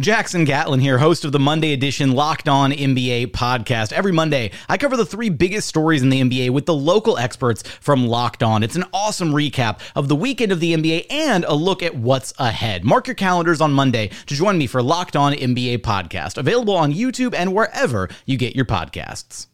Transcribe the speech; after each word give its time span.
Jackson 0.00 0.44
Gatlin 0.44 0.80
here, 0.80 0.98
host 0.98 1.24
of 1.24 1.30
the 1.30 1.38
Monday 1.38 1.72
edition 1.72 2.14
Locked 2.14 2.48
On 2.48 2.72
NBA 2.72 3.28
podcast. 3.28 3.92
Every 3.92 4.10
Monday, 4.10 4.50
I 4.68 4.76
cover 4.76 4.96
the 4.96 5.06
three 5.06 5.28
biggest 5.28 5.68
stories 5.68 6.02
in 6.02 6.08
the 6.08 6.20
NBA 6.20 6.50
with 6.50 6.66
the 6.66 6.74
local 6.74 7.16
experts 7.16 7.62
from 7.62 8.08
Locked 8.08 8.42
On. 8.42 8.64
It's 8.64 8.74
an 8.74 8.86
awesome 8.92 9.30
recap 9.30 9.78
of 9.94 10.08
the 10.08 10.16
weekend 10.16 10.50
of 10.50 10.58
the 10.58 10.74
NBA 10.74 11.06
and 11.10 11.44
a 11.44 11.54
look 11.54 11.80
at 11.80 11.94
what's 11.94 12.34
ahead. 12.40 12.84
Mark 12.84 13.06
your 13.06 13.14
calendars 13.14 13.60
on 13.60 13.72
Monday 13.72 14.10
to 14.26 14.34
join 14.34 14.58
me 14.58 14.66
for 14.66 14.82
Locked 14.82 15.14
On 15.14 15.32
NBA 15.32 15.78
podcast, 15.78 16.38
available 16.38 16.74
on 16.74 16.92
YouTube 16.92 17.32
and 17.32 17.54
wherever 17.54 18.08
you 18.26 18.36
get 18.36 18.56
your 18.56 18.66
podcasts. 18.66 19.46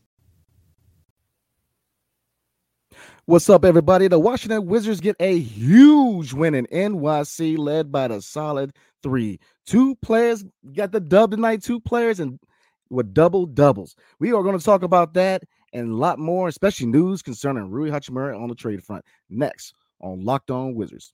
What's 3.27 3.51
up, 3.51 3.67
everybody? 3.67 4.09
The 4.09 4.19
Washington 4.19 4.64
Wizards 4.64 5.01
get 5.01 5.17
a 5.20 5.39
huge 5.39 6.33
win 6.33 6.55
in 6.55 6.67
NYC, 6.67 7.59
led 7.59 7.92
by 7.92 8.09
the 8.09 8.23
solid 8.23 8.73
three. 9.03 9.39
Two 9.71 9.95
players 10.03 10.45
got 10.75 10.91
the 10.91 10.99
dub 10.99 11.31
tonight, 11.31 11.63
two 11.63 11.79
players 11.79 12.19
and 12.19 12.41
with 12.91 13.15
double 13.15 13.47
doubles. 13.47 13.95
We 14.19 14.33
are 14.33 14.43
going 14.43 14.59
to 14.59 14.65
talk 14.65 14.83
about 14.83 15.15
that 15.15 15.45
and 15.73 15.93
a 15.93 15.95
lot 15.95 16.19
more, 16.19 16.49
especially 16.49 16.87
news 16.87 17.23
concerning 17.23 17.71
Rui 17.71 17.89
Hachimura 17.89 18.37
on 18.37 18.48
the 18.48 18.57
trade 18.57 18.83
front. 18.83 19.05
Next 19.29 19.75
on 20.01 20.25
Locked 20.25 20.51
On 20.51 20.75
Wizards. 20.75 21.13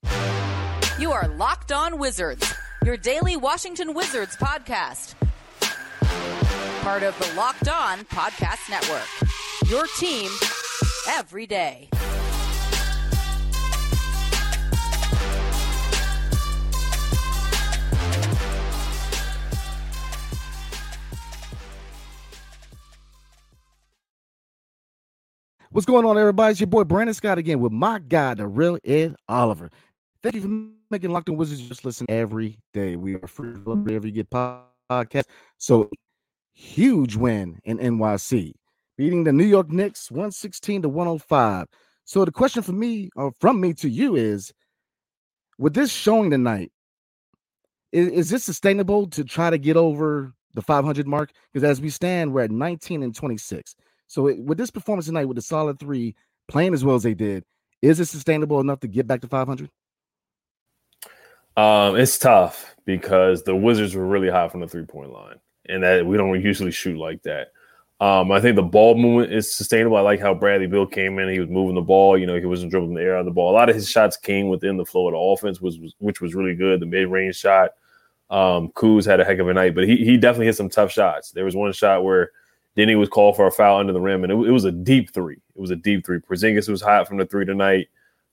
You 0.99 1.13
are 1.13 1.29
Locked 1.37 1.71
On 1.71 1.99
Wizards, 1.99 2.55
your 2.83 2.97
daily 2.97 3.37
Washington 3.37 3.93
Wizards 3.93 4.39
podcast. 4.39 5.17
Part 6.81 7.03
of 7.03 7.15
the 7.19 7.35
Locked 7.37 7.69
On 7.69 8.07
Podcast 8.07 8.71
Network. 8.71 9.71
Your 9.71 9.85
team 9.99 10.31
every 11.11 11.47
day. 11.47 11.91
What's 25.73 25.85
going 25.85 26.05
on, 26.05 26.17
everybody? 26.17 26.53
It's 26.53 26.61
your 26.61 26.69
boy 26.69 26.85
Brandon 26.85 27.13
Scott 27.13 27.39
again 27.39 27.59
with 27.59 27.73
my 27.73 27.99
guy, 27.99 28.35
the 28.35 28.47
real 28.47 28.79
Ed 28.85 29.17
Oliver. 29.29 29.69
Thank 30.23 30.37
you 30.37 30.41
for 30.41 30.71
making 30.91 31.11
Locked 31.11 31.29
On 31.29 31.37
Wizards 31.37 31.61
just 31.63 31.85
listen 31.85 32.07
every 32.09 32.57
day. 32.73 32.95
We 32.95 33.17
are 33.17 33.27
free 33.27 33.51
wherever 33.51 34.07
you 34.07 34.13
get 34.13 34.31
podcasts. 34.31 35.25
So 35.59 35.91
huge 36.53 37.17
win 37.17 37.59
in 37.65 37.79
NYC, 37.79 38.53
beating 38.97 39.25
the 39.25 39.33
New 39.33 39.45
York 39.45 39.69
Knicks 39.69 40.09
116 40.09 40.83
to 40.83 40.89
105. 40.89 41.67
So 42.05 42.25
the 42.25 42.31
question 42.31 42.63
for 42.63 42.73
me, 42.73 43.11
or 43.17 43.33
from 43.41 43.61
me 43.61 43.75
to 43.75 43.89
you, 43.89 44.15
is 44.15 44.53
with 45.59 45.75
this 45.75 45.91
showing 45.91 46.31
tonight, 46.31 46.71
is, 47.91 48.07
is 48.09 48.31
this 48.31 48.45
sustainable 48.45 49.09
to 49.09 49.25
try 49.25 49.51
to 49.51 49.59
get 49.59 49.77
over 49.77 50.33
the 50.55 50.63
500 50.63 51.09
mark? 51.09 51.33
Because 51.53 51.69
as 51.69 51.81
we 51.81 51.91
stand, 51.91 52.33
we're 52.33 52.43
at 52.43 52.53
19 52.53 53.03
and 53.03 53.13
26. 53.13 53.75
So 54.07 54.29
it, 54.29 54.39
with 54.39 54.59
this 54.59 54.71
performance 54.71 55.07
tonight, 55.07 55.27
with 55.27 55.37
the 55.37 55.43
solid 55.43 55.79
three 55.79 56.15
playing 56.49 56.75
as 56.75 56.85
well 56.85 56.97
as 56.97 57.03
they 57.03 57.15
did, 57.15 57.45
is 57.83 58.01
it 58.01 58.07
sustainable 58.07 58.61
enough 58.61 58.81
to 58.81 58.89
get 58.89 59.07
back 59.07 59.21
to 59.23 59.29
500? 59.29 59.71
Um, 61.57 61.97
it's 61.97 62.19
tough 62.19 62.77
because 62.85 63.43
the 63.43 63.57
Wizards 63.57 63.95
were 63.95 64.07
really 64.07 64.29
high 64.29 64.49
from 64.49 64.61
the 64.61 64.69
three 64.69 64.85
point 64.85 65.13
line, 65.13 65.37
and 65.69 65.83
that 65.83 66.05
we 66.05 66.17
don't 66.17 66.41
usually 66.41 66.71
shoot 66.71 66.99
like 66.99 67.23
that. 67.23 67.53
Um, 67.99 68.31
I 68.31 68.43
think 68.43 68.57
the 68.57 68.63
ball 68.63 68.95
movement 68.95 69.33
is 69.33 69.51
sustainable. 69.51 69.97
I 69.97 70.03
like 70.03 70.21
how 70.21 70.35
Bradley 70.35 70.67
Beal 70.67 70.87
came 70.87 71.19
in; 71.19 71.31
he 71.31 71.41
was 71.41 71.49
moving 71.49 71.75
the 71.75 71.81
ball. 71.81 72.19
You 72.19 72.27
know, 72.27 72.39
he 72.39 72.45
wasn't 72.45 72.71
dribbling 72.71 72.95
the 72.95 73.03
air 73.03 73.17
on 73.17 73.25
the 73.25 73.31
ball. 73.31 73.53
A 73.53 73.57
lot 73.57 73.71
of 73.71 73.75
his 73.75 73.89
shots 73.89 74.19
came 74.19 74.49
within 74.49 74.77
the 74.77 74.85
flow 74.85 75.09
of 75.09 75.13
the 75.13 75.19
offense, 75.19 75.63
was, 75.63 75.79
was 75.79 75.95
which 75.99 76.21
was 76.21 76.35
really 76.35 76.55
good. 76.55 76.81
The 76.81 76.87
mid 76.87 77.09
range 77.09 77.37
shot, 77.37 77.71
um, 78.29 78.69
Kuz 78.73 79.07
had 79.07 79.21
a 79.21 79.25
heck 79.25 79.39
of 79.39 79.49
a 79.49 79.55
night, 79.55 79.75
but 79.75 79.89
he 79.89 79.97
he 79.97 80.19
definitely 80.19 80.47
hit 80.47 80.57
some 80.57 80.69
tough 80.69 80.93
shots. 80.93 81.31
There 81.31 81.47
was 81.47 81.57
one 81.57 81.73
shot 81.73 82.05
where 82.05 82.33
then 82.77 82.89
he 82.89 82.95
was 82.95 83.09
called 83.09 83.37
for 83.37 83.47
a 83.47 83.51
foul 83.51 83.79
under 83.79 83.93
the 83.93 84.01
rim, 84.01 84.23
and 84.23 84.33
it, 84.33 84.37
it, 84.37 84.51
was 84.51 84.65
a 84.65 84.71
deep 84.71 85.13
three. 85.13 85.41
It 85.55 85.61
was 85.61 85.71
a 85.71 85.77
deep 85.77 86.05
three. 86.05 86.21
Porzingis 86.21 86.69
was 86.69 86.83
hot 86.83 87.09
from 87.09 87.17
the 87.17 87.27
three 87.27 87.47
tonight. 87.47 87.89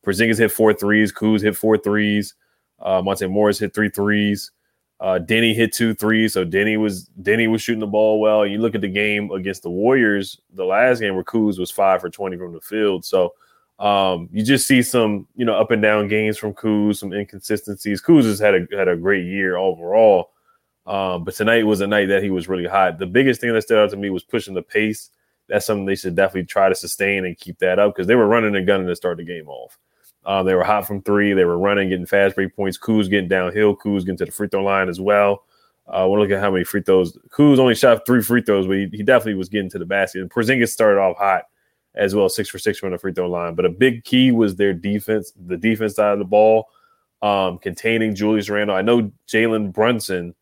Porzingis 0.05 0.37
hit 0.37 0.51
four 0.51 0.73
threes. 0.73 1.11
Kuz 1.13 1.41
hit 1.41 1.55
four 1.55 1.77
threes. 1.77 2.35
Uh, 2.79 3.01
Monte 3.01 3.25
Morris 3.27 3.57
hit 3.57 3.73
three 3.73 3.89
threes. 3.89 4.51
Uh, 4.99 5.17
Deni 5.19 5.55
hit 5.55 5.73
two 5.73 5.93
threes. 5.93 6.33
So 6.33 6.45
Deni 6.45 6.77
was 6.77 7.09
Deni 7.21 7.49
was 7.49 7.61
shooting 7.61 7.79
the 7.79 7.87
ball 7.87 8.19
well. 8.19 8.45
You 8.45 8.59
look 8.59 8.75
at 8.75 8.81
the 8.81 8.89
game 8.89 9.31
against 9.31 9.63
the 9.63 9.69
Warriors, 9.69 10.39
the 10.53 10.65
last 10.65 10.99
game 10.99 11.15
where 11.15 11.23
Kuz 11.23 11.57
was 11.57 11.71
five 11.71 12.01
for 12.01 12.09
twenty 12.09 12.37
from 12.37 12.53
the 12.53 12.61
field. 12.61 13.05
So 13.05 13.33
um, 13.79 14.29
you 14.31 14.43
just 14.43 14.67
see 14.67 14.81
some 14.81 15.25
you 15.35 15.45
know 15.45 15.55
up 15.55 15.71
and 15.71 15.81
down 15.81 16.09
games 16.09 16.37
from 16.37 16.53
Kuz, 16.53 16.97
some 16.97 17.13
inconsistencies. 17.13 18.01
Kuz 18.01 18.23
has 18.23 18.39
had 18.39 18.55
a 18.55 18.67
had 18.77 18.89
a 18.89 18.97
great 18.97 19.25
year 19.25 19.55
overall. 19.55 20.31
Um, 20.85 21.23
but 21.23 21.35
tonight 21.35 21.65
was 21.65 21.81
a 21.81 21.87
night 21.87 22.07
that 22.07 22.23
he 22.23 22.29
was 22.29 22.49
really 22.49 22.67
hot. 22.67 22.99
The 22.99 23.05
biggest 23.05 23.39
thing 23.41 23.53
that 23.53 23.61
stood 23.61 23.77
out 23.77 23.89
to 23.91 23.97
me 23.97 24.09
was 24.09 24.23
pushing 24.23 24.53
the 24.53 24.61
pace. 24.61 25.09
That's 25.47 25.65
something 25.65 25.85
they 25.85 25.95
should 25.95 26.15
definitely 26.15 26.45
try 26.45 26.69
to 26.69 26.75
sustain 26.75 27.25
and 27.25 27.37
keep 27.37 27.59
that 27.59 27.79
up 27.79 27.93
because 27.93 28.07
they 28.07 28.15
were 28.15 28.27
running 28.27 28.55
and 28.55 28.67
gunning 28.67 28.87
to 28.87 28.95
start 28.95 29.17
the 29.17 29.23
game 29.23 29.47
off. 29.47 29.77
Um, 30.25 30.45
they 30.45 30.55
were 30.55 30.63
hot 30.63 30.87
from 30.87 31.01
three. 31.01 31.33
They 31.33 31.45
were 31.45 31.57
running, 31.57 31.89
getting 31.89 32.05
fast 32.05 32.35
break 32.35 32.55
points. 32.55 32.77
Kuz 32.77 33.09
getting 33.09 33.27
downhill. 33.27 33.75
Kuz 33.75 34.01
getting 34.01 34.17
to 34.17 34.25
the 34.25 34.31
free 34.31 34.47
throw 34.47 34.63
line 34.63 34.89
as 34.89 34.99
well. 34.99 35.43
Uh, 35.85 36.07
we'll 36.09 36.19
look 36.19 36.31
at 36.31 36.39
how 36.39 36.49
many 36.49 36.63
free 36.63 36.81
throws. 36.81 37.17
Kuz 37.29 37.59
only 37.59 37.75
shot 37.75 38.05
three 38.05 38.21
free 38.21 38.41
throws, 38.41 38.67
but 38.67 38.77
he, 38.77 38.89
he 38.91 39.03
definitely 39.03 39.35
was 39.35 39.49
getting 39.49 39.69
to 39.69 39.79
the 39.79 39.85
basket. 39.85 40.21
And 40.21 40.29
Porzingis 40.29 40.69
started 40.69 40.99
off 40.99 41.17
hot 41.17 41.43
as 41.95 42.15
well, 42.15 42.29
six 42.29 42.49
for 42.49 42.57
six 42.57 42.79
from 42.79 42.91
the 42.91 42.97
free 42.97 43.13
throw 43.13 43.29
line. 43.29 43.53
But 43.55 43.65
a 43.65 43.69
big 43.69 44.05
key 44.05 44.31
was 44.31 44.55
their 44.55 44.73
defense, 44.73 45.33
the 45.45 45.57
defense 45.57 45.95
side 45.95 46.13
of 46.13 46.19
the 46.19 46.25
ball, 46.25 46.69
um, 47.21 47.57
containing 47.57 48.15
Julius 48.15 48.49
Randle. 48.49 48.75
I 48.77 48.81
know 48.81 49.11
Jalen 49.27 49.73
Brunson 49.73 50.33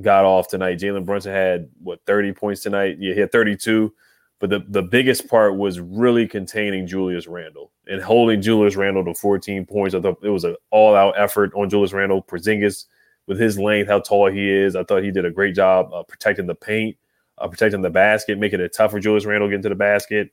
got 0.00 0.24
off 0.24 0.48
tonight. 0.48 0.78
Jalen 0.78 1.04
Brunson 1.04 1.32
had 1.32 1.68
what 1.82 2.00
30 2.06 2.32
points 2.32 2.62
tonight. 2.62 2.96
Yeah, 2.98 3.14
he 3.14 3.20
had 3.20 3.32
32. 3.32 3.92
But 4.40 4.50
the, 4.50 4.64
the 4.68 4.82
biggest 4.82 5.28
part 5.28 5.56
was 5.56 5.80
really 5.80 6.26
containing 6.26 6.86
Julius 6.86 7.26
Randle 7.26 7.70
and 7.86 8.02
holding 8.02 8.42
Julius 8.42 8.76
Randle 8.76 9.04
to 9.04 9.14
14 9.14 9.64
points. 9.64 9.94
I 9.94 10.00
thought 10.00 10.18
it 10.22 10.28
was 10.28 10.44
an 10.44 10.56
all 10.70 10.94
out 10.94 11.14
effort 11.16 11.52
on 11.54 11.70
Julius 11.70 11.92
Randle. 11.92 12.22
Porzingis, 12.22 12.84
with 13.26 13.38
his 13.38 13.58
length, 13.58 13.88
how 13.88 14.00
tall 14.00 14.30
he 14.30 14.50
is, 14.50 14.76
I 14.76 14.84
thought 14.84 15.02
he 15.02 15.10
did 15.10 15.24
a 15.24 15.30
great 15.30 15.54
job 15.54 15.90
uh, 15.94 16.02
protecting 16.02 16.46
the 16.46 16.54
paint, 16.54 16.96
uh, 17.38 17.48
protecting 17.48 17.80
the 17.80 17.90
basket, 17.90 18.38
making 18.38 18.60
it 18.60 18.74
tough 18.76 18.90
for 18.90 19.00
Julius 19.00 19.24
Randle 19.24 19.48
getting 19.48 19.62
to 19.62 19.68
the 19.70 19.74
basket. 19.74 20.30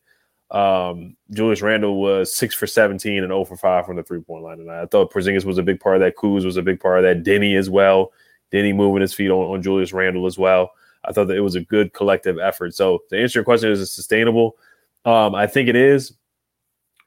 Um, 0.50 1.16
Julius 1.30 1.62
Randle 1.62 2.02
was 2.02 2.36
six 2.36 2.54
for 2.54 2.68
17 2.68 3.20
and 3.20 3.30
0 3.30 3.46
for 3.46 3.56
5 3.56 3.86
from 3.86 3.96
the 3.96 4.04
three 4.04 4.20
point 4.20 4.44
line. 4.44 4.60
And 4.60 4.70
I 4.70 4.88
thought 4.88 5.14
Porzingis 5.14 5.46
was 5.46 5.58
a 5.58 5.64
big 5.64 5.80
part 5.80 5.96
of 5.96 6.02
that. 6.02 6.18
Kuz 6.18 6.44
was 6.44 6.58
a 6.58 6.62
big 6.62 6.82
part 6.82 6.98
of 6.98 7.04
that. 7.04 7.24
Deni 7.24 7.58
as 7.58 7.70
well. 7.70 8.12
Deni 8.52 8.76
moving 8.76 9.02
his 9.02 9.14
feet 9.14 9.30
on, 9.30 9.54
on 9.54 9.62
Julius 9.62 9.94
Randle 9.94 10.26
as 10.26 10.38
well. 10.38 10.72
I 11.04 11.12
thought 11.12 11.28
that 11.28 11.38
it 11.38 11.42
was 11.42 11.56
a 11.56 11.62
good 11.62 11.94
collective 11.94 12.38
effort. 12.38 12.76
So 12.76 13.02
to 13.10 13.20
answer 13.20 13.40
your 13.40 13.44
question, 13.44 13.72
is 13.72 13.82
it 13.82 13.88
sustainable? 13.88 14.58
Um, 15.06 15.34
I 15.34 15.48
think 15.48 15.68
it 15.68 15.76
is. 15.76 16.14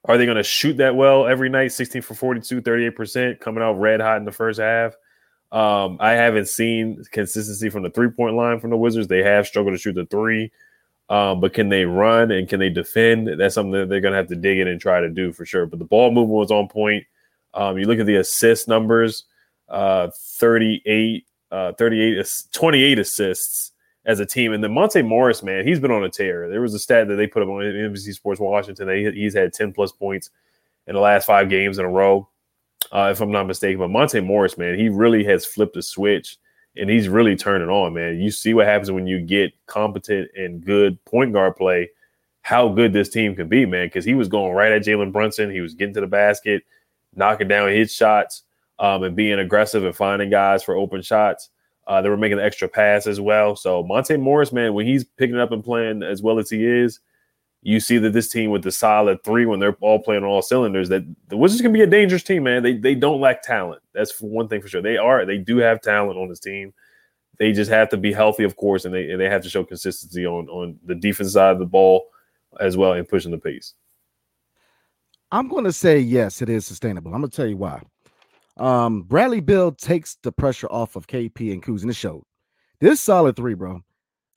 Are 0.06 0.18
they 0.18 0.26
going 0.26 0.36
to 0.36 0.42
shoot 0.42 0.76
that 0.78 0.96
well 0.96 1.26
every 1.26 1.48
night? 1.48 1.72
16 1.72 2.02
for 2.02 2.14
42, 2.14 2.60
38%, 2.60 3.40
coming 3.40 3.62
out 3.62 3.74
red 3.74 4.00
hot 4.00 4.18
in 4.18 4.24
the 4.24 4.32
first 4.32 4.60
half. 4.60 4.94
Um, 5.52 5.98
I 6.00 6.12
haven't 6.12 6.48
seen 6.48 7.02
consistency 7.12 7.70
from 7.70 7.84
the 7.84 7.90
three 7.90 8.10
point 8.10 8.34
line 8.34 8.58
from 8.58 8.70
the 8.70 8.76
Wizards. 8.76 9.06
They 9.06 9.22
have 9.22 9.46
struggled 9.46 9.74
to 9.74 9.78
shoot 9.78 9.94
the 9.94 10.06
three. 10.06 10.50
Um, 11.08 11.40
but 11.40 11.52
can 11.52 11.68
they 11.68 11.84
run 11.84 12.30
and 12.30 12.48
can 12.48 12.58
they 12.58 12.70
defend? 12.70 13.28
That's 13.38 13.54
something 13.54 13.72
that 13.72 13.88
they're 13.88 14.00
going 14.00 14.12
to 14.12 14.18
have 14.18 14.28
to 14.28 14.36
dig 14.36 14.58
in 14.58 14.68
and 14.68 14.80
try 14.80 15.00
to 15.00 15.08
do 15.08 15.32
for 15.32 15.44
sure. 15.44 15.66
But 15.66 15.78
the 15.78 15.84
ball 15.84 16.10
movement 16.10 16.38
was 16.38 16.50
on 16.50 16.68
point. 16.68 17.04
Um, 17.52 17.78
you 17.78 17.86
look 17.86 18.00
at 18.00 18.06
the 18.06 18.16
assist 18.16 18.68
numbers 18.68 19.24
uh, 19.68 20.10
38 20.16 21.26
uh, 21.54 21.72
38, 21.74 22.26
28 22.52 22.98
assists 22.98 23.72
as 24.04 24.18
a 24.18 24.26
team. 24.26 24.52
And 24.52 24.62
then 24.62 24.74
Monte 24.74 25.02
Morris, 25.02 25.42
man, 25.42 25.66
he's 25.66 25.78
been 25.78 25.92
on 25.92 26.04
a 26.04 26.08
tear. 26.08 26.48
There 26.48 26.60
was 26.60 26.74
a 26.74 26.78
stat 26.78 27.06
that 27.08 27.14
they 27.14 27.28
put 27.28 27.42
up 27.42 27.48
on 27.48 27.62
NBC 27.62 28.12
Sports 28.12 28.40
Washington. 28.40 28.88
He's 29.14 29.34
had 29.34 29.52
10 29.52 29.72
plus 29.72 29.92
points 29.92 30.30
in 30.88 30.94
the 30.94 31.00
last 31.00 31.26
five 31.26 31.48
games 31.48 31.78
in 31.78 31.84
a 31.84 31.88
row, 31.88 32.28
uh, 32.90 33.08
if 33.12 33.20
I'm 33.20 33.30
not 33.30 33.46
mistaken. 33.46 33.78
But 33.78 33.90
Monte 33.90 34.20
Morris, 34.20 34.58
man, 34.58 34.76
he 34.76 34.88
really 34.88 35.22
has 35.24 35.46
flipped 35.46 35.74
the 35.74 35.82
switch 35.82 36.38
and 36.76 36.90
he's 36.90 37.08
really 37.08 37.36
turning 37.36 37.68
on, 37.68 37.94
man. 37.94 38.20
You 38.20 38.32
see 38.32 38.52
what 38.52 38.66
happens 38.66 38.90
when 38.90 39.06
you 39.06 39.20
get 39.20 39.52
competent 39.66 40.30
and 40.36 40.64
good 40.64 41.02
point 41.04 41.32
guard 41.32 41.56
play. 41.56 41.90
how 42.42 42.68
good 42.68 42.92
this 42.92 43.08
team 43.08 43.34
can 43.36 43.48
be, 43.48 43.64
man. 43.64 43.86
Because 43.86 44.04
he 44.04 44.14
was 44.14 44.28
going 44.28 44.52
right 44.52 44.72
at 44.72 44.82
Jalen 44.82 45.12
Brunson. 45.12 45.50
He 45.50 45.60
was 45.60 45.74
getting 45.74 45.94
to 45.94 46.00
the 46.00 46.06
basket, 46.08 46.64
knocking 47.14 47.48
down 47.48 47.68
his 47.68 47.94
shots, 47.94 48.42
um, 48.84 49.02
and 49.02 49.16
being 49.16 49.38
aggressive 49.38 49.82
and 49.82 49.96
finding 49.96 50.28
guys 50.28 50.62
for 50.62 50.76
open 50.76 51.00
shots. 51.00 51.48
Uh, 51.86 52.02
they 52.02 52.10
were 52.10 52.18
making 52.18 52.36
the 52.36 52.44
extra 52.44 52.68
pass 52.68 53.06
as 53.06 53.18
well. 53.18 53.56
So 53.56 53.82
Monte 53.82 54.16
Morris, 54.18 54.52
man, 54.52 54.74
when 54.74 54.86
he's 54.86 55.04
picking 55.04 55.38
up 55.38 55.52
and 55.52 55.64
playing 55.64 56.02
as 56.02 56.22
well 56.22 56.38
as 56.38 56.50
he 56.50 56.66
is, 56.66 57.00
you 57.62 57.80
see 57.80 57.96
that 57.96 58.12
this 58.12 58.28
team 58.28 58.50
with 58.50 58.62
the 58.62 58.70
solid 58.70 59.24
three, 59.24 59.46
when 59.46 59.58
they're 59.58 59.76
all 59.80 59.98
playing 59.98 60.22
on 60.22 60.28
all 60.28 60.42
cylinders, 60.42 60.90
that 60.90 61.02
the 61.28 61.36
Wizards 61.36 61.62
can 61.62 61.72
be 61.72 61.80
a 61.80 61.86
dangerous 61.86 62.22
team, 62.22 62.42
man. 62.42 62.62
They 62.62 62.74
they 62.74 62.94
don't 62.94 63.22
lack 63.22 63.42
talent. 63.42 63.80
That's 63.94 64.20
one 64.20 64.48
thing 64.48 64.60
for 64.60 64.68
sure. 64.68 64.82
They 64.82 64.98
are. 64.98 65.24
They 65.24 65.38
do 65.38 65.56
have 65.58 65.80
talent 65.80 66.18
on 66.18 66.28
this 66.28 66.40
team. 66.40 66.74
They 67.38 67.52
just 67.52 67.70
have 67.70 67.88
to 67.88 67.96
be 67.96 68.12
healthy, 68.12 68.44
of 68.44 68.56
course, 68.56 68.84
and 68.84 68.94
they 68.94 69.10
and 69.10 69.18
they 69.18 69.30
have 69.30 69.42
to 69.44 69.50
show 69.50 69.64
consistency 69.64 70.26
on 70.26 70.46
on 70.50 70.78
the 70.84 70.94
defense 70.94 71.32
side 71.32 71.52
of 71.52 71.58
the 71.58 71.64
ball 71.64 72.08
as 72.60 72.76
well 72.76 72.92
and 72.92 73.08
pushing 73.08 73.30
the 73.30 73.38
pace. 73.38 73.72
I'm 75.32 75.48
going 75.48 75.64
to 75.64 75.72
say 75.72 75.98
yes, 75.98 76.42
it 76.42 76.50
is 76.50 76.66
sustainable. 76.66 77.14
I'm 77.14 77.22
going 77.22 77.30
to 77.30 77.36
tell 77.36 77.46
you 77.46 77.56
why. 77.56 77.80
Um, 78.56 79.02
Bradley 79.02 79.40
Beal 79.40 79.72
takes 79.72 80.16
the 80.22 80.32
pressure 80.32 80.68
off 80.70 80.96
of 80.96 81.06
KP 81.06 81.52
and 81.52 81.62
Kuz, 81.62 81.82
and 81.82 81.90
it 81.90 81.94
showed. 81.94 82.22
This 82.80 83.00
solid 83.00 83.36
three, 83.36 83.54
bro. 83.54 83.82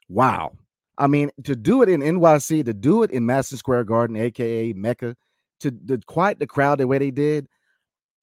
Wow. 0.09 0.53
I 0.97 1.07
mean, 1.07 1.29
to 1.43 1.55
do 1.55 1.83
it 1.83 1.89
in 1.89 2.01
NYC, 2.01 2.65
to 2.65 2.73
do 2.73 3.03
it 3.03 3.11
in 3.11 3.25
Madison 3.25 3.57
Square 3.57 3.83
Garden, 3.83 4.15
aka 4.15 4.73
Mecca, 4.73 5.15
to, 5.59 5.71
to 5.71 5.99
quiet 6.07 6.39
the 6.39 6.47
crowd 6.47 6.79
the 6.79 6.87
way 6.87 6.97
they 6.97 7.11
did. 7.11 7.47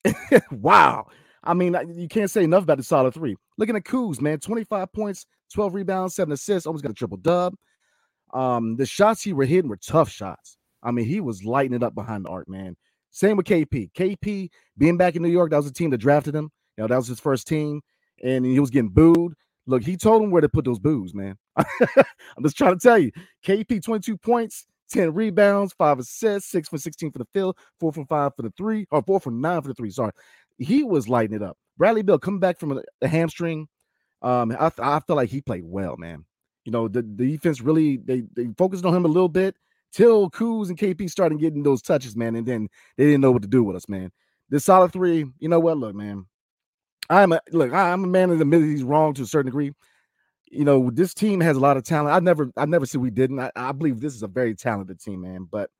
wow. 0.51 1.07
I 1.45 1.55
mean, 1.55 1.77
you 1.95 2.09
can't 2.09 2.31
say 2.31 2.43
enough 2.43 2.65
about 2.65 2.79
the 2.79 2.83
solid 2.83 3.15
three. 3.15 3.37
Looking 3.59 3.77
at 3.77 3.85
Kuz, 3.85 4.21
man, 4.21 4.41
25 4.41 4.93
points, 4.93 5.27
12 5.53 5.75
rebounds, 5.75 6.15
seven 6.15 6.33
assists, 6.33 6.67
almost 6.67 6.83
got 6.83 6.91
a 6.91 6.95
triple 6.95 7.19
dub. 7.19 7.55
Um, 8.33 8.77
the 8.77 8.87
shots 8.87 9.23
he 9.23 9.33
were 9.33 9.45
hitting 9.45 9.71
were 9.71 9.77
tough 9.77 10.11
shots. 10.11 10.57
I 10.83 10.91
mean, 10.91 11.07
he 11.07 11.21
was 11.21 11.45
lighting 11.45 11.75
it 11.75 11.83
up 11.83 11.95
behind 11.95 12.25
the 12.25 12.31
arc, 12.31 12.49
man. 12.49 12.77
Same 13.15 13.37
with 13.37 13.47
KP. 13.47 13.93
KP 13.93 14.51
being 14.77 14.97
back 14.97 15.15
in 15.15 15.23
New 15.23 15.29
York, 15.29 15.53
that 15.53 15.59
was 15.59 15.67
the 15.67 15.73
team 15.73 15.91
that 15.91 15.99
drafted 15.99 16.35
him. 16.35 16.51
You 16.77 16.83
know, 16.83 16.89
that 16.89 16.97
was 16.97 17.07
his 17.07 17.21
first 17.21 17.47
team, 17.47 17.81
and 18.25 18.45
he 18.45 18.59
was 18.59 18.71
getting 18.71 18.89
booed. 18.89 19.35
Look, 19.67 19.85
he 19.85 19.97
told 19.97 20.21
him 20.21 20.33
where 20.33 20.41
to 20.41 20.49
put 20.49 20.65
those 20.65 20.81
boos, 20.81 21.15
man. 21.15 21.37
I'm 21.57 22.43
just 22.43 22.59
trying 22.59 22.77
to 22.77 22.81
tell 22.81 22.99
you. 22.99 23.13
KP 23.47 23.85
22 23.85 24.17
points, 24.17 24.67
10 24.91 25.15
rebounds, 25.15 25.73
five 25.75 26.01
assists, 26.01 26.51
six 26.51 26.69
for 26.69 26.77
16 26.77 27.13
for 27.13 27.21
the 27.21 27.29
field, 27.33 27.57
four 27.79 27.93
from 27.93 28.05
five 28.07 28.33
for 28.35 28.43
the 28.43 28.53
three, 28.57 28.85
or 28.91 29.01
four 29.01 29.21
from 29.21 29.41
nine 29.41 29.63
for 29.63 29.69
the 29.69 29.75
three. 29.75 29.91
Sorry. 29.91 30.11
He 30.59 30.83
was 30.83 31.09
lighting 31.09 31.37
it 31.37 31.43
up. 31.43 31.57
Bradley 31.79 32.03
Beal 32.03 32.19
coming 32.19 32.41
back 32.41 32.59
from 32.59 32.73
a, 32.73 32.83
a 33.01 33.07
hamstring. 33.07 33.69
Um, 34.23 34.51
I, 34.59 34.73
I 34.79 34.99
feel 34.99 35.15
like 35.15 35.31
he 35.31 35.41
played 35.41 35.65
well, 35.65 35.97
man. 35.97 36.25
You 36.65 36.73
know, 36.73 36.89
the, 36.89 37.03
the 37.03 37.31
defense 37.31 37.61
really 37.61 37.99
they 37.99 38.25
they 38.35 38.49
focused 38.59 38.85
on 38.85 38.95
him 38.95 39.05
a 39.05 39.09
little 39.09 39.29
bit 39.29 39.55
till 39.95 40.29
Kuz 40.31 40.69
and 40.69 40.79
KP 40.79 41.09
started 41.09 41.39
getting 41.39 41.63
those 41.63 41.81
touches, 41.81 42.17
man, 42.17 42.35
and 42.37 42.47
then 42.47 42.69
they 42.97 43.05
didn't 43.05 43.21
know 43.21 43.33
what 43.33 43.43
to 43.43 43.49
do 43.49 43.63
with 43.63 43.77
us, 43.77 43.89
man. 43.89 44.11
This 44.51 44.65
solid 44.65 44.93
three, 44.93 45.25
you 45.39 45.49
know 45.49 45.61
what? 45.61 45.79
Look, 45.79 45.95
man, 45.95 46.27
I'm 47.09 47.33
a 47.33 47.41
look, 47.53 47.73
I'm 47.73 48.05
a 48.05 48.09
man 48.09 48.31
that 48.31 48.41
admits 48.41 48.65
he's 48.65 48.83
wrong 48.83 49.15
to 49.15 49.23
a 49.23 49.27
certain 49.27 49.47
degree. 49.47 49.73
You 50.51 50.65
know, 50.65 50.91
this 50.91 51.15
team 51.15 51.41
has 51.41 51.57
a 51.57 51.61
lot 51.61 51.77
of 51.77 51.85
talent. 51.85 52.15
I 52.15 52.21
never, 52.21 52.51
I 52.57 52.67
never 52.67 52.87
said 52.87 53.01
we 53.01 53.11
didn't. 53.11 53.41
I, 53.41 53.51
I 53.57 53.73
believe 53.73 54.01
this 54.01 54.15
is 54.15 54.23
a 54.23 54.29
very 54.29 54.55
talented 54.55 55.01
team, 55.01 55.23
man. 55.23 55.49
But 55.51 55.71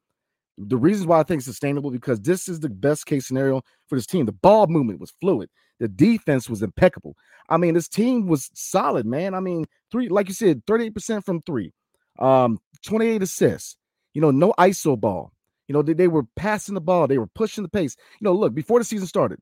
the 0.59 0.77
reasons 0.77 1.07
why 1.07 1.21
I 1.21 1.23
think 1.25 1.43
sustainable 1.43 1.91
because 1.91 2.21
this 2.21 2.49
is 2.49 2.61
the 2.61 2.69
best 2.69 3.07
case 3.07 3.27
scenario 3.27 3.63
for 3.89 3.97
this 3.97 4.07
team. 4.07 4.27
The 4.27 4.33
ball 4.33 4.67
movement 4.67 5.01
was 5.01 5.13
fluid. 5.21 5.51
The 5.81 5.89
defense 5.89 6.49
was 6.49 6.63
impeccable. 6.63 7.17
I 7.49 7.57
mean, 7.57 7.75
this 7.75 7.89
team 7.89 8.27
was 8.27 8.51
solid, 8.55 9.07
man. 9.07 9.35
I 9.35 9.41
mean, 9.41 9.67
three, 9.91 10.09
like 10.09 10.29
you 10.29 10.35
said, 10.35 10.65
38% 10.67 11.25
from 11.25 11.43
three, 11.43 11.73
um, 12.19 12.59
28 12.87 13.23
assists, 13.23 13.77
you 14.15 14.21
know, 14.21 14.31
no 14.31 14.55
ISO 14.59 14.99
ball. 14.99 15.33
You 15.69 15.73
know, 15.73 15.83
they, 15.83 15.93
they 15.93 16.09
were 16.09 16.25
passing 16.37 16.75
the 16.75 16.81
ball, 16.81 17.07
they 17.07 17.19
were 17.19 17.27
pushing 17.27 17.63
the 17.63 17.69
pace. 17.69 17.97
You 18.21 18.25
know, 18.25 18.33
look, 18.33 18.55
before 18.55 18.79
the 18.79 18.85
season 18.85 19.07
started, 19.07 19.39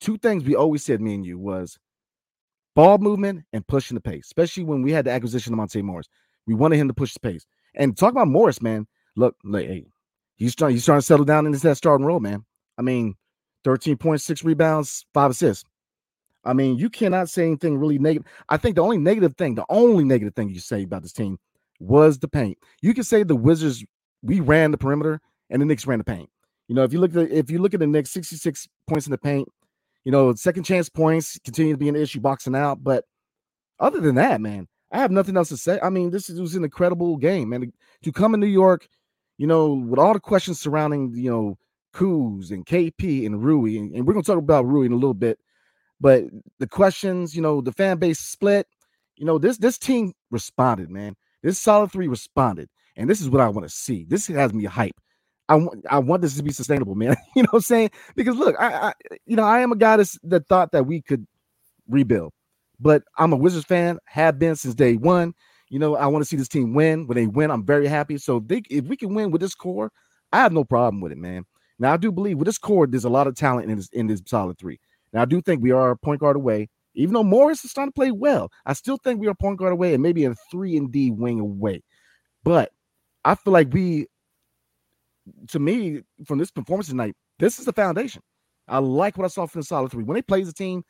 two 0.00 0.18
things 0.18 0.44
we 0.44 0.54
always 0.54 0.84
said, 0.84 1.00
me 1.00 1.14
and 1.14 1.24
you, 1.24 1.38
was 1.38 1.78
ball 2.74 2.98
movement 2.98 3.44
and 3.52 3.66
pushing 3.66 3.94
the 3.94 4.00
pace, 4.00 4.26
especially 4.26 4.64
when 4.64 4.82
we 4.82 4.92
had 4.92 5.04
the 5.04 5.10
acquisition 5.10 5.52
of 5.52 5.56
Monte 5.56 5.80
Morris. 5.82 6.08
We 6.46 6.54
wanted 6.54 6.76
him 6.76 6.88
to 6.88 6.94
push 6.94 7.12
the 7.14 7.20
pace. 7.20 7.46
And 7.74 7.96
talk 7.96 8.12
about 8.12 8.28
Morris, 8.28 8.62
man. 8.62 8.86
Look, 9.16 9.36
like, 9.44 9.66
hey, 9.66 9.86
he's 10.36 10.54
trying, 10.54 10.72
he's 10.72 10.84
trying 10.84 10.98
to 10.98 11.06
settle 11.06 11.24
down 11.24 11.46
into 11.46 11.58
that 11.60 11.76
starting 11.76 12.06
role, 12.06 12.20
man. 12.20 12.44
I 12.78 12.82
mean, 12.82 13.14
13.6 13.66 14.44
rebounds, 14.44 15.04
five 15.12 15.32
assists. 15.32 15.64
I 16.44 16.52
mean, 16.52 16.78
you 16.78 16.88
cannot 16.88 17.28
say 17.28 17.46
anything 17.46 17.76
really 17.76 17.98
negative. 17.98 18.30
I 18.48 18.56
think 18.56 18.76
the 18.76 18.82
only 18.82 18.98
negative 18.98 19.36
thing, 19.36 19.54
the 19.56 19.66
only 19.68 20.04
negative 20.04 20.34
thing 20.34 20.48
you 20.48 20.60
say 20.60 20.84
about 20.84 21.02
this 21.02 21.12
team 21.12 21.38
was 21.80 22.18
the 22.18 22.28
paint. 22.28 22.58
You 22.80 22.94
can 22.94 23.04
say 23.04 23.22
the 23.22 23.36
Wizards, 23.36 23.84
we 24.22 24.40
ran 24.40 24.70
the 24.70 24.78
perimeter 24.78 25.20
and 25.50 25.62
the 25.62 25.66
Knicks 25.66 25.86
ran 25.86 25.98
the 25.98 26.04
paint. 26.04 26.30
You 26.68 26.74
know, 26.74 26.84
if 26.84 26.92
you 26.92 27.00
look 27.00 27.14
at 27.16 27.30
if 27.30 27.50
you 27.50 27.58
look 27.58 27.74
at 27.74 27.80
the 27.80 27.86
Knicks, 27.86 28.10
66 28.10 28.68
points 28.86 29.06
in 29.06 29.10
the 29.10 29.18
paint, 29.18 29.48
you 30.04 30.12
know, 30.12 30.34
second 30.34 30.64
chance 30.64 30.88
points 30.88 31.38
continue 31.44 31.72
to 31.72 31.78
be 31.78 31.88
an 31.88 31.96
issue 31.96 32.20
boxing 32.20 32.54
out. 32.54 32.82
But 32.84 33.04
other 33.80 34.00
than 34.00 34.16
that, 34.16 34.40
man, 34.40 34.68
I 34.92 34.98
have 34.98 35.10
nothing 35.10 35.36
else 35.36 35.48
to 35.50 35.56
say. 35.56 35.78
I 35.82 35.90
mean, 35.90 36.10
this 36.10 36.28
was 36.28 36.54
an 36.54 36.64
incredible 36.64 37.16
game, 37.16 37.50
man. 37.50 37.72
To 38.02 38.12
come 38.12 38.34
in 38.34 38.40
New 38.40 38.46
York, 38.46 38.88
you 39.38 39.46
know, 39.46 39.72
with 39.72 39.98
all 39.98 40.12
the 40.12 40.20
questions 40.20 40.60
surrounding, 40.60 41.12
you 41.14 41.30
know, 41.30 41.58
Kuz 41.94 42.50
and 42.50 42.66
KP 42.66 43.24
and 43.24 43.42
Rui, 43.42 43.76
and, 43.76 43.94
and 43.94 44.06
we're 44.06 44.12
gonna 44.12 44.22
talk 44.22 44.38
about 44.38 44.66
Rui 44.66 44.86
in 44.86 44.92
a 44.92 44.96
little 44.96 45.14
bit. 45.14 45.38
But 46.00 46.24
the 46.58 46.66
questions, 46.66 47.34
you 47.34 47.42
know, 47.42 47.60
the 47.60 47.72
fan 47.72 47.98
base 47.98 48.20
split. 48.20 48.66
You 49.16 49.26
know, 49.26 49.38
this 49.38 49.58
this 49.58 49.78
team 49.78 50.12
responded, 50.30 50.90
man. 50.90 51.16
This 51.42 51.58
solid 51.58 51.90
three 51.90 52.08
responded, 52.08 52.68
and 52.98 53.08
this 53.08 53.20
is 53.20 53.30
what 53.30 53.40
I 53.40 53.48
want 53.48 53.66
to 53.66 53.74
see. 53.74 54.04
This 54.06 54.26
has 54.26 54.52
me 54.52 54.64
hype. 54.64 55.00
I 55.48 55.54
want 55.54 55.86
I 55.88 55.98
want 55.98 56.20
this 56.20 56.36
to 56.36 56.42
be 56.42 56.52
sustainable, 56.52 56.94
man. 56.94 57.16
you 57.36 57.42
know 57.42 57.48
what 57.52 57.58
I'm 57.58 57.62
saying? 57.62 57.90
Because 58.16 58.36
look, 58.36 58.54
I, 58.58 58.88
I 58.88 58.92
you 59.24 59.36
know 59.36 59.44
I 59.44 59.60
am 59.60 59.72
a 59.72 59.76
guy 59.76 59.96
that's, 59.96 60.18
that 60.24 60.46
thought 60.48 60.72
that 60.72 60.84
we 60.84 61.00
could 61.00 61.26
rebuild, 61.88 62.32
but 62.78 63.02
I'm 63.16 63.32
a 63.32 63.36
Wizards 63.36 63.64
fan, 63.64 63.98
have 64.04 64.38
been 64.38 64.56
since 64.56 64.74
day 64.74 64.96
one. 64.96 65.32
You 65.70 65.78
know, 65.78 65.96
I 65.96 66.06
want 66.06 66.22
to 66.22 66.28
see 66.28 66.36
this 66.36 66.48
team 66.48 66.74
win. 66.74 67.06
When 67.06 67.16
they 67.16 67.26
win, 67.26 67.50
I'm 67.50 67.64
very 67.64 67.86
happy. 67.88 68.18
So 68.18 68.40
they, 68.40 68.62
if 68.70 68.86
we 68.86 68.96
can 68.96 69.14
win 69.14 69.30
with 69.30 69.40
this 69.40 69.54
core, 69.54 69.92
I 70.32 70.38
have 70.38 70.52
no 70.52 70.64
problem 70.64 71.00
with 71.00 71.12
it, 71.12 71.18
man. 71.18 71.44
Now 71.78 71.92
I 71.92 71.96
do 71.96 72.10
believe 72.10 72.38
with 72.38 72.46
this 72.46 72.58
core, 72.58 72.86
there's 72.86 73.04
a 73.04 73.10
lot 73.10 73.26
of 73.26 73.36
talent 73.36 73.70
in 73.70 73.76
this 73.76 73.88
in 73.92 74.06
this 74.06 74.22
solid 74.26 74.58
three. 74.58 74.80
Now 75.12 75.22
I 75.22 75.24
do 75.24 75.40
think 75.40 75.62
we 75.62 75.70
are 75.70 75.92
a 75.92 75.96
point 75.96 76.20
guard 76.20 76.36
away. 76.36 76.68
Even 76.94 77.14
though 77.14 77.22
Morris 77.22 77.64
is 77.64 77.70
starting 77.70 77.92
to 77.92 77.94
play 77.94 78.10
well, 78.10 78.50
I 78.66 78.72
still 78.72 78.96
think 78.96 79.20
we 79.20 79.28
are 79.28 79.34
point 79.34 79.58
guard 79.58 79.72
away 79.72 79.94
and 79.94 80.02
maybe 80.02 80.24
a 80.24 80.34
three 80.50 80.76
and 80.76 80.90
D 80.90 81.10
wing 81.12 81.38
away. 81.38 81.82
But 82.42 82.72
I 83.28 83.34
feel 83.34 83.52
like 83.52 83.70
we, 83.74 84.06
to 85.48 85.58
me, 85.58 86.00
from 86.24 86.38
this 86.38 86.50
performance 86.50 86.88
tonight, 86.88 87.14
this 87.38 87.58
is 87.58 87.66
the 87.66 87.74
foundation. 87.74 88.22
I 88.68 88.78
like 88.78 89.18
what 89.18 89.26
I 89.26 89.28
saw 89.28 89.44
from 89.44 89.60
the 89.60 89.66
solid 89.66 89.90
three. 89.92 90.02
When 90.02 90.14
they 90.14 90.22
play 90.22 90.40
as 90.40 90.48
a 90.48 90.54
team, 90.54 90.82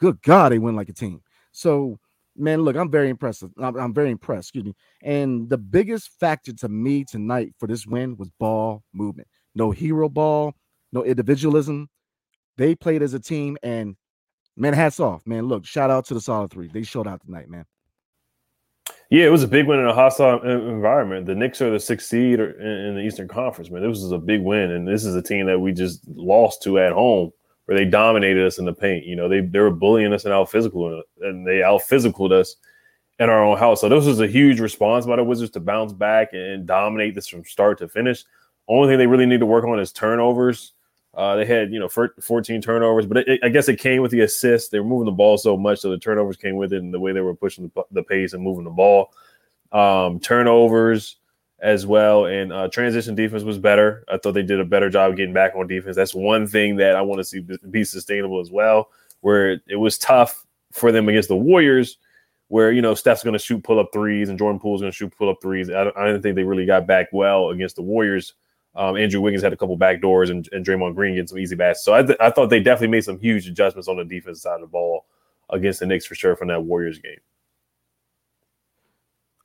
good 0.00 0.20
God, 0.22 0.50
they 0.50 0.58
win 0.58 0.74
like 0.74 0.88
a 0.88 0.92
team. 0.92 1.22
So, 1.52 2.00
man, 2.36 2.62
look, 2.62 2.74
I'm 2.74 2.90
very 2.90 3.10
impressed. 3.10 3.44
I'm, 3.60 3.76
I'm 3.76 3.94
very 3.94 4.10
impressed. 4.10 4.48
Excuse 4.48 4.64
me. 4.64 4.74
And 5.04 5.48
the 5.48 5.56
biggest 5.56 6.10
factor 6.18 6.52
to 6.54 6.68
me 6.68 7.04
tonight 7.04 7.52
for 7.60 7.68
this 7.68 7.86
win 7.86 8.16
was 8.16 8.28
ball 8.40 8.82
movement. 8.92 9.28
No 9.54 9.70
hero 9.70 10.08
ball, 10.08 10.52
no 10.92 11.04
individualism. 11.04 11.88
They 12.56 12.74
played 12.74 13.02
as 13.04 13.14
a 13.14 13.20
team, 13.20 13.56
and 13.62 13.94
man, 14.56 14.74
hats 14.74 14.98
off, 14.98 15.24
man. 15.28 15.46
Look, 15.46 15.64
shout 15.64 15.90
out 15.90 16.06
to 16.06 16.14
the 16.14 16.20
solid 16.20 16.50
three. 16.50 16.66
They 16.66 16.82
showed 16.82 17.06
out 17.06 17.24
tonight, 17.24 17.48
man. 17.48 17.64
Yeah, 19.10 19.26
it 19.26 19.30
was 19.30 19.42
a 19.42 19.48
big 19.48 19.66
win 19.66 19.78
in 19.78 19.86
a 19.86 19.94
hostile 19.94 20.42
environment. 20.42 21.26
The 21.26 21.34
Knicks 21.34 21.60
are 21.60 21.70
the 21.70 21.78
sixth 21.78 22.08
seed 22.08 22.40
in 22.40 22.94
the 22.94 23.02
Eastern 23.02 23.28
Conference, 23.28 23.70
man. 23.70 23.82
This 23.82 24.02
was 24.02 24.12
a 24.12 24.18
big 24.18 24.42
win, 24.42 24.70
and 24.70 24.88
this 24.88 25.04
is 25.04 25.14
a 25.14 25.22
team 25.22 25.46
that 25.46 25.60
we 25.60 25.72
just 25.72 26.00
lost 26.08 26.62
to 26.62 26.78
at 26.78 26.92
home, 26.92 27.30
where 27.66 27.76
they 27.78 27.84
dominated 27.84 28.46
us 28.46 28.58
in 28.58 28.64
the 28.64 28.72
paint. 28.72 29.04
You 29.04 29.14
know, 29.14 29.28
they 29.28 29.40
they 29.40 29.60
were 29.60 29.70
bullying 29.70 30.12
us 30.12 30.24
and 30.24 30.32
out 30.32 30.50
physical, 30.50 31.02
and 31.20 31.46
they 31.46 31.62
out 31.62 31.82
physicaled 31.82 32.32
us 32.32 32.56
in 33.18 33.28
our 33.28 33.44
own 33.44 33.58
house. 33.58 33.82
So 33.82 33.88
this 33.88 34.06
was 34.06 34.20
a 34.20 34.26
huge 34.26 34.58
response 34.58 35.06
by 35.06 35.16
the 35.16 35.24
Wizards 35.24 35.52
to 35.52 35.60
bounce 35.60 35.92
back 35.92 36.32
and 36.32 36.66
dominate 36.66 37.14
this 37.14 37.28
from 37.28 37.44
start 37.44 37.78
to 37.78 37.88
finish. 37.88 38.24
Only 38.68 38.88
thing 38.88 38.98
they 38.98 39.06
really 39.06 39.26
need 39.26 39.40
to 39.40 39.46
work 39.46 39.64
on 39.64 39.78
is 39.78 39.92
turnovers. 39.92 40.72
Uh, 41.16 41.36
they 41.36 41.44
had 41.44 41.72
you 41.72 41.78
know 41.78 41.88
14 41.88 42.60
turnovers, 42.60 43.06
but 43.06 43.18
it, 43.18 43.40
I 43.42 43.48
guess 43.48 43.68
it 43.68 43.78
came 43.78 44.02
with 44.02 44.10
the 44.10 44.20
assist. 44.22 44.70
They 44.70 44.80
were 44.80 44.86
moving 44.86 45.06
the 45.06 45.12
ball 45.12 45.38
so 45.38 45.56
much, 45.56 45.80
so 45.80 45.90
the 45.90 45.98
turnovers 45.98 46.36
came 46.36 46.56
with 46.56 46.72
it, 46.72 46.82
and 46.82 46.92
the 46.92 47.00
way 47.00 47.12
they 47.12 47.20
were 47.20 47.34
pushing 47.34 47.70
the, 47.74 47.84
the 47.92 48.02
pace 48.02 48.32
and 48.32 48.42
moving 48.42 48.64
the 48.64 48.70
ball. 48.70 49.12
Um, 49.72 50.18
turnovers 50.20 51.16
as 51.60 51.86
well, 51.86 52.26
and 52.26 52.52
uh, 52.52 52.68
transition 52.68 53.14
defense 53.14 53.42
was 53.42 53.58
better. 53.58 54.04
I 54.08 54.18
thought 54.18 54.32
they 54.32 54.42
did 54.42 54.60
a 54.60 54.64
better 54.64 54.90
job 54.90 55.16
getting 55.16 55.34
back 55.34 55.54
on 55.56 55.66
defense. 55.66 55.96
That's 55.96 56.14
one 56.14 56.46
thing 56.46 56.76
that 56.76 56.96
I 56.96 57.02
want 57.02 57.20
to 57.20 57.24
see 57.24 57.46
be 57.70 57.84
sustainable 57.84 58.40
as 58.40 58.50
well. 58.50 58.90
Where 59.20 59.60
it 59.68 59.76
was 59.76 59.96
tough 59.96 60.44
for 60.72 60.92
them 60.92 61.08
against 61.08 61.28
the 61.28 61.36
Warriors, 61.36 61.98
where 62.48 62.72
you 62.72 62.82
know 62.82 62.94
Steph's 62.94 63.22
going 63.22 63.34
to 63.34 63.38
shoot 63.38 63.62
pull 63.62 63.78
up 63.78 63.90
threes 63.92 64.28
and 64.28 64.38
Jordan 64.38 64.60
Poole's 64.60 64.80
going 64.80 64.92
to 64.92 64.96
shoot 64.96 65.16
pull 65.16 65.30
up 65.30 65.38
threes. 65.40 65.70
I, 65.70 65.90
I 65.96 66.06
didn't 66.06 66.22
think 66.22 66.34
they 66.34 66.42
really 66.42 66.66
got 66.66 66.86
back 66.86 67.06
well 67.12 67.50
against 67.50 67.76
the 67.76 67.82
Warriors 67.82 68.34
um, 68.76 68.96
Andrew 68.96 69.20
Wiggins 69.20 69.42
had 69.42 69.52
a 69.52 69.56
couple 69.56 69.76
back 69.76 70.00
doors 70.00 70.30
and, 70.30 70.48
and 70.52 70.64
Draymond 70.66 70.94
Green 70.94 71.14
getting 71.14 71.26
some 71.28 71.38
easy 71.38 71.56
baskets. 71.56 71.84
So 71.84 71.94
I, 71.94 72.02
th- 72.02 72.18
I 72.20 72.30
thought 72.30 72.50
they 72.50 72.60
definitely 72.60 72.88
made 72.88 73.04
some 73.04 73.18
huge 73.18 73.46
adjustments 73.48 73.88
on 73.88 73.96
the 73.96 74.04
defense 74.04 74.42
side 74.42 74.56
of 74.56 74.60
the 74.62 74.66
ball 74.66 75.06
against 75.50 75.80
the 75.80 75.86
Knicks 75.86 76.06
for 76.06 76.14
sure 76.14 76.36
from 76.36 76.48
that 76.48 76.62
Warriors 76.64 76.98
game. 76.98 77.18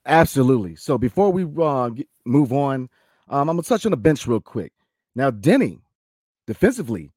Absolutely. 0.06 0.76
So 0.76 0.98
before 0.98 1.32
we 1.32 1.44
uh, 1.62 1.90
move 2.26 2.54
on, 2.54 2.90
Um, 3.30 3.50
I'm 3.50 3.58
gonna 3.58 3.62
touch 3.64 3.86
on 3.86 3.92
the 3.92 3.98
bench 3.98 4.26
real 4.26 4.40
quick. 4.42 4.74
Now, 5.16 5.30
Deni, 5.32 5.82
defensively, 6.48 7.12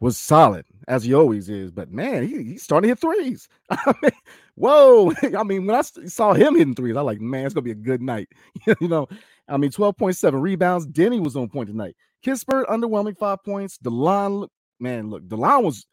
was 0.00 0.18
solid 0.18 0.66
as 0.88 1.04
he 1.04 1.14
always 1.14 1.48
is, 1.48 1.70
but 1.72 1.90
man, 1.90 2.22
he, 2.28 2.42
he's 2.44 2.62
starting 2.62 2.88
to 2.88 2.92
hit 2.92 3.00
threes. 3.00 3.48
I 3.70 3.94
mean, 4.02 4.12
whoa! 4.56 5.12
I 5.38 5.42
mean, 5.44 5.66
when 5.66 5.76
I 5.76 5.82
saw 5.82 6.34
him 6.34 6.56
hitting 6.56 6.74
threes, 6.74 6.96
I 6.96 7.02
was 7.02 7.06
like, 7.06 7.20
man, 7.20 7.46
it's 7.46 7.54
gonna 7.54 7.64
be 7.64 7.70
a 7.72 7.74
good 7.74 8.02
night. 8.02 8.28
you 8.80 8.88
know, 8.88 9.08
I 9.48 9.56
mean, 9.56 9.70
12.7 9.70 10.40
rebounds. 10.40 10.86
Deni 10.86 11.22
was 11.22 11.36
on 11.36 11.48
point 11.48 11.68
tonight. 11.68 11.96
Kispert, 12.24 12.66
underwhelming 12.66 13.16
five 13.16 13.42
points. 13.44 13.78
Delon, 13.78 14.48
man, 14.80 15.10
look, 15.10 15.22
Delon 15.24 15.64
was 15.64 15.86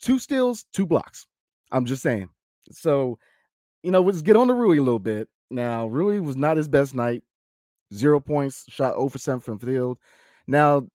two 0.00 0.18
steals, 0.18 0.64
two 0.72 0.86
blocks. 0.86 1.26
I'm 1.72 1.84
just 1.84 2.02
saying. 2.02 2.28
So, 2.70 3.18
you 3.82 3.90
know, 3.90 4.02
let's 4.02 4.22
get 4.22 4.36
on 4.36 4.48
the 4.48 4.54
Rui 4.54 4.78
a 4.78 4.82
little 4.82 4.98
bit. 4.98 5.28
Now, 5.50 5.86
Rui 5.86 6.20
was 6.20 6.36
not 6.36 6.56
his 6.56 6.68
best 6.68 6.94
night. 6.94 7.22
Zero 7.92 8.20
points, 8.20 8.64
shot 8.68 8.94
oh 8.96 9.04
over 9.04 9.18
7 9.18 9.40
from 9.40 9.58
field. 9.58 9.98
Now, 10.46 10.86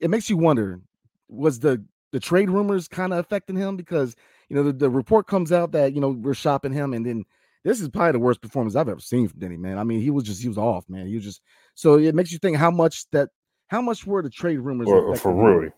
it 0.00 0.10
makes 0.10 0.30
you 0.30 0.36
wonder 0.36 0.80
was 1.28 1.60
the 1.60 1.84
the 2.12 2.18
trade 2.20 2.50
rumors 2.50 2.88
kind 2.88 3.12
of 3.12 3.20
affecting 3.20 3.56
him 3.56 3.76
because 3.76 4.16
you 4.48 4.56
know 4.56 4.64
the, 4.64 4.72
the 4.72 4.90
report 4.90 5.26
comes 5.26 5.52
out 5.52 5.72
that 5.72 5.94
you 5.94 6.00
know 6.00 6.08
we're 6.08 6.34
shopping 6.34 6.72
him 6.72 6.92
and 6.92 7.06
then 7.06 7.24
this 7.64 7.80
is 7.80 7.88
probably 7.88 8.12
the 8.12 8.18
worst 8.18 8.40
performance 8.40 8.76
I've 8.76 8.88
ever 8.88 9.00
seen 9.00 9.28
from 9.28 9.40
Deni, 9.40 9.58
man. 9.58 9.78
I 9.78 9.84
mean, 9.84 10.00
he 10.00 10.10
was 10.10 10.24
just 10.24 10.40
he 10.40 10.48
was 10.48 10.58
off, 10.58 10.88
man. 10.88 11.06
He 11.06 11.14
was 11.14 11.24
just 11.24 11.42
so 11.74 11.98
it 11.98 12.14
makes 12.14 12.32
you 12.32 12.38
think 12.38 12.56
how 12.56 12.70
much 12.70 13.08
that 13.10 13.28
how 13.68 13.80
much 13.80 14.06
were 14.06 14.22
the 14.22 14.30
trade 14.30 14.58
rumors 14.58 14.88
or, 14.88 15.14
for 15.16 15.32
Rui? 15.32 15.70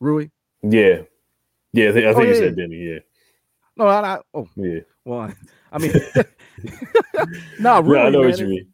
Rui? 0.00 0.28
Yeah. 0.62 1.02
Yeah, 1.72 1.90
I 1.90 1.92
think, 1.92 2.06
I 2.06 2.08
oh, 2.08 2.14
think 2.14 2.16
oh, 2.16 2.22
yeah, 2.22 2.28
you 2.28 2.34
said 2.34 2.56
Deni, 2.56 2.94
yeah. 2.94 2.98
No, 3.76 3.86
I, 3.86 4.14
I 4.14 4.18
oh 4.34 4.48
yeah. 4.56 4.80
Well, 5.04 5.32
I 5.72 5.78
mean, 5.78 5.92
no, 7.60 7.80
Rui, 7.80 7.98
I 7.98 8.10
know 8.10 8.20
man. 8.20 8.30
what 8.30 8.38
you 8.38 8.46
mean. 8.46 8.72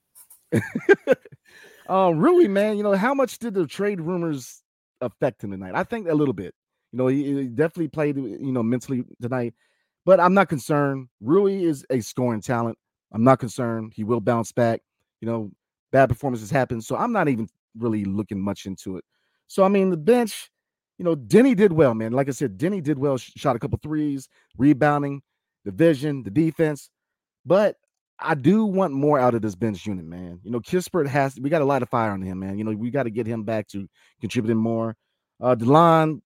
um, 1.88 2.18
Rui, 2.18 2.48
man, 2.48 2.76
you 2.76 2.82
know 2.82 2.94
how 2.94 3.14
much 3.14 3.38
did 3.38 3.54
the 3.54 3.66
trade 3.66 4.00
rumors 4.00 4.62
affect 5.00 5.44
him 5.44 5.50
tonight? 5.50 5.74
I 5.74 5.84
think 5.84 6.08
a 6.08 6.14
little 6.14 6.34
bit. 6.34 6.54
You 6.92 6.98
know, 6.98 7.06
he, 7.08 7.24
he 7.24 7.44
definitely 7.46 7.88
played, 7.88 8.16
you 8.16 8.52
know, 8.52 8.62
mentally 8.62 9.04
tonight, 9.20 9.54
but 10.04 10.20
I'm 10.20 10.34
not 10.34 10.48
concerned. 10.48 11.08
Rui 11.20 11.64
is 11.64 11.84
a 11.90 12.00
scoring 12.00 12.40
talent. 12.40 12.78
I'm 13.12 13.24
not 13.24 13.38
concerned. 13.38 13.92
He 13.94 14.04
will 14.04 14.20
bounce 14.20 14.52
back. 14.52 14.80
You 15.20 15.28
know, 15.28 15.50
bad 15.92 16.08
performances 16.08 16.50
happen, 16.50 16.80
so 16.80 16.96
I'm 16.96 17.12
not 17.12 17.28
even 17.28 17.48
really 17.78 18.04
looking 18.04 18.40
much 18.40 18.66
into 18.66 18.96
it. 18.96 19.04
So 19.46 19.64
I 19.64 19.68
mean, 19.68 19.90
the 19.90 19.96
bench, 19.96 20.50
you 20.98 21.04
know, 21.04 21.16
Deni 21.16 21.56
did 21.56 21.72
well, 21.72 21.94
man. 21.94 22.12
Like 22.12 22.28
I 22.28 22.32
said, 22.32 22.58
Deni 22.58 22.82
did 22.82 22.98
well. 22.98 23.16
Shot 23.16 23.56
a 23.56 23.58
couple 23.58 23.78
threes, 23.82 24.28
rebounding, 24.58 25.22
the 25.64 25.70
vision, 25.70 26.22
the 26.22 26.30
defense. 26.30 26.90
But 27.46 27.76
I 28.18 28.34
do 28.34 28.64
want 28.64 28.92
more 28.92 29.18
out 29.18 29.34
of 29.34 29.42
this 29.42 29.54
bench 29.54 29.86
unit, 29.86 30.04
man. 30.04 30.40
You 30.42 30.50
know, 30.50 30.60
Kispert 30.60 31.06
has 31.08 31.38
we 31.38 31.50
got 31.50 31.62
a 31.62 31.66
lot 31.66 31.82
of 31.82 31.88
fire 31.88 32.10
on 32.10 32.22
him, 32.22 32.40
man. 32.40 32.58
You 32.58 32.64
know, 32.64 32.72
we 32.72 32.90
got 32.90 33.04
to 33.04 33.10
get 33.10 33.26
him 33.26 33.44
back 33.44 33.68
to 33.68 33.88
contributing 34.20 34.60
more. 34.60 34.96
Uh 35.42 35.54
Delon, 35.54 36.20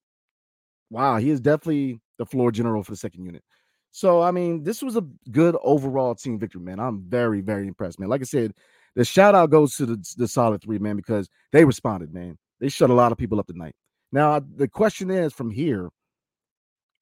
wow, 0.91 1.17
he 1.17 1.31
is 1.31 1.41
definitely 1.41 2.01
the 2.19 2.27
floor 2.27 2.51
general 2.51 2.83
for 2.83 2.93
the 2.93 2.97
second 2.97 3.25
unit. 3.25 3.43
So 3.91 4.23
I 4.23 4.31
mean, 4.31 4.63
this 4.63 4.83
was 4.83 4.97
a 4.97 5.05
good 5.31 5.57
overall 5.63 6.15
team 6.15 6.39
victory, 6.39 6.61
man. 6.61 6.79
I'm 6.79 7.03
very, 7.09 7.41
very 7.41 7.67
impressed, 7.67 7.99
man. 7.99 8.09
Like 8.09 8.21
I 8.21 8.25
said, 8.25 8.55
the 8.95 9.05
shout 9.05 9.35
out 9.35 9.51
goes 9.51 9.77
to 9.77 9.87
the, 9.87 10.15
the 10.17 10.29
solid 10.29 10.63
three, 10.63 10.79
man, 10.79 10.97
because 10.97 11.29
they 11.53 11.65
responded, 11.65 12.13
man. 12.13 12.37
They 12.61 12.69
shut 12.69 12.91
a 12.91 12.95
lot 12.95 13.13
of 13.13 13.19
people 13.19 13.39
up 13.39 13.47
tonight. 13.47 13.75
Now, 14.11 14.41
the 14.41 14.69
question 14.69 15.11
is 15.11 15.33
from 15.33 15.51
here 15.51 15.91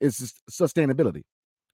is 0.00 0.35
sustainability. 0.50 1.23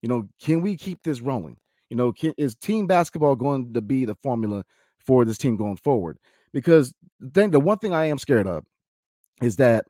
You 0.02 0.08
know, 0.08 0.28
can 0.40 0.60
we 0.60 0.76
keep 0.76 1.02
this 1.02 1.20
rolling? 1.20 1.56
You 1.90 1.96
know, 1.96 2.12
can, 2.12 2.34
is 2.38 2.54
team 2.54 2.86
basketball 2.86 3.36
going 3.36 3.74
to 3.74 3.80
be 3.80 4.04
the 4.04 4.14
formula 4.22 4.64
for 5.04 5.24
this 5.24 5.38
team 5.38 5.56
going 5.56 5.76
forward? 5.76 6.18
Because 6.52 6.92
then 7.18 7.50
the 7.50 7.60
one 7.60 7.78
thing 7.78 7.94
I 7.94 8.06
am 8.06 8.18
scared 8.18 8.46
of 8.46 8.64
is 9.40 9.56
that 9.56 9.84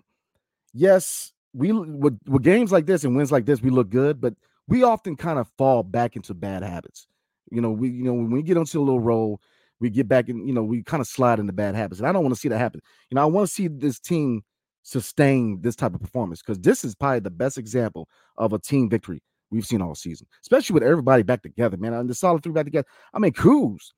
yes, 0.73 1.33
we 1.53 1.73
with, 1.73 2.19
with 2.27 2.43
games 2.43 2.73
like 2.73 2.87
this 2.87 3.05
and 3.05 3.17
wins 3.17 3.33
like 3.33 3.47
this, 3.47 3.61
we 3.61 3.71
look 3.71 3.91
good, 3.91 4.21
but 4.21 4.35
we 4.73 4.83
often 4.85 5.17
kind 5.17 5.39
of 5.39 5.47
fall 5.59 5.83
back 5.83 6.17
into 6.17 6.33
bad 6.33 6.63
habits. 6.63 7.07
You 7.51 7.61
know, 7.61 7.71
we 7.71 7.91
you 7.91 8.05
know 8.05 8.15
when 8.15 8.31
we 8.31 8.43
get 8.43 8.57
into 8.57 8.79
a 8.79 8.81
little 8.81 9.01
roll, 9.01 9.39
we 9.81 9.91
get 9.91 10.09
back 10.09 10.31
and 10.31 10.49
you 10.49 10.55
know 10.55 10.63
we 10.63 10.83
kind 10.83 11.03
of 11.03 11.07
slide 11.07 11.39
into 11.39 11.53
bad 11.53 11.75
habits, 11.75 12.01
and 12.01 12.09
I 12.09 12.13
don't 12.13 12.23
want 12.23 12.35
to 12.35 12.41
see 12.41 12.49
that 12.49 12.59
happen. 12.59 12.81
You 13.11 13.17
know, 13.17 13.23
I 13.23 13.27
want 13.27 13.47
to 13.47 13.53
see 13.53 13.69
this 13.69 14.01
team 14.01 14.43
sustain 14.83 15.61
this 15.61 15.77
type 15.77 15.95
of 15.95 16.01
performance 16.01 16.41
because 16.41 16.59
this 16.59 16.85
is 16.85 16.95
probably 16.95 17.21
the 17.21 17.31
best 17.31 17.59
example 17.59 18.09
of 18.39 18.55
a 18.55 18.59
team 18.59 18.89
victory 18.89 19.23
we've 19.51 19.67
seen 19.67 19.83
all 19.83 19.95
season, 19.95 20.27
especially 20.41 20.73
with 20.73 20.83
everybody 20.83 21.23
back 21.23 21.43
together, 21.43 21.77
man. 21.77 21.93
And 21.93 22.09
the 22.09 22.15
solid 22.15 22.43
three 22.43 22.53
back 22.53 22.65
together. 22.65 22.89
I 23.13 23.19
mean, 23.19 23.33
Kuz, 23.33 23.93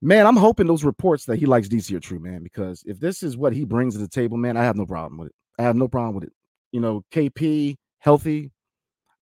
man, 0.00 0.28
I'm 0.28 0.36
hoping 0.36 0.68
those 0.68 0.84
reports 0.84 1.24
that 1.24 1.40
he 1.40 1.46
likes 1.46 1.66
DC 1.66 1.92
are 1.92 1.98
true, 1.98 2.20
man, 2.20 2.44
because 2.44 2.84
if 2.86 3.00
this 3.00 3.24
is 3.24 3.36
what 3.36 3.52
he 3.52 3.64
brings 3.64 3.94
to 3.94 4.00
the 4.00 4.06
table, 4.06 4.36
man, 4.36 4.56
I 4.56 4.62
have 4.62 4.76
no 4.76 4.86
problem 4.86 5.18
with 5.18 5.30
it. 5.30 5.34
I 5.58 5.64
have 5.64 5.74
no 5.74 5.88
problem 5.88 6.14
with 6.14 6.24
it. 6.24 6.32
You 6.70 6.80
know, 6.80 7.04
KP 7.12 7.74
healthy, 7.98 8.52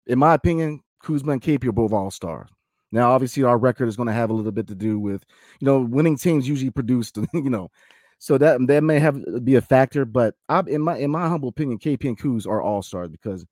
in 0.07 0.19
my 0.19 0.35
opinion, 0.35 0.81
Kuzma 1.03 1.33
and 1.33 1.43
KP 1.43 1.65
are 1.65 1.73
both 1.73 1.93
all 1.93 2.11
stars. 2.11 2.49
Now, 2.93 3.11
obviously, 3.11 3.43
our 3.43 3.59
record 3.59 3.89
is 3.89 3.97
going 3.97 4.07
to 4.07 4.13
have 4.13 4.31
a 4.31 4.33
little 4.33 4.53
bit 4.53 4.69
to 4.69 4.75
do 4.75 4.99
with, 4.99 5.25
you 5.59 5.67
know, 5.67 5.81
winning 5.81 6.17
teams 6.17 6.49
usually 6.49 6.71
produce, 6.71 7.11
you 7.35 7.51
know, 7.51 7.71
so 8.19 8.39
that 8.39 8.65
that 8.69 8.85
may 8.85 8.99
have 9.01 9.17
uh, 9.17 9.41
be 9.41 9.57
a 9.57 9.61
factor. 9.61 10.05
But 10.05 10.35
I, 10.49 10.63
in 10.67 10.81
my 10.81 10.97
in 10.97 11.11
my 11.11 11.29
humble 11.29 11.49
opinion, 11.49 11.79
KP 11.79 12.05
and 12.05 12.19
Kuz 12.19 12.47
are 12.47 12.63
all 12.63 12.83
stars 12.83 13.11
because 13.11 13.45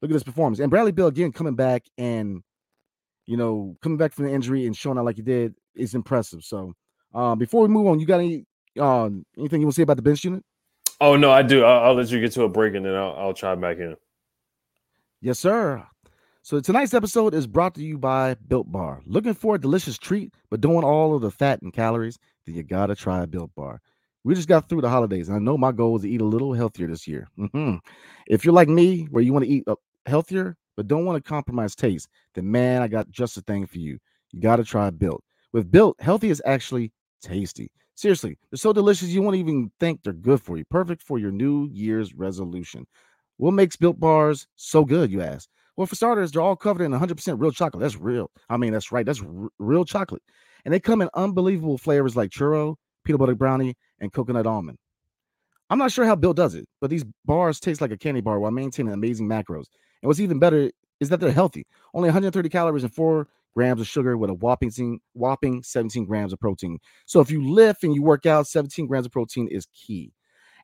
look 0.00 0.10
at 0.10 0.14
this 0.14 0.22
performance. 0.22 0.58
And 0.58 0.70
Bradley 0.70 0.92
Beal 0.92 1.06
again 1.06 1.32
coming 1.32 1.54
back 1.54 1.84
and 1.96 2.42
you 3.26 3.36
know 3.36 3.76
coming 3.82 3.98
back 3.98 4.12
from 4.12 4.26
the 4.26 4.32
injury 4.32 4.66
and 4.66 4.76
showing 4.76 4.98
out 4.98 5.04
like 5.04 5.16
he 5.16 5.22
did 5.22 5.54
is 5.76 5.94
impressive. 5.94 6.42
So 6.42 6.72
uh, 7.14 7.36
before 7.36 7.62
we 7.62 7.68
move 7.68 7.86
on, 7.86 8.00
you 8.00 8.06
got 8.06 8.20
any 8.20 8.44
uh, 8.78 9.08
anything 9.38 9.60
you 9.60 9.66
want 9.66 9.74
to 9.74 9.76
say 9.76 9.82
about 9.82 9.96
the 9.96 10.02
bench 10.02 10.24
unit? 10.24 10.44
Oh 11.00 11.16
no, 11.16 11.30
I 11.30 11.42
do. 11.42 11.64
I'll, 11.64 11.84
I'll 11.84 11.94
let 11.94 12.10
you 12.10 12.20
get 12.20 12.32
to 12.32 12.42
a 12.42 12.48
break 12.48 12.74
and 12.74 12.84
then 12.84 12.94
I'll, 12.94 13.14
I'll 13.16 13.34
chime 13.34 13.60
back 13.60 13.78
in. 13.78 13.96
Yes, 15.24 15.38
sir. 15.38 15.86
So 16.42 16.58
tonight's 16.58 16.94
episode 16.94 17.32
is 17.32 17.46
brought 17.46 17.76
to 17.76 17.80
you 17.84 17.96
by 17.96 18.34
Built 18.48 18.72
Bar. 18.72 19.02
Looking 19.06 19.34
for 19.34 19.54
a 19.54 19.60
delicious 19.60 19.96
treat, 19.96 20.34
but 20.50 20.60
don't 20.60 20.74
want 20.74 20.84
all 20.84 21.14
of 21.14 21.22
the 21.22 21.30
fat 21.30 21.62
and 21.62 21.72
calories? 21.72 22.18
Then 22.44 22.56
you 22.56 22.64
gotta 22.64 22.96
try 22.96 23.24
Built 23.26 23.54
Bar. 23.54 23.80
We 24.24 24.34
just 24.34 24.48
got 24.48 24.68
through 24.68 24.80
the 24.80 24.88
holidays, 24.88 25.28
and 25.28 25.36
I 25.36 25.38
know 25.38 25.56
my 25.56 25.70
goal 25.70 25.94
is 25.94 26.02
to 26.02 26.10
eat 26.10 26.20
a 26.20 26.24
little 26.24 26.52
healthier 26.54 26.88
this 26.88 27.06
year. 27.06 27.28
Mm-hmm. 27.38 27.76
If 28.26 28.44
you're 28.44 28.52
like 28.52 28.68
me, 28.68 29.04
where 29.12 29.22
you 29.22 29.32
want 29.32 29.44
to 29.44 29.50
eat 29.52 29.62
uh, 29.68 29.76
healthier 30.06 30.56
but 30.76 30.88
don't 30.88 31.04
want 31.04 31.22
to 31.22 31.28
compromise 31.28 31.76
taste, 31.76 32.08
then 32.34 32.50
man, 32.50 32.82
I 32.82 32.88
got 32.88 33.08
just 33.08 33.36
the 33.36 33.42
thing 33.42 33.64
for 33.64 33.78
you. 33.78 33.98
You 34.32 34.40
gotta 34.40 34.64
try 34.64 34.90
Built. 34.90 35.22
With 35.52 35.70
Built, 35.70 36.00
healthy 36.00 36.30
is 36.30 36.42
actually 36.44 36.90
tasty. 37.22 37.70
Seriously, 37.94 38.36
they're 38.50 38.58
so 38.58 38.72
delicious 38.72 39.10
you 39.10 39.22
won't 39.22 39.36
even 39.36 39.70
think 39.78 40.02
they're 40.02 40.14
good 40.14 40.42
for 40.42 40.56
you. 40.56 40.64
Perfect 40.64 41.04
for 41.04 41.20
your 41.20 41.30
New 41.30 41.68
Year's 41.70 42.12
resolution. 42.12 42.88
What 43.42 43.54
makes 43.54 43.74
Built 43.74 43.98
Bars 43.98 44.46
so 44.54 44.84
good, 44.84 45.10
you 45.10 45.20
ask? 45.20 45.48
Well, 45.76 45.88
for 45.88 45.96
starters, 45.96 46.30
they're 46.30 46.40
all 46.40 46.54
covered 46.54 46.84
in 46.84 46.92
100% 46.92 47.40
real 47.40 47.50
chocolate. 47.50 47.80
That's 47.80 47.96
real. 47.96 48.30
I 48.48 48.56
mean, 48.56 48.72
that's 48.72 48.92
right. 48.92 49.04
That's 49.04 49.20
r- 49.20 49.48
real 49.58 49.84
chocolate. 49.84 50.22
And 50.64 50.72
they 50.72 50.78
come 50.78 51.02
in 51.02 51.08
unbelievable 51.14 51.76
flavors 51.76 52.14
like 52.14 52.30
churro, 52.30 52.76
peanut 53.04 53.18
butter 53.18 53.34
brownie, 53.34 53.74
and 53.98 54.12
coconut 54.12 54.46
almond. 54.46 54.78
I'm 55.70 55.78
not 55.78 55.90
sure 55.90 56.04
how 56.04 56.14
Built 56.14 56.36
does 56.36 56.54
it, 56.54 56.68
but 56.80 56.88
these 56.88 57.04
bars 57.24 57.58
taste 57.58 57.80
like 57.80 57.90
a 57.90 57.98
candy 57.98 58.20
bar 58.20 58.38
while 58.38 58.52
maintaining 58.52 58.92
amazing 58.92 59.26
macros. 59.26 59.66
And 60.02 60.06
what's 60.06 60.20
even 60.20 60.38
better 60.38 60.70
is 61.00 61.08
that 61.08 61.18
they're 61.18 61.32
healthy. 61.32 61.66
Only 61.94 62.10
130 62.10 62.48
calories 62.48 62.84
and 62.84 62.94
4 62.94 63.26
grams 63.56 63.80
of 63.80 63.88
sugar 63.88 64.16
with 64.16 64.30
a 64.30 64.34
whopping, 64.34 65.00
whopping 65.14 65.64
17 65.64 66.04
grams 66.04 66.32
of 66.32 66.38
protein. 66.38 66.78
So 67.06 67.18
if 67.20 67.28
you 67.28 67.42
lift 67.44 67.82
and 67.82 67.92
you 67.92 68.04
work 68.04 68.24
out, 68.24 68.46
17 68.46 68.86
grams 68.86 69.06
of 69.06 69.10
protein 69.10 69.48
is 69.48 69.66
key. 69.74 70.12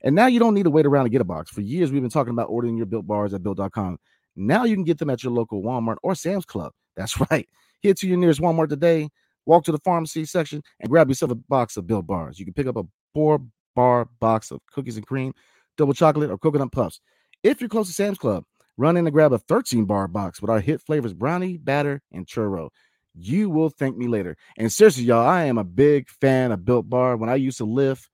And 0.02 0.14
now 0.14 0.26
you 0.26 0.38
don't 0.38 0.54
need 0.54 0.64
to 0.64 0.70
wait 0.70 0.86
around 0.86 1.04
to 1.04 1.10
get 1.10 1.20
a 1.20 1.24
box. 1.24 1.50
For 1.50 1.60
years, 1.60 1.90
we've 1.90 2.02
been 2.02 2.10
talking 2.10 2.32
about 2.32 2.48
ordering 2.48 2.76
your 2.76 2.86
built 2.86 3.06
bars 3.06 3.34
at 3.34 3.42
built.com. 3.42 3.98
Now 4.36 4.64
you 4.64 4.74
can 4.74 4.84
get 4.84 4.98
them 4.98 5.10
at 5.10 5.22
your 5.22 5.32
local 5.32 5.62
Walmart 5.62 5.96
or 6.02 6.14
Sam's 6.14 6.44
Club. 6.44 6.72
That's 6.96 7.18
right. 7.30 7.48
Head 7.82 7.96
to 7.98 8.08
your 8.08 8.16
nearest 8.16 8.40
Walmart 8.40 8.68
today, 8.68 9.08
walk 9.46 9.64
to 9.64 9.72
the 9.72 9.78
pharmacy 9.78 10.24
section, 10.24 10.62
and 10.80 10.90
grab 10.90 11.08
yourself 11.08 11.30
a 11.30 11.36
box 11.36 11.76
of 11.76 11.86
Built 11.86 12.06
Bars. 12.06 12.38
You 12.38 12.44
can 12.44 12.54
pick 12.54 12.66
up 12.66 12.76
a 12.76 12.84
four 13.14 13.40
bar 13.74 14.08
box 14.20 14.50
of 14.50 14.60
cookies 14.72 14.96
and 14.96 15.06
cream, 15.06 15.32
double 15.76 15.94
chocolate, 15.94 16.30
or 16.30 16.38
coconut 16.38 16.72
puffs. 16.72 17.00
If 17.42 17.60
you're 17.60 17.68
close 17.68 17.86
to 17.86 17.92
Sam's 17.92 18.18
Club, 18.18 18.44
run 18.76 18.96
in 18.96 19.06
and 19.06 19.12
grab 19.12 19.32
a 19.32 19.38
13 19.38 19.84
bar 19.84 20.08
box 20.08 20.40
with 20.40 20.50
our 20.50 20.60
hit 20.60 20.80
flavors 20.80 21.14
brownie, 21.14 21.56
batter, 21.56 22.00
and 22.12 22.26
churro. 22.26 22.70
You 23.14 23.50
will 23.50 23.70
thank 23.70 23.96
me 23.96 24.06
later. 24.06 24.36
And 24.56 24.72
seriously, 24.72 25.04
y'all, 25.04 25.26
I 25.26 25.44
am 25.44 25.58
a 25.58 25.64
big 25.64 26.08
fan 26.08 26.52
of 26.52 26.64
Built 26.64 26.88
Bar. 26.88 27.16
When 27.16 27.28
I 27.28 27.34
used 27.34 27.58
to 27.58 27.64
lift, 27.64 28.08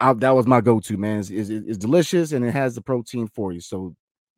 I, 0.00 0.12
that 0.14 0.30
was 0.30 0.46
my 0.46 0.60
go-to, 0.60 0.96
man. 0.96 1.20
It's, 1.20 1.30
it's, 1.30 1.50
it's 1.50 1.78
delicious 1.78 2.32
and 2.32 2.44
it 2.44 2.52
has 2.52 2.74
the 2.74 2.82
protein 2.82 3.28
for 3.28 3.52
you. 3.52 3.60
So 3.60 3.94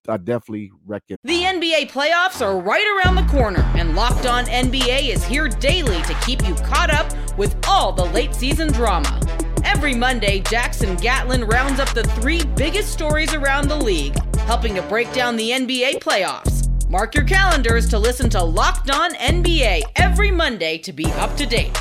I 0.08 0.16
definitely 0.16 0.70
recommend. 0.86 1.18
The 1.24 1.42
NBA 1.42 1.90
playoffs 1.90 2.44
are 2.44 2.58
right 2.58 2.86
around 2.96 3.16
the 3.16 3.30
corner, 3.30 3.60
and 3.76 3.94
Locked 3.94 4.26
On 4.26 4.44
NBA 4.46 5.08
is 5.08 5.24
here 5.24 5.48
daily 5.48 6.00
to 6.02 6.14
keep 6.24 6.46
you 6.46 6.54
caught 6.54 6.90
up 6.90 7.12
with 7.36 7.56
all 7.68 7.92
the 7.92 8.06
late 8.06 8.34
season 8.34 8.72
drama. 8.72 9.20
Every 9.64 9.94
Monday, 9.94 10.40
Jackson 10.40 10.96
Gatlin 10.96 11.44
rounds 11.44 11.78
up 11.78 11.92
the 11.92 12.04
three 12.04 12.42
biggest 12.56 12.90
stories 12.92 13.34
around 13.34 13.68
the 13.68 13.76
league, 13.76 14.16
helping 14.38 14.74
to 14.76 14.82
break 14.82 15.12
down 15.12 15.36
the 15.36 15.50
NBA 15.50 16.00
playoffs. 16.00 16.68
Mark 16.88 17.14
your 17.14 17.24
calendars 17.24 17.86
to 17.88 17.98
listen 17.98 18.30
to 18.30 18.42
Locked 18.42 18.90
On 18.90 19.12
NBA 19.14 19.82
every 19.96 20.30
Monday 20.30 20.78
to 20.78 20.92
be 20.92 21.04
up 21.16 21.36
to 21.36 21.44
date. 21.44 21.78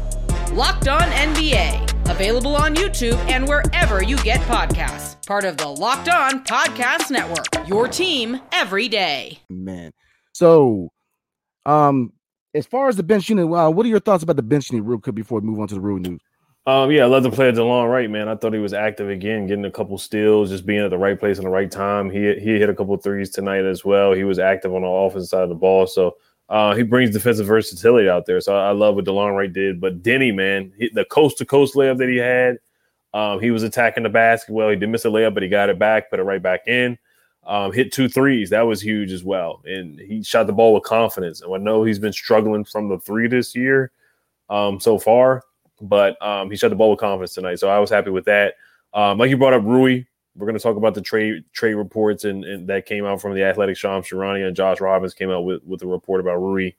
Locked 0.51 0.89
On 0.89 1.01
NBA 1.01 1.96
Available 2.09 2.55
on 2.55 2.73
YouTube 2.75 3.17
and 3.29 3.47
wherever 3.47 4.01
you 4.01 4.15
get 4.17 4.39
podcasts. 4.41 5.25
Part 5.27 5.43
of 5.43 5.57
the 5.57 5.67
Locked 5.67 6.07
On 6.07 6.43
Podcast 6.45 7.11
Network. 7.11 7.67
Your 7.67 7.87
team 7.87 8.39
every 8.53 8.87
day. 8.87 9.39
Man. 9.49 9.91
So, 10.33 10.89
um, 11.65 12.13
as 12.53 12.65
far 12.65 12.87
as 12.87 12.95
the 12.95 13.03
bench 13.03 13.29
unit, 13.29 13.45
uh, 13.45 13.69
what 13.69 13.85
are 13.85 13.89
your 13.89 13.99
thoughts 13.99 14.23
about 14.23 14.37
the 14.37 14.41
bench 14.41 14.71
unit 14.71 14.85
real 14.85 14.99
quick 14.99 15.15
before 15.15 15.41
we 15.41 15.47
move 15.47 15.59
on 15.59 15.67
to 15.67 15.75
the 15.75 15.81
real 15.81 15.97
news? 15.97 16.21
Um, 16.65 16.91
yeah, 16.91 17.03
I 17.03 17.05
love 17.07 17.23
the 17.23 17.31
player 17.31 17.53
Delon 17.53 17.89
Wright, 17.89 18.09
man. 18.09 18.27
I 18.27 18.35
thought 18.35 18.51
he 18.53 18.59
was 18.59 18.73
active 18.73 19.09
again, 19.09 19.47
getting 19.47 19.63
a 19.63 19.71
couple 19.71 19.97
steals, 19.97 20.49
just 20.49 20.65
being 20.65 20.81
at 20.81 20.89
the 20.89 20.97
right 20.97 21.17
place 21.17 21.37
in 21.37 21.45
the 21.45 21.49
right 21.49 21.71
time. 21.71 22.09
He 22.09 22.35
he 22.39 22.59
hit 22.59 22.69
a 22.69 22.75
couple 22.75 22.95
threes 22.97 23.29
tonight 23.29 23.63
as 23.63 23.85
well. 23.85 24.11
He 24.11 24.25
was 24.25 24.37
active 24.37 24.73
on 24.73 24.81
the 24.81 24.87
offensive 24.87 25.29
side 25.29 25.43
of 25.43 25.49
the 25.49 25.55
ball, 25.55 25.87
so 25.87 26.17
uh, 26.49 26.75
he 26.75 26.83
brings 26.83 27.11
defensive 27.11 27.45
versatility 27.45 28.09
out 28.09 28.25
there. 28.25 28.39
So 28.39 28.55
I, 28.55 28.69
I 28.69 28.71
love 28.71 28.95
what 28.95 29.05
Delon 29.05 29.35
Wright 29.35 29.51
did. 29.51 29.81
But 29.81 30.01
Deni, 30.01 30.33
man, 30.33 30.71
he, 30.77 30.89
the 30.93 31.05
coast 31.05 31.37
to 31.39 31.45
coast 31.45 31.75
layup 31.75 31.97
that 31.97 32.09
he 32.09 32.17
had, 32.17 32.59
um, 33.13 33.41
he 33.41 33.51
was 33.51 33.63
attacking 33.63 34.03
the 34.03 34.09
basket. 34.09 34.53
Well, 34.53 34.69
he 34.69 34.75
did 34.75 34.89
miss 34.89 35.05
a 35.05 35.09
layup, 35.09 35.33
but 35.33 35.43
he 35.43 35.49
got 35.49 35.69
it 35.69 35.79
back, 35.79 36.09
put 36.09 36.19
it 36.19 36.23
right 36.23 36.41
back 36.41 36.67
in. 36.67 36.97
Um, 37.45 37.71
hit 37.71 37.93
two 37.93 38.09
threes. 38.09 38.49
That 38.49 38.61
was 38.61 38.81
huge 38.81 39.11
as 39.11 39.23
well. 39.23 39.61
And 39.65 39.99
he 39.99 40.21
shot 40.21 40.47
the 40.47 40.53
ball 40.53 40.73
with 40.73 40.83
confidence. 40.83 41.41
And 41.41 41.53
I 41.53 41.57
know 41.57 41.83
he's 41.83 41.99
been 41.99 42.13
struggling 42.13 42.65
from 42.65 42.89
the 42.89 42.99
three 42.99 43.27
this 43.27 43.55
year 43.55 43.91
um, 44.49 44.79
so 44.79 44.99
far, 44.99 45.43
but 45.81 46.21
um, 46.21 46.51
he 46.51 46.57
shot 46.57 46.69
the 46.69 46.75
ball 46.75 46.91
with 46.91 46.99
confidence 46.99 47.33
tonight. 47.33 47.59
So 47.59 47.69
I 47.69 47.79
was 47.79 47.89
happy 47.89 48.09
with 48.09 48.25
that. 48.25 48.55
Um, 48.93 49.17
like 49.17 49.29
you 49.29 49.37
brought 49.37 49.53
up 49.53 49.63
Rui, 49.63 50.03
we're 50.37 50.45
going 50.45 50.57
to 50.57 50.63
talk 50.63 50.77
about 50.77 50.93
the 50.93 51.01
trade 51.01 51.43
trade 51.51 51.73
reports 51.73 52.23
and, 52.23 52.45
and, 52.45 52.67
that 52.67 52.85
came 52.85 53.05
out 53.05 53.21
from 53.21 53.33
the 53.33 53.43
Athletic. 53.43 53.75
Shams 53.75 54.07
Charania 54.07 54.47
and 54.47 54.55
Josh 54.55 54.79
Robbins 54.79 55.13
came 55.13 55.31
out 55.31 55.41
with, 55.41 55.63
with 55.63 55.81
a 55.81 55.87
report 55.87 56.21
about 56.21 56.37
Rui. 56.37 56.71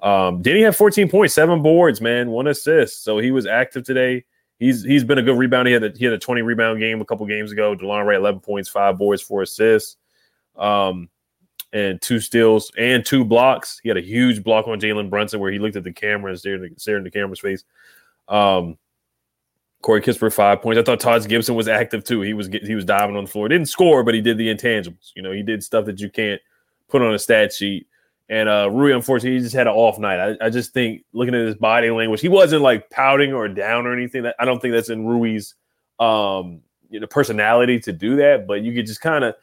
Um, 0.00 0.44
he 0.44 0.60
have 0.60 0.76
14 0.76 1.08
points, 1.08 1.34
seven 1.34 1.62
boards, 1.62 2.00
man, 2.00 2.30
one 2.30 2.46
assist. 2.46 3.02
So 3.02 3.18
he 3.18 3.30
was 3.30 3.46
active 3.46 3.84
today. 3.84 4.24
He's 4.58 4.84
he's 4.84 5.04
been 5.04 5.18
a 5.18 5.22
good 5.22 5.38
rebound. 5.38 5.68
He 5.68 5.74
had 5.74 5.84
a, 5.84 5.92
he 5.96 6.04
had 6.04 6.14
a 6.14 6.18
20 6.18 6.42
rebound 6.42 6.80
game 6.80 7.00
a 7.00 7.04
couple 7.04 7.24
games 7.26 7.50
ago. 7.52 7.74
Delon 7.74 8.04
Wright 8.04 8.18
11 8.18 8.40
points, 8.40 8.68
five 8.68 8.98
boards, 8.98 9.22
four 9.22 9.42
assists 9.42 9.96
um, 10.58 11.08
and 11.72 12.00
two 12.00 12.20
steals 12.20 12.70
and 12.76 13.04
two 13.04 13.24
blocks. 13.24 13.80
He 13.82 13.88
had 13.88 13.96
a 13.96 14.02
huge 14.02 14.42
block 14.42 14.66
on 14.66 14.80
Jalen 14.80 15.10
Brunson 15.10 15.40
where 15.40 15.52
he 15.52 15.58
looked 15.58 15.76
at 15.76 15.84
the 15.84 15.92
camera 15.92 16.30
and 16.30 16.38
stared, 16.38 16.80
stared 16.80 16.98
in 16.98 17.04
the 17.04 17.10
camera's 17.10 17.40
face. 17.40 17.64
Um, 18.28 18.76
Corey 19.82 20.00
Kispert 20.00 20.32
five 20.32 20.60
points. 20.60 20.78
I 20.78 20.82
thought 20.82 21.00
Taj 21.00 21.26
Gibson 21.26 21.54
was 21.54 21.68
active 21.68 22.02
too. 22.04 22.20
He 22.22 22.34
was 22.34 22.48
he 22.48 22.74
was 22.74 22.84
diving 22.84 23.16
on 23.16 23.24
the 23.24 23.30
floor. 23.30 23.48
Didn't 23.48 23.68
score, 23.68 24.02
but 24.02 24.14
he 24.14 24.20
did 24.20 24.36
the 24.36 24.52
intangibles. 24.52 25.12
You 25.14 25.22
know, 25.22 25.32
he 25.32 25.42
did 25.42 25.62
stuff 25.62 25.84
that 25.86 26.00
you 26.00 26.10
can't 26.10 26.40
put 26.88 27.02
on 27.02 27.14
a 27.14 27.18
stat 27.18 27.52
sheet. 27.52 27.86
And 28.28 28.48
uh 28.48 28.68
Rui, 28.70 28.92
unfortunately, 28.92 29.38
he 29.38 29.42
just 29.42 29.54
had 29.54 29.66
an 29.66 29.74
off 29.74 29.98
night. 29.98 30.20
I, 30.20 30.46
I 30.46 30.50
just 30.50 30.72
think 30.74 31.04
looking 31.12 31.34
at 31.34 31.46
his 31.46 31.54
body 31.54 31.90
language, 31.90 32.20
he 32.20 32.28
wasn't 32.28 32.62
like 32.62 32.90
pouting 32.90 33.32
or 33.32 33.48
down 33.48 33.86
or 33.86 33.94
anything. 33.94 34.24
That 34.24 34.34
I 34.38 34.44
don't 34.44 34.60
think 34.60 34.74
that's 34.74 34.90
in 34.90 35.06
Rui's 35.06 35.54
um 36.00 36.60
you 36.90 37.00
know 37.00 37.06
personality 37.06 37.78
to 37.80 37.92
do 37.92 38.16
that. 38.16 38.46
But 38.46 38.62
you 38.62 38.74
could 38.74 38.86
just 38.86 39.00
kind 39.00 39.24
of 39.24 39.36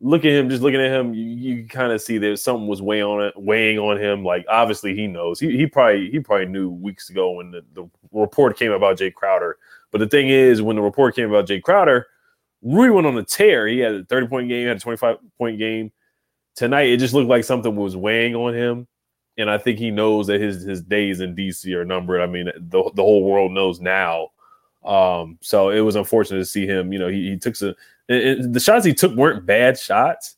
look 0.00 0.24
at 0.24 0.32
him, 0.32 0.48
just 0.48 0.62
looking 0.62 0.80
at 0.80 0.92
him, 0.92 1.12
you, 1.14 1.24
you 1.24 1.66
kind 1.66 1.92
of 1.92 2.00
see 2.00 2.18
that 2.18 2.38
something 2.38 2.68
was 2.68 2.82
weighing 2.82 3.04
on 3.04 3.22
it, 3.24 3.34
weighing 3.36 3.78
on 3.78 3.98
him. 3.98 4.24
Like 4.24 4.44
obviously 4.48 4.94
he 4.94 5.06
knows. 5.06 5.40
He, 5.40 5.56
he 5.56 5.66
probably 5.66 6.10
he 6.10 6.20
probably 6.20 6.46
knew 6.46 6.68
weeks 6.68 7.10
ago 7.10 7.30
when 7.30 7.50
the, 7.50 7.64
the 7.74 7.88
report 8.12 8.58
came 8.58 8.72
about 8.72 8.98
Jae 8.98 9.14
Crowder. 9.14 9.56
But 9.90 9.98
the 9.98 10.08
thing 10.08 10.28
is, 10.28 10.62
when 10.62 10.76
the 10.76 10.82
report 10.82 11.14
came 11.14 11.28
about 11.28 11.46
Jae 11.46 11.62
Crowder, 11.62 12.06
Rui 12.62 12.90
went 12.90 13.06
on 13.06 13.16
a 13.16 13.22
tear. 13.22 13.66
He 13.66 13.78
had 13.78 13.94
a 13.94 14.04
30 14.04 14.26
point 14.26 14.48
game, 14.48 14.66
had 14.66 14.76
a 14.76 14.80
25 14.80 15.16
point 15.38 15.58
game. 15.58 15.92
Tonight, 16.56 16.88
it 16.88 16.98
just 16.98 17.14
looked 17.14 17.28
like 17.28 17.44
something 17.44 17.74
was 17.76 17.96
weighing 17.96 18.34
on 18.34 18.54
him. 18.54 18.88
And 19.36 19.48
I 19.48 19.56
think 19.58 19.78
he 19.78 19.92
knows 19.92 20.26
that 20.26 20.40
his 20.40 20.64
his 20.64 20.82
days 20.82 21.20
in 21.20 21.36
DC 21.36 21.72
are 21.74 21.84
numbered. 21.84 22.20
I 22.20 22.26
mean, 22.26 22.46
the, 22.56 22.90
the 22.94 23.02
whole 23.02 23.22
world 23.22 23.52
knows 23.52 23.80
now. 23.80 24.30
Um, 24.84 25.38
so 25.40 25.70
it 25.70 25.80
was 25.80 25.94
unfortunate 25.94 26.38
to 26.38 26.44
see 26.44 26.66
him. 26.66 26.92
You 26.92 26.98
know, 26.98 27.08
he, 27.08 27.30
he 27.30 27.36
took 27.36 27.54
some 27.54 27.74
it, 28.08 28.26
it, 28.26 28.52
the 28.52 28.60
shots 28.60 28.84
he 28.84 28.94
took 28.94 29.14
weren't 29.14 29.46
bad 29.46 29.78
shots. 29.78 30.34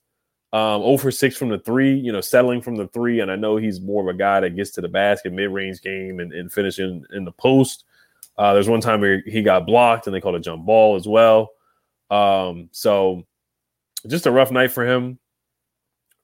Um, 0.52 0.82
over 0.82 1.12
6 1.12 1.36
from 1.36 1.50
the 1.50 1.60
three, 1.60 1.94
you 1.94 2.10
know, 2.10 2.20
settling 2.20 2.60
from 2.60 2.74
the 2.74 2.88
three. 2.88 3.20
And 3.20 3.30
I 3.30 3.36
know 3.36 3.56
he's 3.56 3.80
more 3.80 4.02
of 4.02 4.12
a 4.12 4.18
guy 4.18 4.40
that 4.40 4.56
gets 4.56 4.72
to 4.72 4.80
the 4.80 4.88
basket, 4.88 5.32
mid 5.32 5.50
range 5.50 5.80
game, 5.80 6.18
and, 6.18 6.32
and 6.32 6.52
finishing 6.52 7.04
in 7.12 7.24
the 7.24 7.30
post. 7.30 7.84
Uh, 8.36 8.54
there's 8.54 8.68
one 8.68 8.80
time 8.80 9.00
where 9.00 9.22
he 9.26 9.42
got 9.42 9.66
blocked 9.66 10.06
and 10.06 10.14
they 10.14 10.20
called 10.20 10.34
a 10.34 10.40
jump 10.40 10.64
ball 10.64 10.96
as 10.96 11.06
well. 11.06 11.50
Um, 12.10 12.68
so 12.72 13.24
just 14.06 14.26
a 14.26 14.30
rough 14.30 14.50
night 14.50 14.72
for 14.72 14.86
him. 14.86 15.18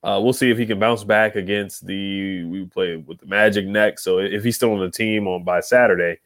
Uh, 0.03 0.19
we'll 0.21 0.33
see 0.33 0.49
if 0.49 0.57
he 0.57 0.65
can 0.65 0.79
bounce 0.79 1.03
back 1.03 1.35
against 1.35 1.85
the 1.85 2.43
we 2.45 2.65
play 2.65 2.95
with 2.95 3.19
the 3.19 3.25
Magic 3.25 3.65
next. 3.65 4.03
So 4.03 4.19
if 4.19 4.43
he's 4.43 4.55
still 4.55 4.73
on 4.73 4.79
the 4.79 4.91
team 4.91 5.27
on 5.27 5.43
by 5.43 5.59
Saturday, 5.59 6.19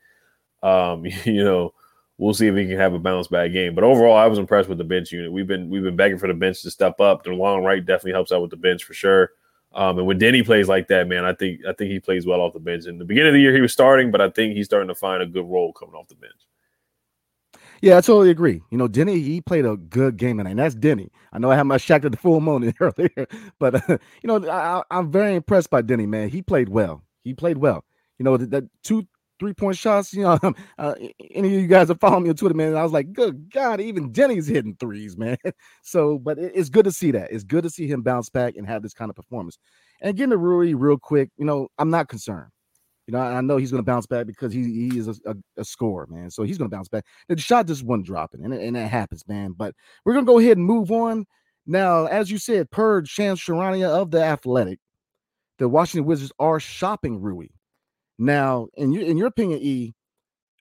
um, 0.62 1.06
you 1.26 1.44
know, 1.44 1.74
we'll 2.17 2.34
see 2.34 2.48
if 2.48 2.56
he 2.56 2.67
can 2.67 2.78
have 2.78 2.94
a 2.94 3.00
bounce 3.00 3.28
back 3.28 3.52
game. 3.52 3.74
But 3.74 3.84
overall, 3.84 4.15
I 4.15 4.28
was 4.28 4.39
impressed 4.39 4.70
with 4.70 4.78
the 4.78 4.84
bench 4.84 5.12
unit. 5.12 5.32
We've 5.32 5.48
been 5.48 5.70
we've 5.70 5.84
been 5.84 5.96
begging 5.96 6.20
for 6.20 6.28
the 6.28 6.34
bench 6.34 6.62
to 6.62 6.72
step 6.72 7.00
up. 7.00 7.26
Delon 7.26 7.65
Wright 7.65 7.86
definitely 7.86 8.12
helps 8.13 8.32
out 8.32 8.41
with 8.41 8.52
the 8.52 8.58
bench 8.58 8.84
for 8.84 8.94
sure. 8.94 9.32
Um, 9.74 9.98
and 9.98 10.08
when 10.08 10.20
Deni 10.20 10.46
plays 10.46 10.68
like 10.68 10.88
that, 10.88 11.08
man, 11.08 11.24
I 11.24 11.34
think 11.34 11.62
I 11.66 11.74
think 11.74 11.92
he 11.92 12.00
plays 12.00 12.26
well 12.26 12.42
off 12.42 12.54
the 12.54 12.60
bench. 12.60 12.86
In 12.86 12.98
the 12.98 13.06
beginning 13.06 13.30
of 13.30 13.34
the 13.36 13.42
year, 13.42 13.56
he 13.56 13.62
was 13.62 13.72
starting, 13.72 14.12
but 14.12 14.20
I 14.20 14.30
think 14.30 14.56
he's 14.56 14.66
starting 14.66 14.90
to 14.90 14.96
find 14.96 15.24
a 15.24 15.26
good 15.26 15.46
role 15.46 15.72
coming 15.72 15.96
off 15.96 16.08
the 16.10 16.16
bench. 16.16 16.48
Yeah, 17.82 17.98
I 17.98 18.02
totally 18.02 18.30
agree. 18.30 18.62
You 18.70 18.78
know, 18.78 18.88
Deni, 18.88 19.24
he 19.24 19.42
played 19.42 19.66
a 19.66 19.76
good 19.76 20.16
game 20.18 20.38
tonight, 20.38 20.52
and 20.52 20.60
that's 20.60 20.76
Deni. 20.76 21.10
I 21.34 21.40
know 21.40 21.50
I 21.50 21.56
had 21.56 21.64
my 21.64 21.78
shack 21.78 22.06
at 22.06 22.12
the 22.12 22.18
full 22.18 22.40
moon 22.40 22.72
earlier, 22.80 23.28
but 23.60 23.90
uh, 23.90 23.98
you 24.22 24.28
know, 24.28 24.48
I, 24.48 24.84
am 24.92 25.12
very 25.12 25.36
impressed 25.36 25.70
by 25.70 25.82
Deni, 25.82 26.08
man. 26.08 26.30
He 26.30 26.42
played 26.42 26.70
well. 26.70 27.04
He 27.24 27.34
played 27.34 27.58
well. 27.58 27.84
You 28.20 28.26
know, 28.26 28.38
that 28.38 28.66
two 28.84 29.08
three 29.41 29.54
point 29.54 29.75
shots. 29.75 30.13
You 30.13 30.21
know, 30.21 30.39
uh, 30.77 30.93
any 31.32 31.56
of 31.56 31.62
you 31.62 31.67
guys 31.67 31.89
are 31.89 31.95
following 31.95 32.23
me 32.23 32.30
on 32.30 32.36
Twitter, 32.36 32.56
man. 32.56 32.77
I 32.77 32.84
was 32.84 32.93
like, 32.93 33.12
good 33.12 33.51
God, 33.51 33.82
even 33.82 34.12
Deni's 34.12 34.47
hitting 34.47 34.77
threes, 34.80 35.17
man. 35.17 35.38
So, 35.82 36.19
but 36.19 36.38
it, 36.38 36.54
it's 36.56 36.69
good 36.69 36.86
to 36.86 36.91
see 36.91 37.12
that. 37.12 37.32
It's 37.32 37.43
good 37.43 37.63
to 37.63 37.69
see 37.69 37.88
him 37.88 38.04
bounce 38.04 38.30
back 38.30 38.56
and 38.56 38.67
have 38.67 38.84
this 38.84 38.93
kind 38.93 39.10
of 39.10 39.15
performance. 39.15 39.58
And 40.01 40.15
getting 40.15 40.30
to 40.30 40.38
Rui 40.38 40.73
real 40.73 40.97
quick, 40.97 41.32
you 41.38 41.45
know, 41.45 41.67
I'm 41.80 41.89
not 41.89 42.08
concerned. 42.08 42.51
You 43.08 43.13
know, 43.13 43.19
I 43.19 43.41
know 43.41 43.58
he's 43.58 43.71
going 43.71 43.84
to 43.84 43.91
bounce 43.91 44.06
back 44.06 44.27
because 44.27 44.54
he, 44.54 44.89
he 44.89 44.99
is 44.99 45.08
a, 45.08 45.15
a, 45.25 45.36
a 45.58 45.65
scorer, 45.65 46.08
man. 46.08 46.30
So 46.30 46.43
he's 46.43 46.60
going 46.60 46.69
to 46.69 46.75
bounce 46.75 46.88
back. 46.88 47.04
The 47.27 47.38
shot 47.38 47.65
just 47.65 47.84
wasn't 47.84 48.06
dropping, 48.06 48.45
and, 48.45 48.54
and 48.54 48.75
that 48.75 48.91
happens, 48.91 49.27
man. 49.27 49.54
But 49.58 49.73
we're 50.06 50.13
going 50.13 50.25
to 50.25 50.32
go 50.32 50.39
ahead 50.39 50.58
and 50.58 50.65
move 50.65 50.91
on. 50.91 51.25
Now, 51.65 52.06
as 52.06 52.30
you 52.30 52.38
said, 52.38 52.69
per 52.69 53.04
Shams 53.06 53.39
Charania 53.39 53.89
of 53.89 54.12
the 54.12 54.23
Athletic, 54.23 54.80
the 55.58 55.67
Washington 55.67 56.06
Wizards 56.06 56.32
are 56.39 56.60
shopping 56.60 57.19
Rui. 57.19 57.47
Now, 58.22 58.68
in 58.76 58.92
your 58.92 59.04
in 59.04 59.18
your 59.18 59.26
opinion, 59.26 59.60
E, 59.64 59.96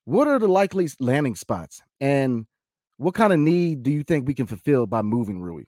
what 0.04 0.26
are 0.26 0.38
the 0.38 0.48
likely 0.48 0.88
landing 0.98 1.34
spots, 1.34 1.82
and 2.00 2.46
what 2.96 3.14
kind 3.14 3.34
of 3.34 3.38
need 3.38 3.82
do 3.82 3.90
you 3.90 4.02
think 4.02 4.26
we 4.26 4.32
can 4.32 4.46
fulfill 4.46 4.86
by 4.86 5.02
moving 5.02 5.42
Rui? 5.42 5.64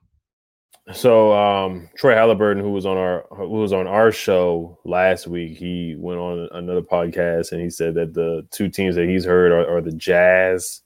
So 0.94 1.34
um, 1.34 1.90
Troy 1.94 2.14
Halliburton, 2.14 2.62
who 2.62 2.70
was 2.70 2.86
on 2.86 2.96
our 2.96 3.26
who 3.30 3.46
was 3.46 3.74
on 3.74 3.86
our 3.86 4.10
show 4.10 4.78
last 4.86 5.26
week, 5.26 5.58
he 5.58 5.94
went 5.98 6.18
on 6.18 6.48
another 6.52 6.80
podcast 6.80 7.52
and 7.52 7.60
he 7.60 7.68
said 7.68 7.94
that 7.96 8.14
the 8.14 8.48
two 8.50 8.70
teams 8.70 8.96
that 8.96 9.06
he's 9.06 9.26
heard 9.26 9.52
are, 9.52 9.76
are 9.76 9.82
the 9.82 9.92
Jazz 9.92 10.80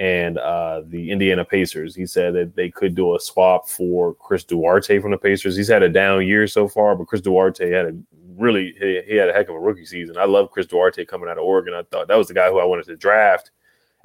and 0.00 0.38
uh, 0.38 0.80
the 0.86 1.10
Indiana 1.10 1.44
Pacers. 1.44 1.94
He 1.94 2.06
said 2.06 2.32
that 2.34 2.56
they 2.56 2.70
could 2.70 2.94
do 2.94 3.14
a 3.14 3.20
swap 3.20 3.68
for 3.68 4.14
Chris 4.14 4.44
Duarte 4.44 4.98
from 4.98 5.10
the 5.10 5.18
Pacers. 5.18 5.56
He's 5.56 5.68
had 5.68 5.82
a 5.82 5.90
down 5.90 6.26
year 6.26 6.46
so 6.46 6.66
far, 6.66 6.96
but 6.96 7.06
Chris 7.06 7.20
Duarte 7.20 7.70
had 7.70 7.84
a 7.84 7.96
really 8.38 8.74
he, 8.80 9.02
he, 9.06 9.16
had 9.16 9.28
a 9.28 9.32
heck 9.34 9.50
of 9.50 9.54
a 9.54 9.60
rookie 9.60 9.84
season. 9.84 10.16
I 10.16 10.24
love 10.24 10.50
Chris 10.50 10.66
Duarte 10.66 11.04
coming 11.04 11.28
out 11.28 11.36
of 11.36 11.44
Oregon. 11.44 11.74
I 11.74 11.82
thought 11.82 12.08
that 12.08 12.16
was 12.16 12.28
the 12.28 12.34
guy 12.34 12.48
who 12.48 12.58
I 12.58 12.64
wanted 12.64 12.86
to 12.86 12.96
draft 12.96 13.50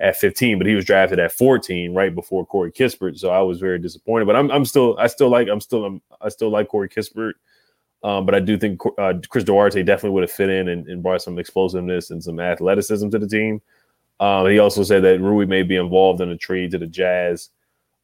at 0.01 0.17
15, 0.17 0.57
but 0.57 0.67
he 0.67 0.75
was 0.75 0.83
drafted 0.83 1.17
at 1.17 1.31
14 1.31 1.93
right 1.93 2.13
before 2.13 2.45
Corey 2.45 2.73
Kispert. 2.73 3.17
So 3.17 3.29
I 3.29 3.39
was 3.39 3.61
very 3.61 3.79
disappointed. 3.79 4.25
But 4.25 4.35
I'm, 4.35 4.51
I'm 4.51 4.65
still 4.65 4.97
I 4.99 5.07
still 5.07 5.29
like 5.29 5.47
I'm 5.47 5.61
still 5.61 5.85
I'm, 5.85 6.01
i 6.19 6.27
still 6.27 6.49
like 6.49 6.67
Corey 6.67 6.89
Kispert. 6.89 7.33
Um, 8.03 8.25
but 8.25 8.35
I 8.35 8.41
do 8.41 8.57
think 8.57 8.81
uh, 8.97 9.13
Chris 9.29 9.45
Duarte 9.45 9.81
definitely 9.81 10.11
would 10.11 10.23
have 10.23 10.31
fit 10.31 10.49
in 10.49 10.67
and, 10.67 10.85
and, 10.87 11.01
brought 11.01 11.23
some 11.23 11.39
explosiveness 11.39 12.11
and 12.11 12.23
some 12.23 12.39
athleticism 12.39 13.09
to 13.09 13.17
the 13.17 13.27
team. 13.27 13.61
Um, 14.19 14.47
he 14.47 14.59
also 14.59 14.83
said 14.83 15.03
that 15.03 15.19
Rui 15.19 15.45
may 15.45 15.63
be 15.63 15.75
involved 15.75 16.21
in 16.21 16.29
a 16.29 16.37
trade 16.37 16.71
to 16.71 16.77
the 16.77 16.87
Jazz 16.87 17.49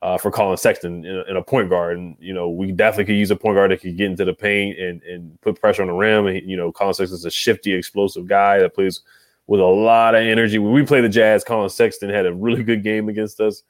uh, 0.01 0.17
for 0.17 0.31
Collin 0.31 0.57
Sexton 0.57 1.05
in 1.05 1.15
a, 1.15 1.21
in 1.29 1.37
a, 1.37 1.43
point 1.43 1.69
guard. 1.69 1.97
And, 1.97 2.15
you 2.19 2.33
know, 2.33 2.49
we 2.49 2.71
definitely 2.71 3.05
could 3.05 3.19
use 3.19 3.31
a 3.31 3.35
point 3.35 3.55
guard 3.55 3.71
that 3.71 3.81
could 3.81 3.97
get 3.97 4.09
into 4.09 4.25
the 4.25 4.33
paint 4.33 4.79
and, 4.79 5.01
and 5.03 5.39
put 5.41 5.59
pressure 5.59 5.83
on 5.83 5.87
the 5.87 5.93
rim. 5.93 6.27
And, 6.27 6.49
you 6.49 6.57
know, 6.57 6.71
Collin 6.71 6.95
Sexton 6.95 7.15
is 7.15 7.25
a 7.25 7.31
shifty, 7.31 7.73
explosive 7.73 8.27
guy 8.27 8.59
that 8.59 8.73
plays 8.73 9.01
with 9.47 9.59
a 9.59 9.65
lot 9.65 10.15
of 10.15 10.23
energy. 10.23 10.57
When 10.57 10.73
we 10.73 10.83
play 10.83 11.01
the 11.01 11.09
Jazz, 11.09 11.43
Collin 11.43 11.69
Sexton 11.69 12.09
had 12.09 12.25
a 12.25 12.33
really 12.33 12.63
good 12.63 12.83
game 12.83 13.09
against 13.09 13.39
us. 13.39 13.63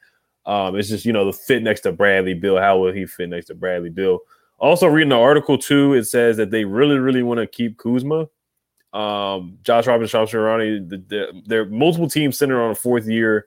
Um, 0.45 0.75
it's 0.77 0.89
just, 0.89 1.05
you 1.05 1.13
know, 1.13 1.25
the 1.25 1.33
fit 1.33 1.61
next 1.63 1.81
to 1.81 1.91
Bradley 1.91 2.33
Beal. 2.33 2.57
How 2.57 2.79
will 2.79 2.93
he 2.93 3.05
fit 3.05 3.29
next 3.29 3.47
to 3.47 3.55
Bradley 3.55 3.89
Beal? 3.89 4.19
Also, 4.57 4.87
reading 4.87 5.09
the 5.09 5.17
article 5.17 5.57
too, 5.57 5.93
it 5.93 6.05
says 6.05 6.37
that 6.37 6.51
they 6.51 6.65
really, 6.65 6.97
really 6.97 7.23
want 7.23 7.39
to 7.39 7.47
keep 7.47 7.77
Kuzma. 7.77 8.27
Um, 8.93 9.57
Josh 9.63 9.87
Robbins, 9.87 10.09
Shams 10.09 10.31
Charania, 10.31 10.87
the, 10.87 10.97
the, 10.97 11.41
there 11.45 11.61
are 11.61 11.65
multiple 11.65 12.09
teams 12.09 12.37
centered 12.37 12.61
on 12.61 12.71
a 12.71 12.75
fourth 12.75 13.07
year 13.07 13.45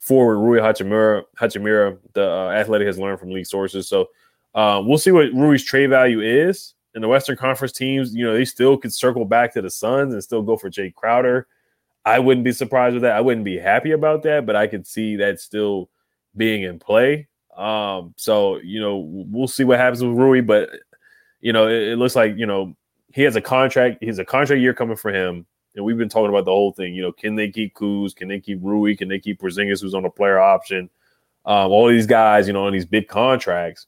forward 0.00 0.38
Rui 0.38 0.60
Hachimura. 0.60 1.24
Hachimura, 1.38 1.98
the 2.12 2.30
uh, 2.30 2.50
athletic 2.50 2.86
has 2.86 2.98
learned 2.98 3.18
from 3.18 3.30
league 3.30 3.46
sources. 3.46 3.88
So 3.88 4.08
uh, 4.54 4.82
we'll 4.84 4.98
see 4.98 5.10
what 5.10 5.32
Rui's 5.32 5.64
trade 5.64 5.90
value 5.90 6.20
is. 6.20 6.74
In 6.94 7.02
the 7.02 7.08
Western 7.08 7.36
Conference 7.36 7.72
teams, 7.72 8.14
you 8.14 8.24
know, 8.24 8.34
they 8.34 8.44
still 8.44 8.76
could 8.76 8.92
circle 8.92 9.24
back 9.24 9.52
to 9.54 9.62
the 9.62 9.70
Suns 9.70 10.14
and 10.14 10.22
still 10.22 10.42
go 10.42 10.56
for 10.56 10.70
Jae 10.70 10.94
Crowder. 10.94 11.48
I 12.04 12.20
wouldn't 12.20 12.44
be 12.44 12.52
surprised 12.52 12.94
with 12.94 13.02
that. 13.02 13.16
I 13.16 13.20
wouldn't 13.20 13.44
be 13.44 13.58
happy 13.58 13.90
about 13.90 14.22
that, 14.22 14.46
but 14.46 14.54
I 14.54 14.68
could 14.68 14.86
see 14.86 15.16
that 15.16 15.40
still 15.40 15.90
being 16.36 16.62
in 16.62 16.78
play. 16.78 17.26
Um, 17.56 18.14
so 18.16 18.58
you 18.58 18.80
know, 18.80 18.98
we'll 18.98 19.48
see 19.48 19.64
what 19.64 19.78
happens 19.78 20.04
with 20.04 20.16
Rui, 20.16 20.40
but 20.40 20.70
you 21.40 21.52
know, 21.52 21.66
it, 21.66 21.92
it 21.92 21.98
looks 21.98 22.14
like 22.14 22.36
you 22.36 22.46
know 22.46 22.76
he 23.14 23.22
has 23.22 23.36
a 23.36 23.40
contract. 23.40 23.98
He 24.00 24.08
has 24.08 24.18
a 24.18 24.24
contract 24.24 24.60
year 24.60 24.74
coming 24.74 24.96
for 24.96 25.14
him, 25.14 25.46
and 25.76 25.84
we've 25.84 25.96
been 25.96 26.08
talking 26.08 26.30
about 26.30 26.46
the 26.46 26.50
whole 26.50 26.72
thing. 26.72 26.96
You 26.96 27.02
know, 27.02 27.12
can 27.12 27.36
they 27.36 27.48
keep 27.48 27.72
Kuz? 27.74 28.14
Can 28.14 28.26
they 28.26 28.40
keep 28.40 28.58
Rui? 28.60 28.96
Can 28.96 29.08
they 29.08 29.20
keep 29.20 29.40
Porzingis, 29.40 29.80
who's 29.80 29.94
on 29.94 30.04
a 30.04 30.10
player 30.10 30.40
option? 30.40 30.90
Um, 31.46 31.70
all 31.70 31.86
these 31.86 32.08
guys, 32.08 32.48
you 32.48 32.52
know, 32.52 32.66
on 32.66 32.72
these 32.72 32.84
big 32.84 33.06
contracts. 33.06 33.86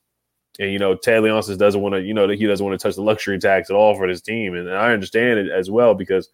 And 0.60 0.72
you 0.72 0.78
know, 0.78 0.94
Ted 0.94 1.24
Leonsis 1.24 1.58
doesn't 1.58 1.80
want 1.80 1.96
to, 1.96 2.02
you 2.02 2.14
know, 2.14 2.28
he 2.28 2.46
doesn't 2.46 2.64
want 2.64 2.78
to 2.78 2.82
touch 2.82 2.94
the 2.94 3.02
luxury 3.02 3.36
tax 3.40 3.68
at 3.68 3.74
all 3.74 3.96
for 3.96 4.06
his 4.06 4.22
team, 4.22 4.54
and 4.54 4.72
I 4.72 4.92
understand 4.92 5.40
it 5.40 5.50
as 5.50 5.72
well 5.72 5.94
because, 5.94 6.28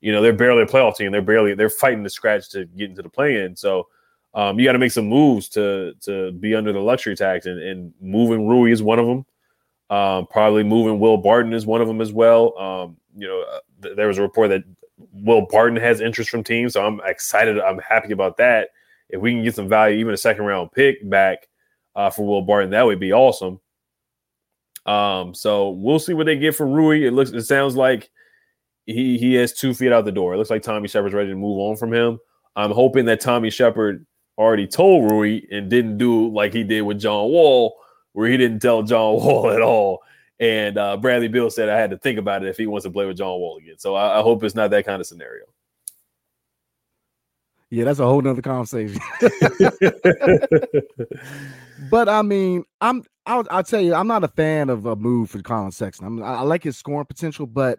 you 0.00 0.10
know, 0.10 0.20
they're 0.20 0.32
barely 0.32 0.62
a 0.62 0.66
playoff 0.66 0.96
team. 0.96 1.12
They're 1.12 1.22
barely 1.22 1.54
they're 1.54 1.70
fighting 1.70 2.02
to 2.02 2.10
scratch 2.10 2.50
to 2.50 2.64
get 2.64 2.90
into 2.90 3.02
the 3.02 3.08
play-in. 3.08 3.54
So 3.54 3.86
um, 4.34 4.58
you 4.58 4.64
got 4.64 4.72
to 4.72 4.80
make 4.80 4.90
some 4.90 5.06
moves 5.06 5.48
to 5.50 5.94
to 6.00 6.32
be 6.32 6.56
under 6.56 6.72
the 6.72 6.80
luxury 6.80 7.14
tax, 7.14 7.46
and, 7.46 7.62
and 7.62 7.94
moving 8.00 8.48
Rui 8.48 8.72
is 8.72 8.82
one 8.82 8.98
of 8.98 9.06
them. 9.06 9.24
Um, 9.92 10.26
probably 10.26 10.64
moving 10.64 10.98
Will 10.98 11.18
Barton 11.18 11.52
is 11.52 11.66
one 11.66 11.82
of 11.82 11.86
them 11.86 12.00
as 12.00 12.14
well. 12.14 12.56
Um, 12.56 12.96
you 13.14 13.28
know, 13.28 13.42
uh, 13.42 13.58
th- 13.82 13.94
there 13.94 14.08
was 14.08 14.16
a 14.16 14.22
report 14.22 14.48
that 14.48 14.64
Will 15.12 15.46
Barton 15.50 15.76
has 15.76 16.00
interest 16.00 16.30
from 16.30 16.42
teams, 16.42 16.72
so 16.72 16.82
I'm 16.82 16.98
excited. 17.04 17.60
I'm 17.60 17.78
happy 17.78 18.12
about 18.14 18.38
that. 18.38 18.70
If 19.10 19.20
we 19.20 19.32
can 19.32 19.44
get 19.44 19.54
some 19.54 19.68
value, 19.68 19.98
even 19.98 20.14
a 20.14 20.16
second 20.16 20.46
round 20.46 20.72
pick 20.72 21.08
back 21.10 21.46
uh, 21.94 22.08
for 22.08 22.26
Will 22.26 22.40
Barton, 22.40 22.70
that 22.70 22.86
would 22.86 23.00
be 23.00 23.12
awesome. 23.12 23.60
Um, 24.86 25.34
so 25.34 25.68
we'll 25.68 25.98
see 25.98 26.14
what 26.14 26.24
they 26.24 26.38
get 26.38 26.56
for 26.56 26.66
Rui. 26.66 27.04
It 27.06 27.12
looks, 27.12 27.32
it 27.32 27.42
sounds 27.42 27.76
like 27.76 28.10
he 28.86 29.18
he 29.18 29.34
has 29.34 29.52
two 29.52 29.74
feet 29.74 29.92
out 29.92 30.06
the 30.06 30.10
door. 30.12 30.32
It 30.32 30.38
looks 30.38 30.48
like 30.48 30.62
Tommy 30.62 30.88
Sheppard's 30.88 31.14
ready 31.14 31.28
to 31.28 31.36
move 31.36 31.58
on 31.58 31.76
from 31.76 31.92
him. 31.92 32.18
I'm 32.56 32.70
hoping 32.70 33.04
that 33.04 33.20
Tommy 33.20 33.50
Sheppard 33.50 34.06
already 34.38 34.66
told 34.66 35.10
Rui 35.10 35.42
and 35.50 35.68
didn't 35.68 35.98
do 35.98 36.32
like 36.32 36.54
he 36.54 36.64
did 36.64 36.80
with 36.80 36.98
John 36.98 37.28
Wall, 37.28 37.76
where 38.12 38.28
he 38.28 38.36
didn't 38.36 38.60
tell 38.60 38.82
John 38.82 39.14
Wall 39.14 39.50
at 39.50 39.62
all. 39.62 40.02
And 40.40 40.76
uh, 40.76 40.96
Bradley 40.96 41.28
Beal 41.28 41.50
said 41.50 41.68
I 41.68 41.78
had 41.78 41.90
to 41.90 41.98
think 41.98 42.18
about 42.18 42.42
it 42.42 42.48
if 42.48 42.56
he 42.56 42.66
wants 42.66 42.84
to 42.84 42.90
play 42.90 43.06
with 43.06 43.16
John 43.16 43.38
Wall 43.38 43.58
again. 43.58 43.78
So 43.78 43.94
I, 43.94 44.18
I 44.18 44.22
hope 44.22 44.42
it's 44.42 44.54
not 44.54 44.70
that 44.70 44.84
kind 44.84 45.00
of 45.00 45.06
scenario. 45.06 45.44
Yeah, 47.70 47.84
that's 47.84 48.00
a 48.00 48.04
whole 48.04 48.20
nother 48.20 48.42
conversation. 48.42 49.00
but 51.90 52.08
I 52.08 52.20
mean, 52.20 52.64
I'm 52.82 53.02
I'll, 53.24 53.46
I'll 53.50 53.62
tell 53.62 53.80
you, 53.80 53.94
I'm 53.94 54.08
not 54.08 54.24
a 54.24 54.28
fan 54.28 54.68
of 54.68 54.84
a 54.84 54.96
move 54.96 55.30
for 55.30 55.40
Collin 55.40 55.72
Sexton. 55.72 56.06
I'm, 56.06 56.22
I 56.22 56.42
like 56.42 56.64
his 56.64 56.76
scoring 56.76 57.06
potential, 57.06 57.46
but 57.46 57.78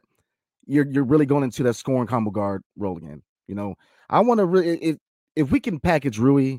you're 0.65 0.87
you're 0.87 1.03
really 1.03 1.25
going 1.25 1.43
into 1.43 1.63
that 1.63 1.75
scoring 1.75 2.07
combo 2.07 2.31
guard 2.31 2.63
role 2.75 2.97
again. 2.97 3.21
You 3.47 3.55
know, 3.55 3.75
I 4.09 4.21
want 4.21 4.39
to 4.39 4.45
really 4.45 4.77
if 4.77 4.97
if 5.35 5.51
we 5.51 5.59
can 5.59 5.79
package 5.79 6.17
Rui 6.17 6.57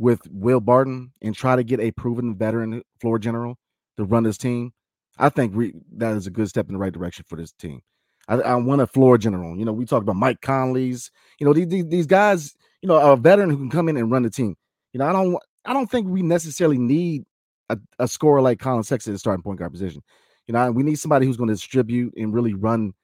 with 0.00 0.20
Will 0.30 0.60
Barton 0.60 1.12
and 1.20 1.34
try 1.34 1.56
to 1.56 1.62
get 1.62 1.78
a 1.78 1.90
proven 1.90 2.34
veteran 2.34 2.82
floor 3.00 3.18
general 3.18 3.58
to 3.98 4.04
run 4.04 4.22
this 4.22 4.38
team, 4.38 4.72
I 5.18 5.28
think 5.28 5.54
that 5.98 6.16
is 6.16 6.26
a 6.26 6.30
good 6.30 6.48
step 6.48 6.68
in 6.68 6.72
the 6.72 6.78
right 6.78 6.92
direction 6.92 7.26
for 7.28 7.36
this 7.36 7.52
team. 7.52 7.82
I, 8.26 8.36
I 8.36 8.54
want 8.54 8.80
a 8.80 8.86
floor 8.86 9.18
general. 9.18 9.58
You 9.58 9.66
know, 9.66 9.72
we 9.72 9.84
talked 9.84 10.02
about 10.02 10.16
Mike 10.16 10.40
Conley's. 10.40 11.10
You 11.38 11.46
know, 11.46 11.52
these, 11.52 11.86
these 11.86 12.06
guys. 12.06 12.54
You 12.80 12.88
know, 12.88 12.96
a 12.96 13.14
veteran 13.14 13.50
who 13.50 13.58
can 13.58 13.68
come 13.68 13.90
in 13.90 13.98
and 13.98 14.10
run 14.10 14.22
the 14.22 14.30
team. 14.30 14.56
You 14.94 15.00
know, 15.00 15.06
I 15.06 15.12
don't 15.12 15.36
I 15.66 15.74
don't 15.74 15.90
think 15.90 16.08
we 16.08 16.22
necessarily 16.22 16.78
need 16.78 17.24
a, 17.68 17.78
a 17.98 18.08
scorer 18.08 18.40
like 18.40 18.58
Collin 18.58 18.82
Sexton 18.84 19.12
at 19.12 19.16
the 19.16 19.18
starting 19.18 19.42
point 19.42 19.58
guard 19.58 19.72
position. 19.72 20.02
You 20.46 20.54
know, 20.54 20.72
we 20.72 20.82
need 20.82 20.98
somebody 20.98 21.26
who's 21.26 21.36
going 21.36 21.48
to 21.48 21.54
distribute 21.54 22.14
and 22.16 22.32
really 22.32 22.54
run, 22.54 22.94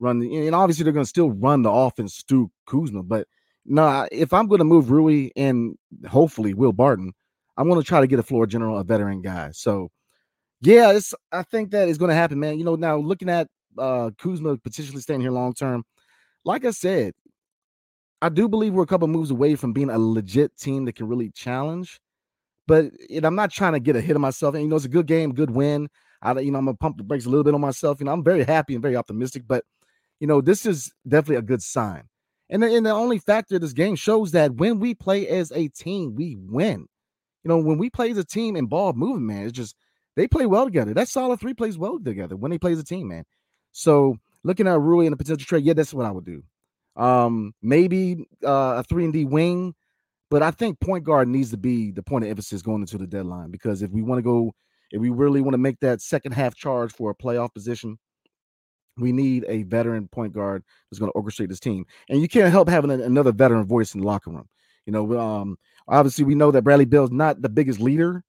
run. 0.00 0.22
And 0.22 0.54
obviously, 0.54 0.84
they're 0.84 0.92
going 0.94 1.04
to 1.04 1.08
still 1.08 1.30
run 1.30 1.60
the 1.60 1.70
offense 1.70 2.24
through 2.26 2.50
Kuzma. 2.66 3.02
But 3.02 3.28
no, 3.66 4.06
if 4.12 4.32
I'm 4.32 4.46
going 4.46 4.60
to 4.60 4.64
move 4.64 4.90
Rui 4.90 5.30
and 5.36 5.76
hopefully 6.08 6.54
Will 6.54 6.72
Barton, 6.72 7.12
I'm 7.56 7.68
going 7.68 7.80
to 7.80 7.86
try 7.86 8.00
to 8.00 8.06
get 8.06 8.18
a 8.18 8.22
floor 8.22 8.46
general, 8.46 8.78
a 8.78 8.84
veteran 8.84 9.22
guy. 9.22 9.50
So, 9.52 9.90
yeah, 10.62 10.92
it's. 10.92 11.14
I 11.32 11.42
think 11.42 11.70
that 11.72 11.88
is 11.88 11.98
going 11.98 12.10
to 12.10 12.14
happen, 12.14 12.40
man. 12.40 12.58
You 12.58 12.64
know, 12.64 12.76
now 12.76 12.96
looking 12.96 13.28
at 13.28 13.48
uh 13.78 14.10
Kuzma 14.18 14.56
potentially 14.58 15.00
staying 15.02 15.20
here 15.20 15.30
long 15.30 15.52
term, 15.52 15.84
like 16.44 16.64
I 16.64 16.70
said, 16.70 17.12
I 18.22 18.28
do 18.28 18.48
believe 18.48 18.72
we're 18.72 18.84
a 18.84 18.86
couple 18.86 19.08
moves 19.08 19.30
away 19.30 19.54
from 19.56 19.72
being 19.72 19.90
a 19.90 19.98
legit 19.98 20.56
team 20.56 20.84
that 20.86 20.94
can 20.94 21.08
really 21.08 21.30
challenge. 21.30 21.98
But 22.66 22.86
I'm 23.22 23.36
not 23.36 23.52
trying 23.52 23.74
to 23.74 23.80
get 23.80 23.96
ahead 23.96 24.16
of 24.16 24.22
myself. 24.22 24.54
And 24.54 24.64
you 24.64 24.68
know, 24.68 24.76
it's 24.76 24.86
a 24.86 24.88
good 24.88 25.06
game, 25.06 25.34
good 25.34 25.50
win. 25.50 25.88
I, 26.22 26.38
you 26.40 26.50
know, 26.50 26.58
I'm 26.58 26.64
gonna 26.64 26.76
pump 26.76 26.96
the 26.96 27.04
brakes 27.04 27.26
a 27.26 27.28
little 27.28 27.44
bit 27.44 27.54
on 27.54 27.60
myself. 27.60 28.00
You 28.00 28.06
know, 28.06 28.12
I'm 28.12 28.24
very 28.24 28.44
happy 28.44 28.74
and 28.74 28.82
very 28.82 28.96
optimistic. 28.96 29.44
But 29.46 29.64
you 30.20 30.26
know, 30.26 30.40
this 30.40 30.66
is 30.66 30.92
definitely 31.06 31.36
a 31.36 31.42
good 31.42 31.62
sign. 31.62 32.04
And 32.48 32.62
the, 32.62 32.74
and 32.74 32.86
the 32.86 32.90
only 32.90 33.18
factor 33.18 33.58
this 33.58 33.72
game 33.72 33.96
shows 33.96 34.32
that 34.32 34.54
when 34.54 34.78
we 34.78 34.94
play 34.94 35.26
as 35.28 35.50
a 35.52 35.68
team, 35.68 36.14
we 36.14 36.36
win. 36.36 36.86
You 37.42 37.48
know, 37.48 37.58
when 37.58 37.78
we 37.78 37.90
play 37.90 38.10
as 38.10 38.18
a 38.18 38.24
team 38.24 38.56
and 38.56 38.68
ball 38.68 38.92
moving, 38.92 39.26
man, 39.26 39.44
it's 39.44 39.52
just 39.52 39.76
they 40.16 40.26
play 40.26 40.46
well 40.46 40.64
together. 40.64 40.94
That 40.94 41.08
solid 41.08 41.40
three 41.40 41.54
plays 41.54 41.78
well 41.78 41.98
together 41.98 42.36
when 42.36 42.50
they 42.50 42.58
play 42.58 42.72
as 42.72 42.78
a 42.78 42.84
team, 42.84 43.08
man. 43.08 43.24
So 43.72 44.16
looking 44.42 44.66
at 44.66 44.80
Rui 44.80 45.06
and 45.06 45.12
a 45.12 45.16
potential 45.16 45.44
trade, 45.44 45.64
yeah, 45.64 45.74
that's 45.74 45.92
what 45.92 46.06
I 46.06 46.10
would 46.10 46.24
do. 46.24 46.42
Um, 46.96 47.52
maybe 47.62 48.26
uh, 48.44 48.76
a 48.78 48.84
three 48.84 49.04
and 49.04 49.12
D 49.12 49.24
wing, 49.24 49.74
but 50.30 50.42
I 50.42 50.50
think 50.50 50.80
point 50.80 51.04
guard 51.04 51.28
needs 51.28 51.50
to 51.50 51.56
be 51.56 51.90
the 51.90 52.02
point 52.02 52.24
of 52.24 52.30
emphasis 52.30 52.62
going 52.62 52.80
into 52.80 52.96
the 52.96 53.06
deadline 53.06 53.50
because 53.50 53.82
if 53.82 53.90
we 53.90 54.02
want 54.02 54.18
to 54.18 54.22
go, 54.22 54.52
if 54.90 55.00
we 55.00 55.10
really 55.10 55.40
want 55.40 55.52
to 55.54 55.58
make 55.58 55.78
that 55.80 56.00
second 56.00 56.32
half 56.32 56.54
charge 56.54 56.92
for 56.92 57.10
a 57.10 57.14
playoff 57.14 57.52
position, 57.52 57.98
we 58.96 59.12
need 59.12 59.44
a 59.48 59.62
veteran 59.64 60.08
point 60.08 60.32
guard 60.32 60.62
that's 60.90 60.98
going 60.98 61.12
to 61.12 61.18
orchestrate 61.18 61.48
this 61.48 61.60
team. 61.60 61.84
And 62.08 62.20
you 62.20 62.28
can't 62.28 62.50
help 62.50 62.68
having 62.68 62.90
a, 62.90 62.98
another 63.02 63.32
veteran 63.32 63.66
voice 63.66 63.94
in 63.94 64.00
the 64.00 64.06
locker 64.06 64.30
room. 64.30 64.48
You 64.86 64.92
know, 64.92 65.18
um, 65.18 65.58
obviously 65.88 66.24
we 66.24 66.34
know 66.34 66.50
that 66.50 66.62
Bradley 66.62 66.84
Beal's 66.84 67.10
not 67.10 67.42
the 67.42 67.48
biggest 67.48 67.80
leader, 67.80 68.22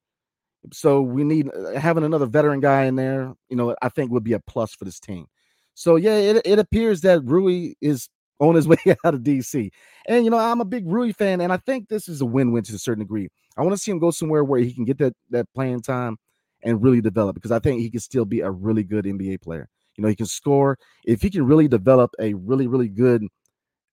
so 0.73 1.01
we 1.01 1.23
need 1.23 1.49
uh, 1.53 1.79
having 1.79 2.03
another 2.03 2.25
veteran 2.25 2.59
guy 2.59 2.85
in 2.85 2.95
there. 2.95 3.33
You 3.49 3.55
know, 3.55 3.75
I 3.81 3.89
think 3.89 4.11
would 4.11 4.23
be 4.23 4.33
a 4.33 4.39
plus 4.39 4.73
for 4.73 4.85
this 4.85 4.99
team. 4.99 5.27
So 5.75 5.95
yeah, 5.95 6.15
it, 6.15 6.41
it 6.45 6.59
appears 6.59 7.01
that 7.01 7.23
Rui 7.23 7.73
is 7.81 8.09
on 8.39 8.55
his 8.55 8.67
way 8.67 8.77
out 9.05 9.13
of 9.13 9.21
DC. 9.21 9.69
And 10.07 10.25
you 10.25 10.31
know, 10.31 10.37
I'm 10.37 10.61
a 10.61 10.65
big 10.65 10.87
Rui 10.87 11.13
fan, 11.13 11.41
and 11.41 11.53
I 11.53 11.57
think 11.57 11.89
this 11.89 12.07
is 12.07 12.21
a 12.21 12.25
win-win 12.25 12.63
to 12.63 12.75
a 12.75 12.79
certain 12.79 13.03
degree. 13.03 13.29
I 13.57 13.61
want 13.61 13.73
to 13.73 13.77
see 13.77 13.91
him 13.91 13.99
go 13.99 14.11
somewhere 14.11 14.43
where 14.43 14.59
he 14.59 14.73
can 14.73 14.85
get 14.85 14.97
that 14.99 15.13
that 15.29 15.47
playing 15.53 15.81
time 15.81 16.17
and 16.63 16.81
really 16.81 17.01
develop 17.01 17.35
because 17.35 17.51
I 17.51 17.59
think 17.59 17.81
he 17.81 17.89
can 17.89 17.99
still 17.99 18.25
be 18.25 18.41
a 18.41 18.51
really 18.51 18.83
good 18.83 19.05
NBA 19.05 19.41
player. 19.41 19.69
You 19.97 20.03
know, 20.03 20.09
he 20.09 20.15
can 20.15 20.25
score. 20.25 20.77
If 21.05 21.21
he 21.21 21.29
can 21.29 21.45
really 21.45 21.67
develop 21.67 22.13
a 22.19 22.33
really, 22.35 22.67
really 22.67 22.87
good 22.87 23.25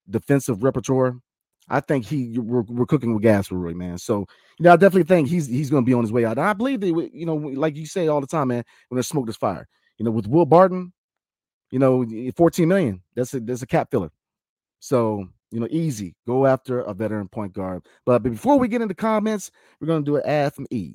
defensive 0.08 0.62
repertoire, 0.62 1.16
I 1.68 1.80
think 1.80 2.04
he 2.04 2.38
we're, 2.38 2.62
we're 2.62 2.86
cooking 2.86 3.14
with 3.14 3.22
gas 3.22 3.48
for 3.48 3.56
Rui, 3.56 3.74
man. 3.74 3.98
So 3.98 4.26
you 4.58 4.64
know, 4.64 4.72
I 4.72 4.76
definitely 4.76 5.04
think 5.04 5.28
he's 5.28 5.46
he's 5.46 5.70
going 5.70 5.82
to 5.82 5.86
be 5.86 5.94
on 5.94 6.02
his 6.02 6.12
way 6.12 6.24
out. 6.24 6.38
And 6.38 6.46
I 6.46 6.52
believe 6.52 6.80
that 6.80 7.10
you 7.12 7.26
know, 7.26 7.34
like 7.34 7.74
you 7.76 7.86
say 7.86 8.08
all 8.08 8.20
the 8.20 8.26
time, 8.26 8.48
man, 8.48 8.64
when 8.88 8.96
there's 8.96 9.08
smoke, 9.08 9.26
there's 9.26 9.36
fire. 9.36 9.66
You 9.96 10.04
know, 10.04 10.10
with 10.10 10.26
Will 10.26 10.44
Barton, 10.44 10.92
you 11.70 11.78
know, 11.78 12.06
14 12.36 12.68
million. 12.68 13.02
That's 13.14 13.32
a 13.34 13.40
that's 13.40 13.62
a 13.62 13.66
cap 13.66 13.90
filler. 13.90 14.10
So, 14.80 15.26
you 15.50 15.60
know, 15.60 15.68
easy. 15.70 16.14
Go 16.26 16.46
after 16.46 16.80
a 16.80 16.92
veteran 16.92 17.28
point 17.28 17.54
guard. 17.54 17.86
But 18.04 18.22
before 18.22 18.58
we 18.58 18.68
get 18.68 18.82
into 18.82 18.94
comments, 18.94 19.50
we're 19.80 19.86
going 19.86 20.04
to 20.04 20.10
do 20.10 20.16
an 20.16 20.26
ad 20.26 20.54
from 20.54 20.66
E. 20.70 20.94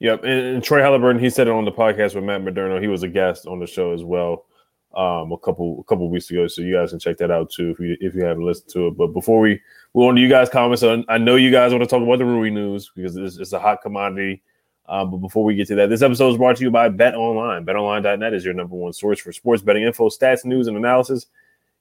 Yep. 0.00 0.24
And, 0.24 0.46
and, 0.46 0.64
Troy 0.64 0.80
Halliburton, 0.80 1.22
he 1.22 1.30
said 1.30 1.46
it 1.46 1.52
on 1.52 1.64
the 1.64 1.72
podcast 1.72 2.14
with 2.14 2.24
Matt 2.24 2.42
Moderno. 2.42 2.80
He 2.80 2.88
was 2.88 3.02
a 3.02 3.08
guest 3.08 3.46
on 3.46 3.60
the 3.60 3.66
show 3.66 3.92
as 3.92 4.02
well 4.02 4.46
um, 4.94 5.30
a 5.30 5.38
couple 5.38 5.80
a 5.80 5.84
couple 5.84 6.08
weeks 6.10 6.30
ago. 6.30 6.46
So 6.48 6.62
you 6.62 6.74
guys 6.74 6.90
can 6.90 6.98
check 6.98 7.18
that 7.18 7.30
out 7.30 7.50
too 7.50 7.70
if 7.70 7.78
you 7.78 7.96
if 8.00 8.14
you 8.14 8.24
haven't 8.24 8.44
listened 8.44 8.70
to 8.72 8.88
it. 8.88 8.96
But 8.96 9.08
before 9.08 9.40
we 9.40 9.60
move 9.94 10.08
on 10.08 10.14
to 10.16 10.20
you 10.20 10.28
guys' 10.28 10.48
comments, 10.48 10.80
so 10.80 11.04
I 11.08 11.18
know 11.18 11.36
you 11.36 11.50
guys 11.50 11.72
want 11.72 11.82
to 11.82 11.88
talk 11.88 12.02
about 12.02 12.18
the 12.18 12.24
Rui 12.24 12.50
news 12.50 12.90
because 12.94 13.16
it's, 13.16 13.36
it's 13.36 13.52
a 13.52 13.60
hot 13.60 13.82
commodity. 13.82 14.42
Um, 14.88 15.10
but 15.10 15.18
before 15.18 15.44
we 15.44 15.54
get 15.54 15.68
to 15.68 15.76
that, 15.76 15.88
this 15.88 16.02
episode 16.02 16.30
is 16.30 16.36
brought 16.36 16.56
to 16.56 16.64
you 16.64 16.70
by 16.70 16.88
Bet 16.88 17.14
Online. 17.14 17.64
BetOnline.net 17.64 18.34
is 18.34 18.44
your 18.44 18.54
number 18.54 18.74
one 18.74 18.92
source 18.92 19.20
for 19.20 19.30
sports 19.30 19.62
betting 19.62 19.84
info, 19.84 20.08
stats, 20.08 20.44
news, 20.44 20.66
and 20.66 20.76
analysis. 20.76 21.26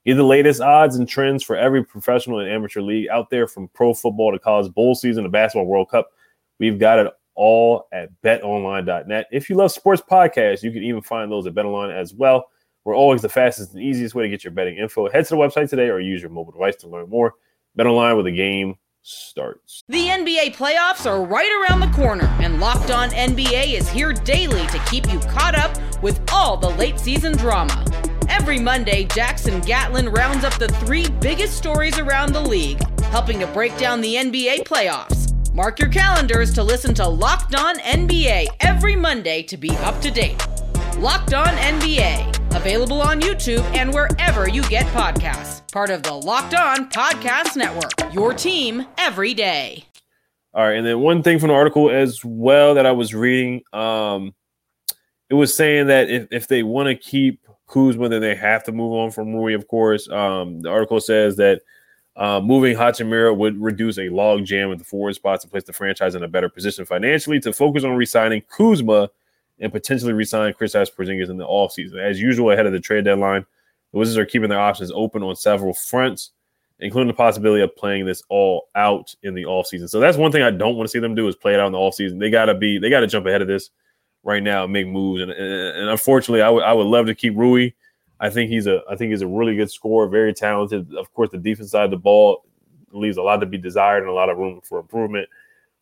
Get 0.06 0.16
the 0.16 0.24
latest 0.24 0.62
odds 0.62 0.96
and 0.96 1.10
trends 1.10 1.44
for 1.44 1.56
every 1.56 1.84
professional 1.84 2.40
and 2.40 2.50
amateur 2.50 2.82
league 2.82 3.08
out 3.10 3.32
there 3.32 3.48
from 3.48 3.68
pro 3.70 3.96
football 3.96 4.32
to 4.32 4.38
college 4.38 4.72
bowl 4.74 4.94
season 4.94 5.24
to 5.24 5.30
basketball 5.30 5.66
World 5.66 5.90
Cup. 5.90 6.12
We've 6.60 6.78
got 6.78 7.00
it 7.00 7.14
all 7.36 7.88
at 7.92 8.10
betonline.net. 8.24 9.28
If 9.32 9.50
you 9.50 9.56
love 9.56 9.72
sports 9.72 10.02
podcasts, 10.02 10.64
you 10.64 10.72
can 10.72 10.84
even 10.84 11.02
find 11.02 11.32
those 11.32 11.48
at 11.48 11.54
betonline 11.54 11.98
as 11.98 12.14
well. 12.14 12.50
We're 12.86 12.96
always 12.96 13.22
the 13.22 13.30
fastest 13.30 13.74
and 13.74 13.84
easiest 13.84 14.16
way 14.16 14.24
to 14.24 14.30
get 14.30 14.44
your 14.44 14.52
betting 14.52 14.78
info. 14.78 15.10
Head 15.10 15.26
to 15.26 15.36
the 15.36 15.40
website 15.40 15.70
today 15.70 15.90
or 15.90 16.00
use 16.00 16.22
your 16.22 16.32
mobile 16.32 16.52
device 16.52 16.76
to 16.78 16.88
learn 16.88 17.10
more. 17.10 17.36
BetOnline 17.78 18.16
where 18.16 18.24
the 18.24 18.32
game 18.32 18.76
starts. 19.02 19.84
The 19.88 20.08
NBA 20.08 20.56
playoffs 20.56 21.10
are 21.10 21.24
right 21.24 21.52
around 21.62 21.80
the 21.80 21.96
corner, 21.96 22.26
and 22.42 22.60
Locked 22.60 22.92
On 22.92 23.10
NBA 23.10 23.74
is 23.74 23.90
here 23.90 24.14
daily 24.14 24.66
to 24.68 24.80
keep 24.90 25.12
you 25.12 25.20
caught 25.20 25.56
up 25.56 25.78
with 26.02 26.22
all 26.32 26.58
the 26.58 26.70
late 26.70 27.00
season 27.00 27.36
drama. 27.38 27.86
Every 28.28 28.60
Monday, 28.60 29.06
Jackson 29.06 29.60
Gatlin 29.62 30.10
rounds 30.10 30.44
up 30.44 30.58
the 30.60 30.68
three 30.68 31.10
biggest 31.10 31.58
stories 31.58 31.98
around 31.98 32.34
the 32.34 32.42
league, 32.42 32.82
helping 33.06 33.40
to 33.40 33.48
break 33.48 33.76
down 33.78 34.02
the 34.02 34.16
NBA 34.16 34.64
playoffs. 34.64 35.29
Mark 35.54 35.80
your 35.80 35.90
calendars 35.90 36.54
to 36.54 36.64
listen 36.64 36.94
to 36.96 37.08
Locked 37.08 37.56
On 37.56 37.78
NBA 37.80 38.48
every 38.60 38.96
Monday 38.96 39.44
to 39.44 39.58
be 39.58 39.72
up 39.78 40.00
to 40.02 40.12
date. 40.12 40.46
Locked 40.98 41.34
On 41.34 41.48
NBA, 41.48 42.40
Available 42.56 43.02
on 43.02 43.22
YouTube 43.22 43.64
and 43.76 43.94
wherever 43.94 44.50
you 44.50 44.64
get 44.64 44.86
podcasts. 44.88 45.72
Part 45.72 45.92
of 45.92 46.02
the 46.04 46.14
Locked 46.14 46.56
On 46.56 46.90
Podcast 46.90 47.56
Network. 47.56 47.92
Your 48.14 48.34
team 48.34 48.86
every 48.98 49.34
day. 49.34 49.86
All 50.54 50.64
right, 50.64 50.78
and 50.78 50.86
then 50.86 51.00
one 51.00 51.22
thing 51.22 51.38
from 51.38 51.50
the 51.50 51.54
article 51.54 51.92
as 51.92 52.26
well 52.26 52.74
that 52.74 52.88
I 52.88 52.92
was 52.92 53.14
reading, 53.14 53.62
um, 53.72 54.34
it 55.30 55.36
was 55.36 55.56
saying 55.56 55.88
that 55.88 56.10
if, 56.10 56.28
if 56.32 56.48
they 56.48 56.64
want 56.64 56.88
to 56.88 56.96
keep 56.96 57.46
Kuzma, 57.68 58.10
then 58.10 58.22
they 58.22 58.36
have 58.36 58.64
to 58.64 58.72
move 58.72 58.94
on 58.94 59.12
from 59.12 59.36
Rui, 59.36 59.54
of 59.54 59.68
course. 59.68 60.10
Um, 60.10 60.62
the 60.62 60.70
article 60.70 61.00
says 61.00 61.36
that 61.38 61.62
uh, 62.20 62.42
moving 62.42 62.76
Hachimura 62.76 63.36
would 63.36 63.60
reduce 63.62 63.98
a 63.98 64.10
log 64.10 64.44
jam 64.44 64.74
at 64.74 64.78
the 64.78 64.84
forward 64.84 65.16
spots 65.16 65.46
and 65.46 65.52
place 65.52 65.64
the 65.64 65.72
franchise 65.72 66.16
in 66.16 66.24
a 66.24 66.28
better 66.28 66.50
position 66.50 66.86
financially 66.86 67.40
to 67.40 67.54
focus 67.54 67.86
on 67.86 67.96
re-signing 67.96 68.44
Kuzma 68.50 69.10
and 69.60 69.72
potentially 69.72 70.12
re-sign 70.12 70.54
Kristaps 70.54 70.94
Porzingis 70.94 71.30
in 71.30 71.38
the 71.38 71.46
offseason. 71.46 71.98
As 71.98 72.20
usual, 72.20 72.52
ahead 72.52 72.66
of 72.66 72.74
the 72.74 72.80
trade 72.82 73.06
deadline, 73.06 73.46
the 73.94 74.00
Wizards 74.00 74.18
are 74.18 74.26
keeping 74.26 74.50
their 74.50 74.60
options 74.60 74.92
open 74.92 75.24
on 75.24 75.38
several 75.38 75.74
fronts, 75.74 76.32
including 76.80 77.08
the 77.08 77.14
possibility 77.14 77.64
of 77.64 77.74
playing 77.78 78.06
this 78.06 78.22
all 78.28 78.68
out 78.76 79.16
in 79.24 79.34
the 79.34 79.44
offseason. 79.44 79.88
So 79.88 80.02
that's 80.02 80.18
one 80.18 80.34
thing 80.34 80.44
I 80.44 80.52
don't 80.52 80.76
want 80.76 80.90
to 80.90 80.92
see 80.92 81.00
them 81.00 81.16
do 81.16 81.26
is 81.30 81.38
play 81.38 81.54
it 81.54 81.60
out 81.62 81.68
in 81.68 81.72
the 81.72 81.78
offseason. 81.78 82.20
They 82.20 82.30
gotta 82.30 82.54
be 82.54 82.80
they 82.80 82.90
gotta 82.90 83.08
jump 83.08 83.28
ahead 83.28 83.42
of 83.42 83.48
this 83.48 83.70
right 84.24 84.44
now 84.44 84.66
and 84.66 84.74
make 84.74 84.88
moves. 84.88 85.22
And, 85.22 85.32
and, 85.32 85.78
and 85.78 85.90
unfortunately, 85.90 86.42
I 86.42 86.50
would 86.50 86.64
I 86.64 86.74
would 86.74 86.88
love 86.88 87.06
to 87.06 87.16
keep 87.16 87.38
Rui. 87.38 87.72
I 88.20 88.30
think 88.30 88.50
he's 88.50 88.68
a 88.68 88.82
I 88.90 88.96
think 88.96 89.12
he's 89.12 89.22
a 89.22 89.28
really 89.28 89.56
good 89.56 89.72
scorer, 89.72 90.08
very 90.08 90.34
talented. 90.34 90.94
Of 90.96 91.14
course, 91.14 91.30
the 91.30 91.38
defense 91.38 91.72
side 91.72 91.86
of 91.86 91.92
the 91.92 91.98
ball 91.98 92.46
leaves 92.92 93.18
a 93.18 93.22
lot 93.22 93.38
to 93.38 93.46
be 93.46 93.58
desired 93.58 94.02
and 94.02 94.10
a 94.10 94.14
lot 94.14 94.30
of 94.30 94.38
room 94.38 94.62
for 94.64 94.80
improvement. 94.80 95.30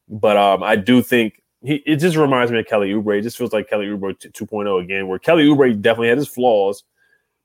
But 0.10 0.38
um, 0.38 0.64
I 0.64 0.76
do 0.76 1.02
think 1.02 1.42
he 1.64 1.76
it 1.86 1.98
just 1.98 2.16
reminds 2.16 2.52
me 2.52 2.60
of 2.60 2.68
Kelly 2.68 2.92
Oubre. 2.92 3.18
It 3.18 3.24
just 3.24 3.38
feels 3.38 3.54
like 3.54 3.70
Kelly 3.70 3.88
Oubre 3.88 4.16
2.0 4.16 4.84
again, 4.84 5.08
where 5.08 5.20
Kelly 5.20 5.46
Oubre 5.46 5.82
definitely 5.82 6.10
had 6.10 6.18
his 6.18 6.28
flaws, 6.28 6.84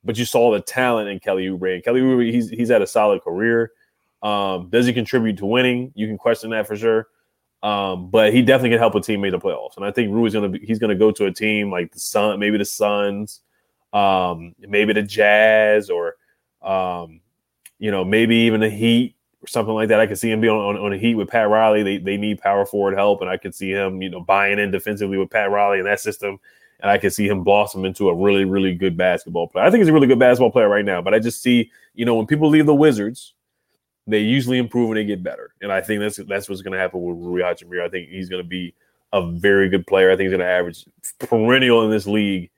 but 0.05 0.19
you 0.19 0.25
saw 0.25 0.53
the 0.53 0.61
talent 0.61 1.09
in 1.09 1.19
Kelly 1.21 1.47
Oubre. 1.47 1.75
And 1.75 1.85
Kelly 1.85 2.01
Oubre, 2.01 2.31
he's 2.31 2.51
he's 2.51 2.71
had 2.71 2.83
a 2.83 2.87
solid 2.87 3.23
career. 3.23 3.73
Um, 4.23 4.69
does 4.71 4.87
he 4.87 4.93
contribute 4.93 5.39
to 5.39 5.47
winning? 5.47 5.93
You 5.95 6.07
can 6.07 6.19
question 6.19 6.51
that 6.51 6.67
for 6.67 6.77
sure. 6.77 7.09
Um, 7.63 8.11
but 8.11 8.33
he 8.33 8.43
definitely 8.43 8.71
can 8.71 8.79
help 8.79 8.95
a 8.95 9.01
team 9.01 9.21
make 9.21 9.31
the 9.31 9.39
playoffs. 9.39 9.77
And 9.77 9.85
I 9.87 9.93
think 9.93 10.13
Rui's 10.13 10.35
gonna 10.35 10.49
be 10.51 10.59
he's 10.59 10.79
gonna 10.79 10.95
go 10.95 11.11
to 11.13 11.27
a 11.27 11.33
team 11.33 11.71
like 11.71 11.93
the 11.93 12.01
Sun, 12.01 12.39
maybe 12.39 12.59
the 12.59 12.65
Suns, 12.65 13.41
um, 13.93 14.55
maybe 14.59 14.93
the 14.93 15.03
Jazz, 15.03 15.91
or 15.91 16.17
um, 16.63 17.21
you 17.79 17.91
know, 17.91 18.05
maybe 18.05 18.37
even 18.37 18.61
the 18.61 18.71
Heat 18.71 19.17
or 19.43 19.47
something 19.47 19.75
like 19.75 19.89
that. 19.89 20.01
I 20.01 20.07
could 20.07 20.19
see 20.19 20.31
him 20.31 20.41
be 20.41 20.49
on, 20.49 20.57
on, 20.57 20.77
on 20.77 20.93
a 20.93 20.99
Heat 20.99 21.17
with 21.17 21.29
Pat 21.29 21.49
Riley. 21.49 21.83
They 21.83 21.99
they 21.99 22.17
need 22.17 22.41
power 22.41 22.65
forward 22.65 22.95
help, 22.95 23.21
and 23.21 23.31
I 23.31 23.37
could 23.37 23.55
see 23.55 23.71
him, 23.71 24.03
you 24.03 24.11
know, 24.11 24.21
buying 24.21 24.59
in 24.59 24.71
defensively 24.71 25.19
with 25.19 25.31
Pat 25.31 25.51
Riley 25.51 25.79
in 25.79 25.85
that 25.85 26.01
system. 26.01 26.39
And 26.81 26.91
I 26.91 26.99
could 26.99 27.13
see 27.13 27.29
him 27.29 27.45
blossom 27.45 27.85
into 27.85 28.09
a 28.09 28.15
really, 28.15 28.45
really 28.45 28.75
good 28.75 28.97
basketball 28.97 29.47
player. 29.47 29.65
I 29.65 29.71
think 29.71 29.83
he's 29.83 29.89
a 29.89 29.93
really 29.93 30.09
good 30.09 30.19
basketball 30.19 30.51
player 30.51 30.69
right 30.69 30.85
now. 30.85 31.01
But 31.01 31.15
I 31.15 31.21
just 31.21 31.41
see, 31.41 31.71
you 31.95 32.05
know, 32.05 32.17
when 32.17 32.27
people 32.27 32.49
leave 32.49 32.67
the 32.67 32.75
Wizards, 32.75 33.35
they 34.09 34.19
usually 34.19 34.59
improve 34.59 34.91
and 34.91 34.97
they 34.97 35.05
get 35.05 35.23
better. 35.23 35.55
And 35.61 35.71
I 35.71 35.81
think 35.81 36.01
that's 36.01 36.17
that's 36.17 36.49
what's 36.49 36.63
going 36.63 36.73
to 36.73 36.79
happen 36.79 37.01
with 37.01 37.19
Rui 37.19 37.43
Hachimura. 37.43 37.85
I 37.85 37.89
think 37.89 38.09
he's 38.09 38.29
going 38.29 38.43
to 38.43 38.49
be 38.49 38.75
a 39.13 39.25
very 39.31 39.69
good 39.69 39.87
player. 39.87 40.11
I 40.11 40.17
think 40.17 40.29
he's 40.29 40.37
going 40.37 40.41
to 40.41 40.53
average 40.53 40.85
perennial 41.21 41.85
in 41.85 41.91
this 41.91 42.07
league 42.07 42.51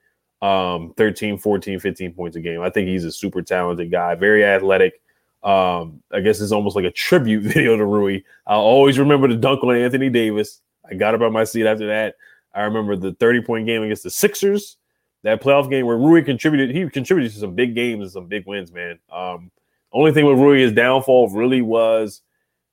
um, 0.44 0.92
13, 0.98 1.38
14, 1.38 1.80
15 1.80 2.12
points 2.12 2.36
a 2.36 2.40
game. 2.40 2.60
I 2.60 2.68
think 2.68 2.86
he's 2.88 3.04
a 3.04 3.12
super 3.12 3.40
talented 3.40 3.90
guy, 3.90 4.14
very 4.14 4.44
athletic. 4.44 5.00
Um, 5.42 6.02
I 6.12 6.20
guess 6.20 6.40
it's 6.40 6.52
almost 6.52 6.76
like 6.76 6.84
a 6.84 6.90
tribute 6.90 7.42
video 7.44 7.76
to 7.78 7.84
Rui. 7.86 8.20
I'll 8.46 8.60
always 8.60 8.98
remember 8.98 9.26
the 9.26 9.36
dunk 9.36 9.64
on 9.64 9.74
Anthony 9.74 10.10
Davis. 10.10 10.60
I 10.88 10.94
got 10.94 11.14
up 11.14 11.22
on 11.22 11.32
my 11.32 11.44
seat 11.44 11.66
after 11.66 11.86
that. 11.86 12.16
I 12.54 12.62
remember 12.62 12.94
the 12.94 13.14
30 13.14 13.40
point 13.42 13.66
game 13.66 13.82
against 13.82 14.02
the 14.02 14.10
Sixers, 14.10 14.76
that 15.22 15.42
playoff 15.42 15.70
game 15.70 15.86
where 15.86 15.96
Rui 15.96 16.22
contributed. 16.22 16.76
He 16.76 16.88
contributed 16.90 17.32
to 17.32 17.38
some 17.38 17.54
big 17.54 17.74
games 17.74 18.02
and 18.02 18.12
some 18.12 18.26
big 18.26 18.46
wins, 18.46 18.70
man. 18.70 18.98
Um, 19.10 19.50
only 19.92 20.12
thing 20.12 20.26
with 20.26 20.38
Rui, 20.38 20.60
his 20.60 20.72
downfall 20.72 21.30
really 21.30 21.62
was 21.62 22.20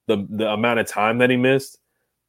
the 0.08 0.28
the 0.30 0.50
amount 0.50 0.80
of 0.80 0.88
time 0.88 1.20
that 1.20 1.30
he 1.30 1.38
missed. 1.38 1.80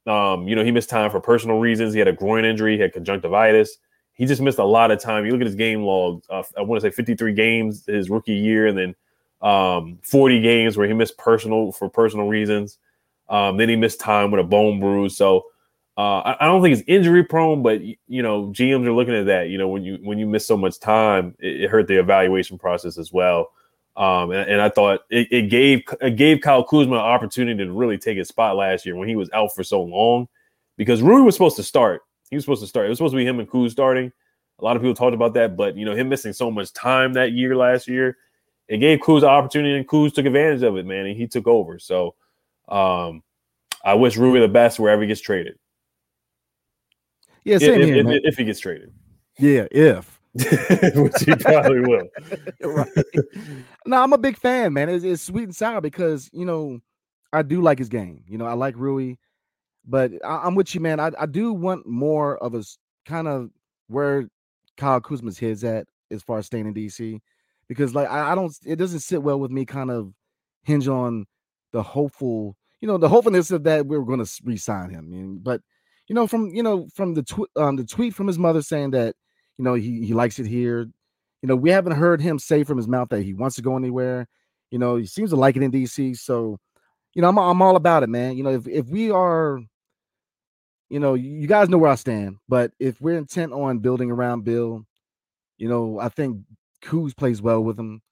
Um, 0.07 0.47
you 0.47 0.55
know, 0.55 0.63
he 0.63 0.71
missed 0.71 0.89
time 0.89 1.11
for 1.11 1.19
personal 1.19 1.59
reasons. 1.59 1.93
He 1.93 1.99
had 1.99 2.07
a 2.07 2.13
groin 2.13 2.45
injury, 2.45 2.75
he 2.75 2.81
had 2.81 2.93
conjunctivitis. 2.93 3.77
He 4.15 4.25
just 4.25 4.41
missed 4.41 4.59
a 4.59 4.63
lot 4.63 4.91
of 4.91 5.01
time. 5.01 5.25
You 5.25 5.31
look 5.31 5.41
at 5.41 5.47
his 5.47 5.55
game 5.55 5.83
log. 5.83 6.23
Uh, 6.29 6.43
I 6.57 6.61
want 6.61 6.81
to 6.81 6.89
say 6.89 6.95
53 6.95 7.33
games 7.33 7.85
his 7.85 8.09
rookie 8.09 8.33
year, 8.33 8.67
and 8.67 8.77
then 8.77 8.95
um, 9.41 9.99
40 10.03 10.41
games 10.41 10.77
where 10.77 10.87
he 10.87 10.93
missed 10.93 11.17
personal 11.17 11.71
for 11.71 11.89
personal 11.89 12.27
reasons. 12.27 12.77
Um, 13.29 13.57
then 13.57 13.69
he 13.69 13.75
missed 13.75 13.99
time 13.99 14.31
with 14.31 14.39
a 14.39 14.43
bone 14.43 14.79
bruise. 14.79 15.17
So 15.17 15.45
uh, 15.97 16.19
I, 16.19 16.37
I, 16.41 16.45
don't 16.45 16.61
think 16.61 16.75
he's 16.75 16.85
injury 16.87 17.23
prone, 17.23 17.61
but 17.61 17.81
you 17.83 17.97
know, 18.23 18.47
GMs 18.47 18.85
are 18.87 18.93
looking 18.93 19.15
at 19.15 19.27
that. 19.27 19.49
You 19.49 19.57
know, 19.57 19.67
when 19.67 19.83
you 19.83 19.99
when 20.01 20.17
you 20.17 20.25
miss 20.25 20.47
so 20.47 20.57
much 20.57 20.79
time, 20.79 21.35
it, 21.39 21.61
it 21.61 21.69
hurt 21.69 21.87
the 21.87 21.99
evaluation 21.99 22.57
process 22.57 22.97
as 22.97 23.11
well. 23.11 23.51
Um, 23.95 24.31
and, 24.31 24.49
and, 24.49 24.61
I 24.61 24.69
thought 24.69 25.01
it, 25.11 25.27
it, 25.29 25.49
gave 25.51 25.83
it 26.01 26.15
gave 26.15 26.41
Kyle 26.41 26.63
Kuzma 26.63 26.95
an 26.95 27.01
opportunity 27.01 27.63
to 27.63 27.71
really 27.71 27.99
take 27.99 28.17
his 28.17 28.27
spot 28.27 28.55
last 28.55 28.87
year 28.87 28.95
when 28.95 29.07
he 29.07 29.15
was 29.15 29.29
out 29.33 29.53
for 29.53 29.63
so 29.63 29.83
long, 29.83 30.27
because 30.77 31.03
Rui 31.03 31.21
was 31.21 31.35
supposed 31.35 31.57
to 31.57 31.63
start. 31.63 32.01
He 32.33 32.35
was 32.37 32.45
supposed 32.45 32.63
to 32.63 32.67
start. 32.67 32.87
It 32.87 32.89
was 32.89 32.97
supposed 32.97 33.13
to 33.13 33.17
be 33.17 33.25
him 33.25 33.39
and 33.39 33.47
Kuz 33.47 33.69
starting. 33.69 34.11
A 34.59 34.63
lot 34.63 34.75
of 34.75 34.81
people 34.81 34.95
talked 34.95 35.13
about 35.13 35.35
that, 35.35 35.55
but 35.55 35.77
you 35.77 35.85
know 35.85 35.93
him 35.93 36.09
missing 36.09 36.33
so 36.33 36.49
much 36.49 36.73
time 36.73 37.13
that 37.13 37.31
year 37.31 37.55
last 37.55 37.87
year, 37.87 38.17
it 38.67 38.77
gave 38.77 38.99
Kuz 38.99 39.19
an 39.19 39.25
opportunity, 39.25 39.77
and 39.77 39.87
Kuz 39.87 40.13
took 40.13 40.25
advantage 40.25 40.63
of 40.63 40.75
it, 40.77 40.85
man, 40.85 41.05
and 41.05 41.15
he 41.15 41.27
took 41.27 41.47
over. 41.47 41.77
So, 41.77 42.15
um, 42.67 43.21
I 43.85 43.93
wish 43.93 44.17
Rui 44.17 44.39
the 44.39 44.47
best 44.47 44.79
wherever 44.79 45.01
he 45.01 45.07
gets 45.07 45.21
traded. 45.21 45.59
Yeah, 47.43 47.59
same 47.59 47.81
if, 47.81 47.87
here, 47.87 47.97
if, 47.97 48.05
man. 48.05 48.19
if 48.23 48.37
he 48.37 48.45
gets 48.45 48.59
traded. 48.59 48.91
Yeah, 49.37 49.67
if. 49.69 50.19
which 50.33 51.13
he 51.23 51.35
probably 51.35 51.81
will. 51.81 52.07
right. 52.63 52.87
No, 53.85 54.01
I'm 54.01 54.13
a 54.13 54.17
big 54.17 54.37
fan, 54.37 54.73
man. 54.73 54.89
It's, 54.89 55.03
it's 55.03 55.21
sweet 55.21 55.43
and 55.43 55.55
sour 55.55 55.81
because 55.81 56.29
you 56.33 56.45
know 56.45 56.79
I 57.31 57.43
do 57.43 57.61
like 57.61 57.77
his 57.77 57.89
game. 57.89 58.23
You 58.27 58.39
know, 58.39 58.45
I 58.45 58.53
like 58.53 58.75
Rui, 58.75 59.15
but 59.85 60.11
I, 60.25 60.47
am 60.47 60.55
with 60.55 60.73
you, 60.73 60.81
man. 60.81 60.99
I, 60.99 61.11
I 61.19 61.25
do 61.25 61.53
want 61.53 61.85
more 61.85 62.37
of 62.37 62.55
a 62.55 62.63
kind 63.05 63.27
of 63.27 63.49
where 63.87 64.27
Kyle 64.77 65.01
Kuzma's 65.01 65.37
head's 65.37 65.63
at 65.63 65.87
as 66.11 66.23
far 66.23 66.39
as 66.39 66.45
staying 66.45 66.67
in 66.67 66.73
DC, 66.73 67.19
because 67.67 67.93
like 67.93 68.09
I, 68.09 68.31
I 68.31 68.35
don't, 68.35 68.55
it 68.65 68.77
doesn't 68.77 68.99
sit 68.99 69.21
well 69.21 69.39
with 69.39 69.51
me. 69.51 69.65
Kind 69.65 69.91
of 69.91 70.13
hinge 70.63 70.87
on 70.87 71.25
the 71.71 71.83
hopeful, 71.83 72.55
you 72.81 72.87
know, 72.87 72.97
the 72.97 73.09
hopefulness 73.09 73.51
of 73.51 73.63
that 73.63 73.85
we're 73.85 74.01
going 74.01 74.23
to 74.23 74.31
re-sign 74.43 74.89
him. 74.89 75.09
Mean, 75.09 75.39
but 75.41 75.61
you 76.07 76.15
know, 76.15 76.27
from 76.27 76.53
you 76.53 76.63
know, 76.63 76.87
from 76.93 77.13
the 77.13 77.23
tw- 77.23 77.57
um, 77.57 77.75
the 77.75 77.85
tweet 77.85 78.13
from 78.13 78.27
his 78.27 78.39
mother 78.39 78.61
saying 78.61 78.91
that 78.91 79.15
you 79.57 79.63
know, 79.63 79.73
he 79.73 80.05
he 80.05 80.13
likes 80.13 80.39
it 80.39 80.47
here. 80.47 80.81
You 81.41 81.47
know, 81.47 81.55
we 81.55 81.69
haven't 81.69 81.93
heard 81.93 82.21
him 82.21 82.39
say 82.39 82.63
from 82.63 82.77
his 82.77 82.87
mouth 82.87 83.09
that 83.09 83.23
he 83.23 83.33
wants 83.33 83.55
to 83.57 83.61
go 83.61 83.75
anywhere. 83.75 84.27
You 84.71 84.79
know, 84.79 84.95
he 84.95 85.05
seems 85.05 85.29
to 85.31 85.35
like 85.35 85.55
it 85.55 85.63
in 85.63 85.71
DC. 85.71 86.17
So, 86.17 86.57
you 87.13 87.21
know, 87.21 87.29
I'm 87.29 87.37
I'm 87.37 87.61
all 87.61 87.75
about 87.75 88.03
it, 88.03 88.09
man. 88.09 88.37
You 88.37 88.43
know, 88.43 88.51
if 88.51 88.67
if 88.67 88.87
we 88.87 89.11
are, 89.11 89.59
you 90.93 90.99
know, 90.99 91.15
you 91.15 91.47
guys 91.47 91.69
know 91.69 91.79
where 91.79 91.89
I 91.89 91.95
stand. 91.95 92.37
But 92.47 92.71
if 92.79 93.01
we're 93.01 93.17
intent 93.17 93.51
on 93.51 93.79
building 93.79 94.11
around 94.11 94.43
Beal, 94.43 94.85
you 95.57 95.67
know, 95.67 95.97
I 95.99 96.09
think 96.09 96.41
Kuz 96.83 97.17
plays 97.17 97.41
well 97.41 97.63
with 97.63 97.79
him, 97.79 98.03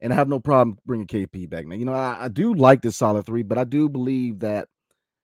and 0.00 0.14
I 0.14 0.16
have 0.16 0.30
no 0.30 0.40
problem 0.40 0.78
bringing 0.86 1.06
KP 1.06 1.50
back, 1.50 1.66
man. 1.66 1.78
You 1.78 1.84
know, 1.84 1.92
I, 1.92 2.24
I 2.24 2.28
do 2.28 2.54
like 2.54 2.80
this 2.80 2.96
solid 2.96 3.26
three, 3.26 3.42
but 3.42 3.58
I 3.58 3.64
do 3.64 3.86
believe 3.86 4.38
that 4.38 4.66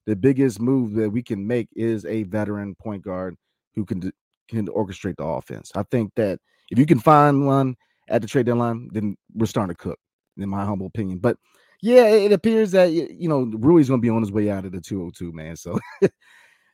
the 0.05 0.17
biggest 0.17 0.61
move 0.61 0.93
that 0.97 1.09
we 1.09 1.23
can 1.23 1.47
make 1.47 1.69
is 1.75 2.05
a 2.05 2.25
veteran 2.25 2.75
point 2.75 3.05
guard 3.05 3.37
who 3.75 3.87
can 3.87 4.13
can 4.51 4.67
orchestrate 4.67 5.17
the 5.17 5.25
offense. 5.25 5.73
I 5.75 5.85
think 5.85 6.13
that 6.17 6.39
if 6.71 6.79
you 6.79 6.85
can 6.85 6.99
find 6.99 7.47
one 7.47 7.77
at 8.11 8.21
the 8.21 8.29
trade 8.29 8.45
deadline, 8.45 8.91
then 8.93 9.17
we're 9.33 9.47
starting 9.47 9.75
to 9.75 9.83
cook, 9.83 9.99
in 10.37 10.51
my 10.51 10.67
humble 10.67 10.87
opinion. 10.87 11.21
But 11.21 11.39
yeah, 11.81 12.09
it 12.09 12.33
appears 12.33 12.73
that 12.73 12.93
you 12.93 13.29
know 13.31 13.51
Rui's 13.57 13.89
going 13.89 14.01
to 14.01 14.07
be 14.07 14.11
on 14.11 14.21
his 14.21 14.33
way 14.33 14.51
out 14.51 14.67
of 14.67 14.73
the 14.73 14.81
202, 14.83 15.33
man. 15.33 15.57
So, 15.57 15.79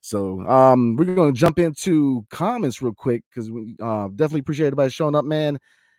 so 0.04 0.40
um, 0.46 0.96
we're 0.96 1.06
going 1.06 1.32
to 1.32 1.38
jump 1.38 1.58
into 1.58 2.26
comments 2.30 2.82
real 2.82 2.92
quick 2.92 3.22
because 3.30 3.50
we 3.50 3.74
uh, 3.80 4.08
definitely 4.08 4.40
appreciate 4.40 4.66
everybody 4.66 4.90
showing 4.90 5.14
up, 5.14 5.24
man. 5.24 5.58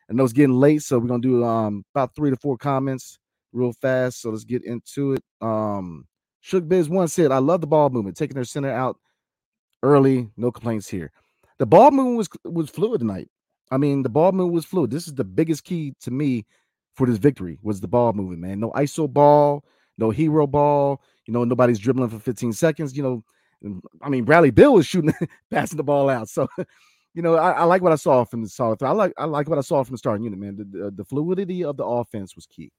I 0.09 0.13
know 0.13 0.23
it's 0.23 0.33
getting 0.33 0.55
late, 0.55 0.83
so 0.83 0.99
we're 0.99 1.07
going 1.07 1.21
to 1.23 1.27
do 1.27 1.43
um 1.43 1.83
about 1.95 2.15
three 2.15 2.29
to 2.29 2.37
four 2.37 2.57
comments 2.57 3.17
real 3.51 3.73
fast. 3.73 4.21
So 4.21 4.29
let's 4.29 4.43
get 4.43 4.63
into 4.63 5.13
it. 5.13 5.23
Um, 5.41 6.05
Shook 6.41 6.67
Biz 6.67 6.87
one 6.89 7.07
said, 7.07 7.31
"I 7.31 7.39
love 7.39 7.61
the 7.61 7.67
ball 7.67 7.89
movement, 7.89 8.15
taking 8.15 8.35
their 8.35 8.43
center 8.43 8.71
out 8.71 8.97
early, 9.81 10.29
no 10.37 10.51
complaints 10.51 10.87
here." 10.87 11.11
the 11.57 11.65
ball 11.65 11.91
movement 11.91 12.17
was 12.17 12.29
was 12.43 12.69
fluid 12.69 12.99
tonight. 12.99 13.29
I 13.71 13.77
mean, 13.77 14.03
the 14.03 14.09
ball 14.09 14.31
movement 14.31 14.53
was 14.53 14.65
fluid. 14.65 14.91
This 14.91 15.07
is 15.07 15.13
the 15.13 15.23
biggest 15.23 15.63
key 15.63 15.93
to 16.01 16.11
me 16.11 16.45
for 16.95 17.07
this 17.07 17.17
victory 17.17 17.57
was 17.61 17.81
the 17.81 17.87
ball 17.87 18.13
movement, 18.13 18.41
man. 18.41 18.59
No 18.59 18.71
ISO 18.71 19.11
ball, 19.11 19.63
no 19.97 20.11
hero 20.11 20.47
ball. 20.47 21.01
You 21.25 21.33
know, 21.33 21.43
nobody's 21.43 21.79
dribbling 21.79 22.09
for 22.09 22.19
15 22.19 22.53
seconds. 22.53 22.95
You 22.95 23.03
know, 23.03 23.23
I 24.01 24.09
mean, 24.09 24.25
Bradley 24.25 24.51
Beal 24.51 24.73
was 24.73 24.85
shooting, 24.85 25.13
passing 25.51 25.77
the 25.77 25.83
ball 25.83 26.09
out. 26.09 26.29
So, 26.29 26.47
you 27.13 27.21
know, 27.21 27.35
I, 27.35 27.51
I, 27.51 27.63
like 27.63 27.81
what 27.81 27.91
I 27.91 27.95
saw 27.95 28.23
from 28.25 28.43
the 28.43 28.49
solid. 28.49 28.81
I 28.83 28.91
like 28.91 29.13
I 29.17 29.25
like 29.25 29.49
what 29.49 29.57
I 29.57 29.61
saw 29.61 29.83
from 29.83 29.93
the 29.93 29.97
starting 29.97 30.23
unit, 30.23 30.39
man. 30.39 30.57
The, 30.57 30.65
the, 30.65 30.91
the 30.91 31.05
fluidity 31.05 31.63
of 31.63 31.77
the 31.77 31.85
offense 31.85 32.35
was 32.35 32.45
key. 32.45 32.71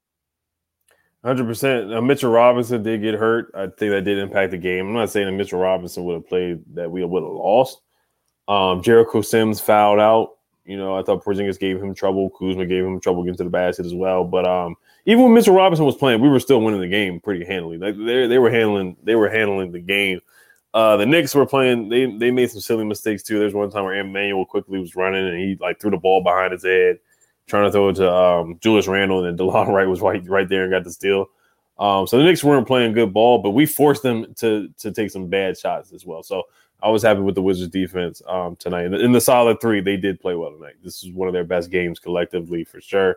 Hundred 1.25 1.47
percent. 1.47 2.05
Mitchell 2.05 2.31
Robinson 2.31 2.83
did 2.83 3.03
get 3.03 3.15
hurt. 3.15 3.51
I 3.55 3.67
think 3.67 3.91
that 3.91 4.05
did 4.05 4.19
impact 4.19 4.53
the 4.53 4.59
game. 4.59 4.87
I'm 4.87 4.93
not 4.93 5.11
saying 5.11 5.27
that 5.27 5.33
Mitchell 5.33 5.59
Robinson 5.59 6.05
would 6.05 6.15
have 6.15 6.29
played 6.29 6.63
that 6.75 6.91
we 6.91 7.05
would 7.05 7.23
have 7.23 7.33
lost, 7.33 7.81
um, 8.49 8.83
Jericho 8.83 9.23
Sims 9.23 9.61
fouled 9.61 9.99
out 9.99 10.37
You 10.65 10.77
know, 10.77 10.97
I 10.97 11.03
thought 11.03 11.25
Porzingis 11.25 11.59
gave 11.59 11.83
him 11.83 11.95
trouble. 11.95 12.31
Kuzma 12.31 12.67
gave 12.67 12.85
him 12.85 13.01
trouble 13.01 13.25
getting 13.25 13.39
to 13.39 13.45
the 13.45 13.51
basket 13.51 13.87
as 13.87 13.95
well. 13.95 14.25
But 14.25 14.47
um, 14.47 14.77
even 15.05 15.25
when 15.25 15.35
Mitchell 15.35 15.55
Robinson 15.55 15.85
was 15.85 15.97
playing, 15.97 16.21
we 16.21 16.29
were 16.29 16.41
still 16.41 16.61
winning 16.61 16.81
the 16.81 16.89
game 16.89 17.21
pretty 17.21 17.45
handily. 17.45 17.79
Like 17.79 17.97
they 17.97 18.27
they 18.27 18.39
were 18.39 18.51
handling 18.51 18.97
they 19.03 19.17
were 19.17 19.29
handling 19.29 19.73
the 19.73 19.81
game. 19.81 20.21
Uh, 20.77 20.95
the 20.99 21.07
Knicks 21.07 21.35
were 21.35 21.47
playing. 21.47 21.89
They 21.89 22.05
they 22.05 22.31
made 22.31 22.51
some 22.51 22.61
silly 22.61 22.85
mistakes 22.85 23.23
too. 23.23 23.39
There's 23.39 23.55
one 23.55 23.71
time 23.71 23.85
where 23.85 23.99
Immanuel 23.99 24.45
Quickley 24.45 24.79
was 24.79 24.95
running 24.95 25.27
and 25.27 25.39
he 25.39 25.57
like 25.59 25.81
threw 25.81 25.91
the 25.91 25.97
ball 25.97 26.23
behind 26.23 26.53
his 26.53 26.65
head, 26.65 26.99
trying 27.47 27.65
to 27.65 27.73
throw 27.73 27.89
it 27.89 27.95
to 27.95 28.13
um, 28.13 28.59
Julius 28.61 28.87
Randle, 28.87 29.25
and 29.25 29.39
then 29.39 29.47
Delon 29.47 29.69
Wright 29.75 29.89
was 29.89 30.03
right 30.03 30.23
right 30.29 30.47
there 30.47 30.65
and 30.65 30.71
got 30.73 30.85
the 30.85 30.93
steal. 30.93 31.29
Um, 31.79 32.07
so 32.07 32.19
the 32.19 32.25
Knicks 32.25 32.45
weren't 32.45 32.67
playing 32.67 32.93
good 32.93 33.15
ball, 33.15 33.39
but 33.39 33.53
we 33.53 33.65
forced 33.65 34.03
them 34.03 34.35
to 34.35 34.69
to 34.77 34.93
take 34.93 35.11
some 35.11 35.29
bad 35.29 35.57
shots 35.57 35.95
as 35.95 36.05
well. 36.05 36.23
So 36.23 36.43
I 36.83 36.91
was 36.91 37.03
happy 37.03 37.21
with 37.21 37.37
the 37.37 37.43
Wizards 37.43 37.73
defense 37.73 38.21
um, 38.29 38.57
tonight. 38.57 38.85
In 38.85 38.93
the, 38.93 39.01
in 39.01 39.13
the, 39.13 39.21
solid 39.23 39.63
three, 39.63 39.81
they 39.81 39.97
did 39.97 40.21
play 40.21 40.35
well 40.35 40.51
tonight. 40.51 40.75
This 40.85 41.03
is 41.03 41.11
one 41.11 41.27
of 41.27 41.33
their 41.33 41.43
best 41.43 41.71
games 41.71 41.99
collectively 41.99 42.65
for 42.65 42.83
sure. 42.83 43.17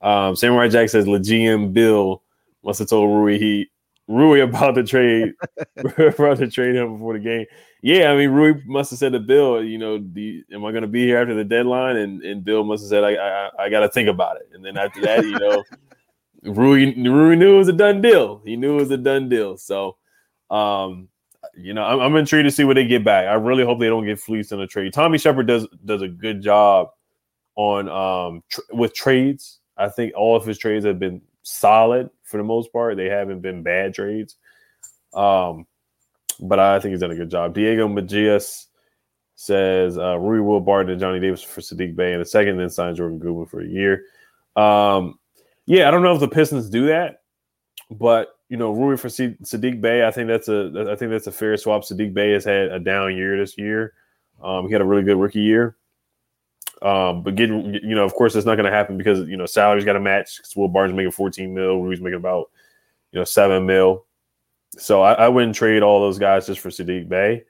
Um, 0.00 0.36
Samurai 0.36 0.68
Jack 0.68 0.88
says 0.88 1.04
LeGM 1.04 1.74
Beal 1.74 2.22
must 2.64 2.78
have 2.78 2.88
told 2.88 3.10
Rui 3.10 3.38
he 3.38 3.70
Rui 4.06 4.40
about 4.40 4.74
to 4.74 4.84
trade 4.84 5.32
about 5.76 6.38
to 6.38 6.50
trade 6.50 6.74
him 6.74 6.94
before 6.94 7.14
the 7.14 7.20
game. 7.20 7.46
Yeah, 7.82 8.10
I 8.10 8.16
mean 8.16 8.30
Rui 8.30 8.62
must 8.66 8.90
have 8.90 8.98
said 8.98 9.12
to 9.12 9.20
Beal, 9.20 9.62
you 9.62 9.78
know, 9.78 9.98
the, 9.98 10.42
am 10.52 10.64
I 10.64 10.70
going 10.70 10.82
to 10.82 10.88
be 10.88 11.04
here 11.04 11.18
after 11.18 11.34
the 11.34 11.44
deadline? 11.44 11.96
And 11.96 12.22
and 12.22 12.44
Beal 12.44 12.64
must 12.64 12.84
have 12.84 12.90
said, 12.90 13.04
I 13.04 13.14
I, 13.14 13.50
I 13.64 13.68
got 13.68 13.80
to 13.80 13.88
think 13.88 14.08
about 14.08 14.36
it. 14.36 14.48
And 14.52 14.64
then 14.64 14.76
after 14.76 15.00
that, 15.02 15.24
you 15.24 15.38
know. 15.38 15.62
Rui, 16.44 16.94
Rui 16.94 17.36
knew 17.36 17.54
it 17.54 17.58
was 17.58 17.68
a 17.68 17.72
done 17.72 18.02
deal. 18.02 18.42
He 18.44 18.56
knew 18.56 18.74
it 18.74 18.82
was 18.82 18.90
a 18.90 18.98
done 18.98 19.30
deal. 19.30 19.56
So, 19.56 19.96
um, 20.50 21.08
you 21.56 21.74
know, 21.74 21.82
I'm, 21.82 22.00
I'm, 22.00 22.16
intrigued 22.16 22.46
to 22.46 22.50
see 22.50 22.64
what 22.64 22.74
they 22.74 22.86
get 22.86 23.04
back. 23.04 23.26
I 23.26 23.34
really 23.34 23.64
hope 23.64 23.80
they 23.80 23.88
don't 23.88 24.04
get 24.04 24.20
fleeced 24.20 24.52
in 24.52 24.60
a 24.60 24.66
trade. 24.66 24.92
Tommy 24.92 25.18
Sheppard 25.18 25.46
does 25.46 25.66
does 25.84 26.02
a 26.02 26.08
good 26.08 26.42
job 26.42 26.88
on 27.56 27.88
um 27.88 28.42
tr- 28.50 28.60
with 28.72 28.94
trades. 28.94 29.60
I 29.76 29.88
think 29.88 30.12
all 30.16 30.36
of 30.36 30.44
his 30.44 30.58
trades 30.58 30.84
have 30.84 30.98
been 30.98 31.20
solid 31.44 32.10
for 32.24 32.38
the 32.38 32.44
most 32.44 32.72
part. 32.72 32.96
They 32.96 33.08
haven't 33.08 33.40
been 33.40 33.62
bad 33.62 33.94
trades. 33.94 34.36
Um, 35.12 35.66
but 36.40 36.58
I 36.58 36.80
think 36.80 36.92
he's 36.92 37.00
done 37.00 37.12
a 37.12 37.16
good 37.16 37.30
job. 37.30 37.54
Diego 37.54 37.86
Magias 37.86 38.66
says 39.36 39.96
uh, 39.98 40.18
Rui 40.18 40.40
Will 40.40 40.60
Barton 40.60 40.90
and 40.90 41.00
Johnny 41.00 41.20
Davis 41.20 41.42
for 41.42 41.60
Saddiq 41.60 41.94
Bey 41.94 42.12
in 42.12 42.20
a 42.20 42.24
second, 42.24 42.58
then 42.58 42.70
sign 42.70 42.96
Jordan 42.96 43.18
Goodwin 43.18 43.46
for 43.46 43.60
a 43.60 43.66
year. 43.66 44.02
Um, 44.56 45.18
yeah, 45.66 45.86
I 45.86 45.90
don't 45.90 46.02
know 46.02 46.14
if 46.14 46.20
the 46.20 46.28
Pistons 46.28 46.68
do 46.68 46.86
that, 46.86 47.22
but 47.90 48.30
you 48.48 48.56
know, 48.56 48.72
Rui 48.72 48.96
for 48.96 49.08
C- 49.08 49.36
Saddiq 49.42 49.80
Bey, 49.80 50.06
I 50.06 50.10
think 50.10 50.28
that's 50.28 50.48
a 50.48 50.88
I 50.90 50.96
think 50.96 51.10
that's 51.10 51.26
a 51.26 51.32
fair 51.32 51.56
swap. 51.56 51.82
Saddiq 51.82 52.12
Bey 52.12 52.32
has 52.32 52.44
had 52.44 52.72
a 52.72 52.78
down 52.78 53.16
year 53.16 53.38
this 53.38 53.56
year. 53.56 53.92
Um, 54.42 54.66
he 54.66 54.72
had 54.72 54.82
a 54.82 54.84
really 54.84 55.02
good 55.02 55.16
rookie 55.18 55.40
year. 55.40 55.76
Um, 56.82 57.22
but 57.22 57.34
getting 57.34 57.74
you 57.74 57.94
know, 57.94 58.04
of 58.04 58.14
course, 58.14 58.34
it's 58.34 58.46
not 58.46 58.56
going 58.56 58.70
to 58.70 58.76
happen 58.76 58.98
because 58.98 59.20
you 59.28 59.36
know 59.36 59.46
salaries 59.46 59.84
got 59.84 59.94
to 59.94 60.00
match. 60.00 60.36
Because 60.36 60.54
Will 60.56 60.68
Barnes 60.68 60.92
making 60.92 61.12
14 61.12 61.54
mil, 61.54 61.80
Rui's 61.80 62.00
making 62.00 62.18
about 62.18 62.50
you 63.12 63.18
know 63.18 63.24
seven 63.24 63.66
mil. 63.66 64.04
So 64.76 65.02
I, 65.02 65.12
I 65.12 65.28
wouldn't 65.28 65.54
trade 65.54 65.82
all 65.82 66.00
those 66.00 66.18
guys 66.18 66.46
just 66.46 66.60
for 66.60 66.68
Saddiq 66.68 67.08
Bey. 67.08 67.44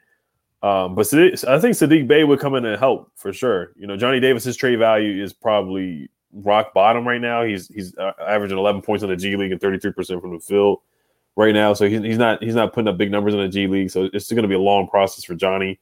Um, 0.62 0.94
but 0.94 1.06
Saddiq, 1.06 1.46
I 1.46 1.58
think 1.60 1.74
Saddiq 1.74 2.06
Bey 2.06 2.24
would 2.24 2.40
come 2.40 2.54
in 2.54 2.64
and 2.64 2.78
help 2.78 3.10
for 3.16 3.32
sure. 3.32 3.72
You 3.76 3.86
know, 3.86 3.96
Johnny 3.96 4.20
Davis's 4.20 4.56
trade 4.56 4.78
value 4.78 5.22
is 5.22 5.32
probably 5.32 6.08
rock 6.32 6.74
bottom 6.74 7.06
right 7.06 7.20
now. 7.20 7.44
He's 7.44 7.68
he's 7.68 7.96
uh, 7.96 8.12
averaging 8.20 8.58
11 8.58 8.82
points 8.82 9.02
in 9.02 9.10
the 9.10 9.16
G 9.16 9.36
League 9.36 9.52
and 9.52 9.60
33 9.60 9.92
percent 9.92 10.20
from 10.20 10.32
the 10.34 10.40
field 10.40 10.80
right 11.36 11.54
now. 11.54 11.74
So 11.74 11.88
he's, 11.88 12.02
he's 12.02 12.18
not 12.18 12.42
he's 12.42 12.54
not 12.54 12.72
putting 12.72 12.88
up 12.88 12.98
big 12.98 13.10
numbers 13.10 13.34
in 13.34 13.40
the 13.40 13.48
G 13.48 13.66
League. 13.66 13.90
So 13.90 14.08
it's 14.12 14.30
going 14.30 14.42
to 14.42 14.48
be 14.48 14.54
a 14.54 14.60
long 14.60 14.88
process 14.88 15.24
for 15.24 15.34
Johnny. 15.34 15.80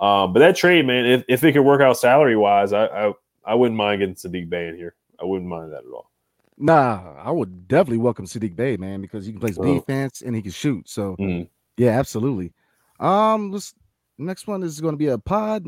Um, 0.00 0.32
but 0.32 0.40
that 0.40 0.56
trade, 0.56 0.86
man, 0.86 1.06
if, 1.06 1.24
if 1.28 1.44
it 1.44 1.52
could 1.52 1.62
work 1.62 1.80
out 1.80 1.96
salary 1.96 2.36
wise, 2.36 2.72
I, 2.72 2.86
I 2.86 3.12
I 3.44 3.54
wouldn't 3.54 3.76
mind 3.76 4.00
getting 4.00 4.14
Saddiq 4.14 4.48
Bey 4.48 4.68
in 4.68 4.76
here. 4.76 4.94
I 5.20 5.24
wouldn't 5.24 5.48
mind 5.48 5.72
that 5.72 5.84
at 5.84 5.92
all. 5.92 6.10
Nah, 6.56 7.14
I 7.18 7.30
would 7.30 7.68
definitely 7.68 7.98
welcome 7.98 8.26
Saddiq 8.26 8.56
Bey, 8.56 8.76
man, 8.76 9.00
because 9.00 9.26
he 9.26 9.32
can 9.32 9.40
play 9.40 9.52
oh. 9.58 9.74
defense 9.74 10.22
and 10.22 10.34
he 10.34 10.42
can 10.42 10.52
shoot. 10.52 10.88
So 10.88 11.16
mm. 11.18 11.48
yeah, 11.76 11.90
absolutely. 11.90 12.52
Um, 13.00 13.52
let's 13.52 13.74
next 14.18 14.46
one 14.46 14.62
is 14.62 14.80
going 14.80 14.94
to 14.94 14.98
be 14.98 15.08
a 15.08 15.18
pod 15.18 15.66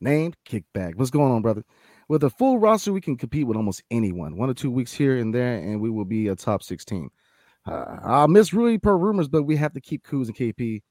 named 0.00 0.36
Kickback. 0.48 0.94
What's 0.94 1.10
going 1.10 1.32
on, 1.32 1.42
brother? 1.42 1.64
With 2.08 2.24
a 2.24 2.30
full 2.30 2.58
roster, 2.58 2.92
we 2.92 3.00
can 3.00 3.16
compete 3.16 3.46
with 3.46 3.56
almost 3.56 3.82
anyone. 3.90 4.36
One 4.36 4.48
or 4.48 4.54
two 4.54 4.70
weeks 4.70 4.92
here 4.92 5.18
and 5.18 5.34
there, 5.34 5.56
and 5.56 5.80
we 5.80 5.90
will 5.90 6.06
be 6.06 6.28
a 6.28 6.36
top 6.36 6.62
16. 6.62 7.10
Uh, 7.66 7.84
I'll 8.02 8.28
miss 8.28 8.54
Rui 8.54 8.78
per 8.78 8.96
rumors, 8.96 9.28
but 9.28 9.42
we 9.42 9.56
have 9.56 9.74
to 9.74 9.80
keep 9.80 10.06
Kuz 10.06 10.26
and 10.26 10.34
KP. 10.34 10.82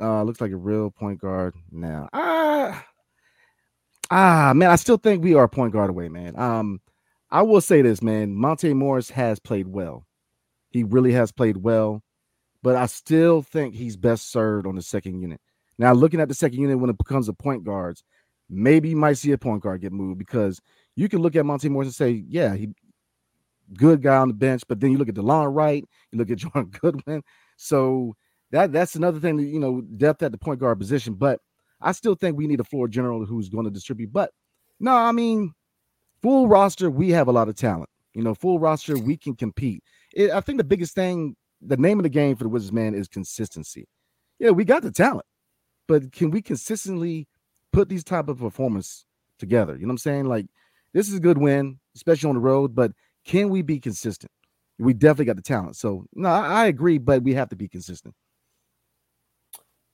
Uh, 0.00 0.22
looks 0.22 0.40
like 0.40 0.50
a 0.50 0.56
real 0.56 0.90
point 0.90 1.20
guard 1.20 1.54
now. 1.70 2.08
Ah, 2.12 2.84
ah, 4.10 4.52
man, 4.54 4.70
I 4.70 4.76
still 4.76 4.96
think 4.96 5.22
we 5.22 5.34
are 5.34 5.48
point 5.48 5.72
guard 5.72 5.90
away, 5.90 6.08
man. 6.08 6.38
Um, 6.38 6.80
I 7.30 7.42
will 7.42 7.60
say 7.60 7.82
this, 7.82 8.02
man. 8.02 8.34
Monte 8.34 8.72
Morris 8.74 9.10
has 9.10 9.38
played 9.38 9.68
well. 9.68 10.06
He 10.70 10.84
really 10.84 11.12
has 11.12 11.32
played 11.32 11.56
well, 11.56 12.02
but 12.62 12.76
I 12.76 12.86
still 12.86 13.42
think 13.42 13.74
he's 13.74 13.96
best 13.96 14.30
served 14.30 14.66
on 14.66 14.74
the 14.74 14.82
second 14.82 15.20
unit. 15.20 15.40
Now, 15.78 15.92
looking 15.92 16.20
at 16.20 16.28
the 16.28 16.34
second 16.34 16.60
unit 16.60 16.78
when 16.78 16.90
it 16.90 16.98
becomes 16.98 17.28
a 17.28 17.32
point 17.32 17.64
guards, 17.64 18.04
maybe 18.48 18.90
you 18.90 18.96
might 18.96 19.14
see 19.14 19.32
a 19.32 19.38
point 19.38 19.62
guard 19.62 19.80
get 19.80 19.92
moved 19.92 20.18
because 20.18 20.60
you 20.94 21.08
can 21.08 21.20
look 21.20 21.36
at 21.36 21.46
Monte 21.46 21.68
Morris 21.68 21.88
and 21.88 21.94
say, 21.94 22.24
yeah, 22.28 22.54
he 22.54 22.68
good 23.74 24.02
guy 24.02 24.16
on 24.16 24.28
the 24.28 24.34
bench, 24.34 24.62
but 24.68 24.80
then 24.80 24.92
you 24.92 24.98
look 24.98 25.08
at 25.08 25.14
Delon 25.14 25.54
Wright, 25.54 25.84
you 26.12 26.18
look 26.18 26.30
at 26.30 26.38
John 26.38 26.66
Goodwin. 26.66 27.22
So 27.56 28.14
that 28.50 28.72
that's 28.72 28.94
another 28.94 29.20
thing 29.20 29.36
that 29.36 29.44
you 29.44 29.58
know, 29.58 29.80
depth 29.80 30.22
at 30.22 30.32
the 30.32 30.38
point 30.38 30.60
guard 30.60 30.78
position. 30.78 31.14
But 31.14 31.40
I 31.80 31.92
still 31.92 32.14
think 32.14 32.36
we 32.36 32.46
need 32.46 32.60
a 32.60 32.64
floor 32.64 32.88
general 32.88 33.24
who's 33.24 33.48
going 33.48 33.64
to 33.64 33.70
distribute. 33.70 34.12
But 34.12 34.30
no, 34.80 34.92
I 34.94 35.12
mean, 35.12 35.52
full 36.22 36.48
roster, 36.48 36.90
we 36.90 37.10
have 37.10 37.28
a 37.28 37.32
lot 37.32 37.48
of 37.48 37.56
talent. 37.56 37.90
You 38.14 38.22
know, 38.22 38.34
full 38.34 38.58
roster, 38.58 38.98
we 38.98 39.16
can 39.16 39.34
compete. 39.34 39.82
It, 40.14 40.30
I 40.30 40.40
think 40.40 40.58
the 40.58 40.64
biggest 40.64 40.94
thing, 40.94 41.36
the 41.60 41.76
name 41.76 41.98
of 41.98 42.04
the 42.04 42.08
game 42.08 42.36
for 42.36 42.44
the 42.44 42.48
Wizards, 42.48 42.72
man, 42.72 42.94
is 42.94 43.08
consistency. 43.08 43.86
Yeah, 44.38 44.50
we 44.50 44.64
got 44.64 44.82
the 44.82 44.90
talent, 44.90 45.26
but 45.86 46.12
can 46.12 46.30
we 46.30 46.40
consistently 46.40 47.26
put 47.72 47.90
these 47.90 48.04
type 48.04 48.28
of 48.28 48.38
performance 48.38 49.04
together. 49.38 49.74
You 49.74 49.82
know 49.82 49.88
what 49.88 49.92
I'm 49.92 49.98
saying? 49.98 50.24
Like 50.24 50.46
this 50.92 51.08
is 51.08 51.14
a 51.14 51.20
good 51.20 51.38
win, 51.38 51.78
especially 51.94 52.30
on 52.30 52.36
the 52.36 52.40
road, 52.40 52.74
but 52.74 52.92
can 53.24 53.50
we 53.50 53.62
be 53.62 53.78
consistent? 53.78 54.32
We 54.78 54.94
definitely 54.94 55.26
got 55.26 55.36
the 55.36 55.42
talent. 55.42 55.76
So 55.76 56.06
no, 56.14 56.28
I, 56.28 56.62
I 56.62 56.66
agree, 56.66 56.98
but 56.98 57.22
we 57.22 57.34
have 57.34 57.48
to 57.50 57.56
be 57.56 57.68
consistent. 57.68 58.14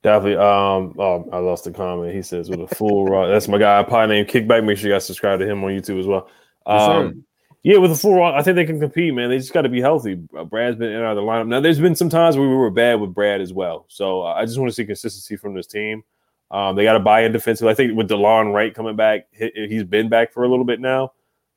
Definitely. 0.03 0.37
Um, 0.37 0.95
oh, 0.99 1.29
I 1.33 1.38
lost 1.38 1.65
the 1.65 1.71
comment. 1.71 2.15
He 2.15 2.23
says 2.23 2.51
with 2.51 2.61
a 2.61 2.75
full 2.75 3.07
raw. 3.07 3.29
That's 3.29 3.47
my 3.47 3.59
guy, 3.59 3.83
pie 3.85 4.07
name 4.07 4.27
Kickback. 4.27 4.65
Make 4.65 4.79
sure 4.79 4.88
you 4.88 4.95
guys 4.95 5.07
subscribe 5.07 5.38
to 5.38 5.49
him 5.49 5.62
on 5.62 5.71
YouTube 5.71 6.01
as 6.01 6.07
well. 6.07 6.29
Um, 6.67 7.25
yeah, 7.62 7.77
with 7.77 7.93
a 7.93 7.95
full 7.95 8.17
raw, 8.17 8.37
I 8.37 8.43
think 8.43 8.57
they 8.57 8.65
can 8.65 8.81
compete, 8.81 9.15
man. 9.15 9.31
They 9.31 9.38
just 9.38 9.53
got 9.53 9.62
to 9.62 9.69
be 9.69 9.81
healthy. 9.81 10.21
Uh, 10.37 10.45
Brad's 10.45 10.77
been 10.77 10.88
in 10.88 10.97
and 10.97 11.05
out 11.05 11.17
of 11.17 11.17
the 11.17 11.23
lineup. 11.23 11.47
Now, 11.47 11.61
there's 11.61 11.79
been 11.79 11.95
some 11.95 12.09
times 12.09 12.37
where 12.37 12.49
we 12.49 12.55
were 12.57 12.71
bad 12.71 13.01
with 13.01 13.15
Brad 13.15 13.41
as 13.41 13.53
well. 13.53 13.85
So 13.88 14.23
uh, 14.23 14.35
I 14.35 14.45
just 14.45 14.59
want 14.59 14.71
to 14.71 14.75
see 14.75 14.85
consistency 14.85 15.37
from 15.37 15.55
this 15.55 15.69
team. 15.69 16.03
Um, 16.51 16.75
they 16.75 16.83
got 16.83 16.95
to 16.95 17.01
buy 17.01 17.23
in 17.23 17.31
defensively. 17.31 17.71
I 17.71 17.75
think 17.75 17.97
with 17.97 18.09
Delon 18.09 18.53
Wright 18.53 18.75
coming 18.75 18.97
back, 18.97 19.29
he, 19.33 19.77
has 19.77 19.85
been 19.85 20.09
back 20.09 20.33
for 20.33 20.43
a 20.43 20.49
little 20.49 20.65
bit 20.65 20.81
now, 20.81 21.12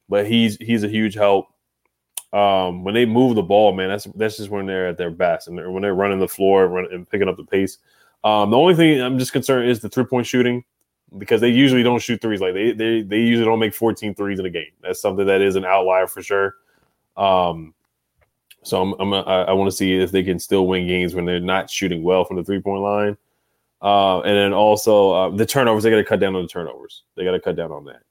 but 0.08 0.28
he's 0.28 0.58
he's 0.58 0.84
a 0.84 0.88
huge 0.88 1.16
help. 1.16 1.48
Um, 2.32 2.84
when 2.84 2.94
they 2.94 3.06
move 3.06 3.36
the 3.36 3.44
ball, 3.44 3.74
man, 3.74 3.90
that's 3.90 4.06
that's 4.16 4.38
just 4.38 4.52
when 4.52 4.68
they're 4.68 4.88
at 4.90 4.98
their 4.98 5.10
best, 5.10 5.48
and 5.48 5.58
they're, 5.58 5.70
when 5.70 5.82
they're 5.82 5.96
running 5.96 6.20
the 6.20 6.28
floor 6.28 6.68
run, 6.68 6.88
and 6.94 7.10
picking 7.10 7.28
up 7.28 7.36
the 7.36 7.44
pace. 7.44 7.80
Um, 8.26 8.50
the 8.50 8.58
only 8.58 8.74
thing 8.74 9.00
I'm 9.00 9.20
just 9.20 9.32
concerned 9.32 9.70
is 9.70 9.80
the 9.80 9.88
three 9.90 10.04
point 10.04 10.26
shooting 10.26 10.64
because 11.18 11.40
they 11.40 11.50
usually 11.50 11.84
don't 11.84 12.02
shoot 12.02 12.20
threes 12.22 12.42
like 12.42 12.56
they 12.56 12.72
they 12.72 13.02
they 13.04 13.20
usually 13.20 13.46
don't 13.46 13.60
make 13.60 13.74
14 13.74 14.16
threes 14.16 14.40
in 14.40 14.46
a 14.46 14.50
game. 14.50 14.72
That's 14.82 15.00
something 15.00 15.28
that 15.28 15.42
is 15.42 15.56
an 15.56 15.64
outlier 15.64 16.08
for 16.08 16.22
sure. 16.22 16.56
Um, 17.16 17.74
so 18.64 18.82
I'm, 18.82 19.14
I'm 19.14 19.58
want 19.58 19.70
to 19.70 19.78
see 19.78 19.94
if 19.94 20.12
they 20.12 20.24
can 20.24 20.40
still 20.40 20.66
win 20.66 20.88
games 20.88 21.14
when 21.14 21.26
they're 21.26 21.40
not 21.40 21.70
shooting 21.70 22.02
well 22.02 22.26
from 22.26 22.38
the 22.38 22.44
three 22.44 22.60
point 22.60 22.82
line. 22.82 23.18
Uh, 23.80 24.22
and 24.22 24.36
then 24.36 24.54
also 24.54 25.12
uh, 25.12 25.30
the 25.30 25.46
turnovers, 25.46 25.84
they 25.84 25.92
got 25.92 25.98
to 25.98 26.04
cut 26.04 26.20
down 26.20 26.36
on 26.36 26.42
the 26.42 26.48
turnovers. 26.48 27.04
They 27.16 27.24
got 27.24 27.32
to 27.32 27.40
cut 27.40 27.56
down 27.56 27.72
on 27.72 27.86
that. 27.86 28.02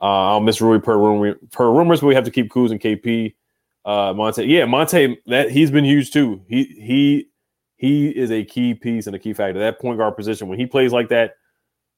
Uh, 0.00 0.32
I'll 0.32 0.40
miss 0.40 0.60
Rui 0.60 0.80
per 0.80 0.98
rumor, 0.98 1.36
per 1.52 1.70
rumors, 1.70 2.00
but 2.00 2.08
we 2.08 2.16
have 2.16 2.24
to 2.24 2.32
keep 2.32 2.50
Kuz 2.50 2.72
and 2.72 2.80
KP. 2.80 3.34
Uh, 3.84 4.12
Monte, 4.12 4.44
yeah, 4.44 4.64
Monte, 4.64 5.18
that 5.26 5.50
he's 5.52 5.70
been 5.70 5.84
huge 5.84 6.10
too. 6.10 6.42
He 6.48 6.64
he 6.64 7.28
he 7.82 8.10
is 8.10 8.30
a 8.30 8.44
key 8.44 8.74
piece 8.74 9.08
and 9.08 9.16
a 9.16 9.18
key 9.18 9.32
factor. 9.32 9.58
That 9.58 9.80
point 9.80 9.98
guard 9.98 10.14
position, 10.14 10.46
when 10.46 10.56
he 10.56 10.66
plays 10.66 10.92
like 10.92 11.08
that, 11.08 11.34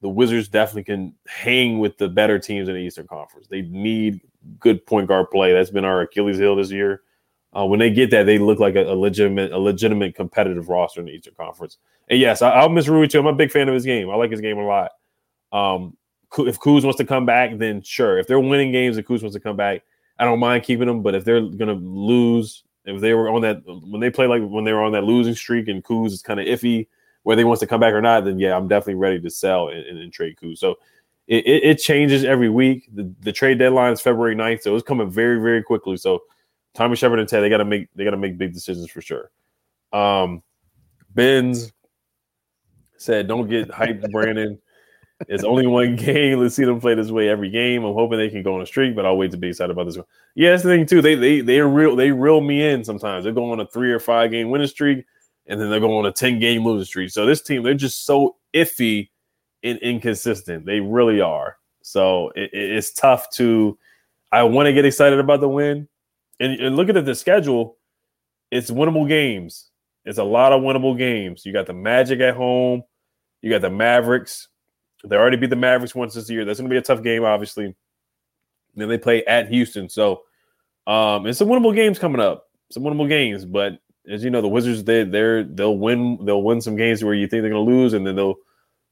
the 0.01 0.09
Wizards 0.09 0.49
definitely 0.49 0.85
can 0.85 1.14
hang 1.26 1.78
with 1.78 1.99
the 1.99 2.09
better 2.09 2.39
teams 2.39 2.70
in 2.70 2.74
the 2.74 2.80
Eastern 2.80 3.07
Conference. 3.07 3.49
They 3.49 3.61
need 3.61 4.22
good 4.59 4.87
point 4.87 5.09
guard 5.09 5.30
play. 5.30 5.53
That's 5.53 5.68
been 5.68 5.85
our 5.85 6.01
Achilles 6.01 6.39
heel 6.39 6.57
this 6.57 6.70
year. 6.70 7.03
Uh, 7.55 7.66
when 7.66 7.80
they 7.80 7.91
get 7.91 8.11
that, 8.12 8.24
they 8.24 8.39
look 8.39 8.61
like 8.61 8.76
a, 8.76 8.85
a, 8.85 8.97
legitimate, 8.97 9.53
a 9.53 9.59
legitimate 9.59 10.14
competitive 10.14 10.70
roster 10.70 11.01
in 11.01 11.07
the 11.07 11.12
Eastern 11.12 11.35
Conference. 11.35 11.76
And 12.09 12.18
yes, 12.18 12.41
I, 12.41 12.62
will 12.62 12.70
miss 12.70 12.89
Rui 12.89 13.07
too. 13.07 13.20
I'm 13.20 13.26
a 13.26 13.35
big 13.35 13.53
fan 13.53 13.68
of 13.68 13.74
his 13.74 13.85
game. 13.85 14.09
I 14.09 14.14
like 14.14 14.30
his 14.30 14.41
game 14.41 14.57
a 14.57 14.64
lot. 14.64 14.93
Um, 15.53 15.99
if 16.39 16.59
Kuz 16.59 16.82
wants 16.82 16.97
to 16.97 17.05
come 17.05 17.26
back, 17.26 17.59
then 17.59 17.82
sure. 17.82 18.18
If 18.18 18.26
they're 18.26 18.41
winning 18.41 18.72
games 18.72 18.97
and 18.97 19.07
Kuz 19.07 19.20
wants 19.20 19.35
to 19.35 19.41
come 19.41 19.57
back, 19.57 19.82
I 20.18 20.24
don't 20.24 20.41
mind 20.41 20.64
keeping 20.64 20.89
him. 20.89 21.03
But 21.03 21.14
if 21.14 21.26
they're 21.26 21.43
gonna 21.43 21.74
lose, 21.74 22.64
if 22.85 23.01
they 23.01 23.14
were 23.14 23.30
on 23.30 23.43
that 23.43 23.62
when 23.64 24.01
they 24.01 24.11
play 24.11 24.26
like 24.26 24.43
when 24.43 24.64
they 24.64 24.72
were 24.72 24.82
on 24.82 24.93
that 24.93 25.05
losing 25.05 25.35
streak 25.35 25.68
and 25.68 25.82
Kuz 25.85 26.12
is 26.12 26.22
kind 26.22 26.41
of 26.41 26.47
iffy 26.47 26.87
whether 27.24 27.41
he 27.41 27.45
wants 27.45 27.61
to 27.61 27.66
come 27.66 27.80
back 27.80 27.95
or 27.95 28.03
not, 28.03 28.24
then 28.24 28.39
yeah, 28.39 28.57
I'm 28.57 28.68
definitely 28.68 28.95
ready 28.95 29.18
to 29.18 29.30
sell 29.30 29.68
and, 29.68 29.85
and, 29.85 29.99
and 29.99 30.12
trade 30.12 30.37
Kuz. 30.37 30.59
So 30.59 30.76
it, 31.26 31.45
it, 31.47 31.64
it 31.64 31.74
changes 31.76 32.22
every 32.22 32.51
week. 32.51 32.89
The, 32.95 33.11
the 33.20 33.32
trade 33.32 33.59
deadline 33.59 33.93
is 33.93 34.01
February 34.01 34.37
9th, 34.37 34.61
so 34.62 34.76
it's 34.76 34.87
coming 34.87 35.11
very, 35.11 35.41
very 35.41 35.62
quickly. 35.62 35.97
So 35.97 36.22
Tommy 36.74 36.97
Sheppard 36.97 37.18
and 37.18 37.28
Ted, 37.28 37.43
they 37.43 37.49
gotta 37.49 37.64
make 37.64 37.89
they 37.95 38.05
gotta 38.05 38.18
make 38.18 38.39
big 38.39 38.53
decisions 38.53 38.91
for 38.91 39.01
sure. 39.01 39.30
Um 39.93 40.43
Benz 41.14 41.72
said, 42.99 43.26
Don't 43.26 43.49
get 43.49 43.68
hyped, 43.68 44.11
Brandon. 44.12 44.59
It's 45.29 45.45
only 45.45 45.67
one 45.67 45.97
game. 45.97 46.41
Let's 46.41 46.55
see 46.55 46.65
them 46.65 46.81
play 46.81 46.95
this 46.95 47.11
way 47.11 47.29
every 47.29 47.51
game. 47.51 47.85
I'm 47.85 47.95
hoping 47.95 48.19
they 48.19 48.31
can 48.31 48.43
go 48.43 48.55
on 48.55 48.62
a 48.62 48.67
streak, 48.67 48.95
but 48.95 49.07
I'll 49.07 49.17
wait 49.17 49.31
to 49.33 49.37
be 49.37 49.49
excited 49.49 49.71
about 49.71 49.87
this 49.87 49.97
one. 49.97 50.07
Yeah, 50.35 50.51
that's 50.51 50.62
the 50.62 50.71
thing 50.71 50.87
too. 50.87 51.03
They 51.03 51.15
they 51.15 51.41
they 51.41 51.61
real 51.61 51.97
they 51.97 52.11
reel 52.11 52.41
me 52.41 52.67
in 52.67 52.85
sometimes. 52.85 53.25
They're 53.25 53.33
going 53.33 53.53
on 53.53 53.61
a 53.61 53.67
three 53.67 53.93
or 53.93 54.01
five 54.01 54.31
game 54.31 54.51
winning 54.51 54.67
streak, 54.67 55.05
and 55.47 55.61
then 55.61 55.71
they're 55.71 55.81
going 55.81 55.97
on 55.97 56.07
a 56.07 56.12
10 56.12 56.39
game 56.39 56.65
losing 56.65 56.85
streak. 56.85 57.11
So 57.11 57.27
this 57.27 57.43
team, 57.43 57.62
they're 57.62 57.75
just 57.75 58.07
so 58.07 58.37
iffy 58.55 59.11
and 59.62 59.79
inconsistent. 59.79 60.67
They 60.67 60.81
really 60.81 61.21
are. 61.21 61.59
So 61.83 62.31
it, 62.35 62.51
it's 62.53 62.93
tough 62.93 63.31
to. 63.33 63.79
I 64.33 64.43
want 64.43 64.67
to 64.67 64.73
get 64.73 64.85
excited 64.85 65.21
about 65.21 65.41
the 65.41 65.49
win, 65.49 65.87
and, 66.41 66.61
and 66.61 66.77
looking 66.77 66.97
at 66.97 67.05
the 67.05 67.15
schedule, 67.15 67.77
it's 68.51 68.71
winnable 68.71 69.07
games. 69.07 69.71
It's 70.05 70.19
a 70.19 70.25
lot 70.25 70.53
of 70.53 70.61
winnable 70.61 70.99
games. 70.99 71.47
You 71.47 71.53
got 71.53 71.67
the 71.67 71.73
Magic 71.73 72.21
at 72.21 72.35
home. 72.35 72.83
You 73.43 73.51
got 73.51 73.62
the 73.62 73.71
Mavericks. 73.71 74.49
They 75.05 75.17
already 75.17 75.37
beat 75.37 75.51
the 75.51 75.57
Mavericks 75.57 75.95
once 75.95 76.15
this 76.15 76.31
year. 76.31 76.45
That's 76.45 76.59
going 76.59 76.69
to 76.69 76.75
be 76.75 76.79
a 76.79 76.83
tough 76.83 77.03
game, 77.03 77.25
obviously. 77.25 77.67
And 77.67 77.75
then 78.77 78.89
they 78.89 78.99
play 78.99 79.25
at 79.25 79.49
Houston. 79.49 79.89
So 79.89 80.23
um, 80.87 81.27
it's 81.27 81.39
some 81.39 81.49
winnable 81.49 81.75
games 81.75 81.99
coming 81.99 82.21
up. 82.21 82.49
Some 82.71 82.83
winnable 82.83 83.09
games, 83.09 83.45
but 83.45 83.79
as 84.09 84.23
you 84.25 84.31
know, 84.31 84.43
the 84.43 84.49
Wizards 84.49 84.85
they 84.85 85.05
they're 85.05 85.45
they'll 85.45 85.79
win 85.79 86.19
they'll 86.25 86.43
win 86.43 86.61
some 86.61 86.77
games 86.77 87.03
where 87.03 87.15
you 87.15 87.27
think 87.27 87.43
they're 87.43 87.51
going 87.51 87.67
to 87.67 87.73
lose, 87.73 87.93
and 87.93 88.07
then 88.07 88.17
they'll 88.17 88.37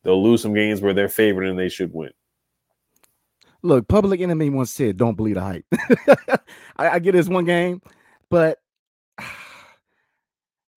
they'll 0.03 0.23
lose 0.23 0.43
some 0.43 0.55
games 0.55 0.81
where 0.81 0.95
they're 0.95 1.09
favored 1.09 1.47
and 1.47 1.59
they 1.59 1.69
should 1.69 1.93
win. 1.93 2.11
Look, 3.63 3.89
Public 3.89 4.21
Enemy 4.21 4.51
once 4.51 4.71
said, 4.71 4.97
"Don't 4.97 5.17
believe 5.17 5.37
the 5.37 5.41
hype." 5.41 5.65
I, 6.77 6.91
I 6.91 6.99
get 6.99 7.13
this 7.13 7.29
one 7.29 7.45
game, 7.45 7.81
but 8.31 8.59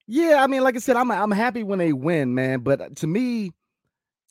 yeah, 0.07 0.43
I 0.43 0.47
mean, 0.47 0.63
like 0.63 0.75
I 0.75 0.79
said, 0.79 0.95
I'm 0.95 1.11
I'm 1.11 1.31
happy 1.31 1.63
when 1.63 1.79
they 1.79 1.93
win, 1.93 2.33
man. 2.33 2.59
But 2.59 2.95
to 2.97 3.07
me, 3.07 3.51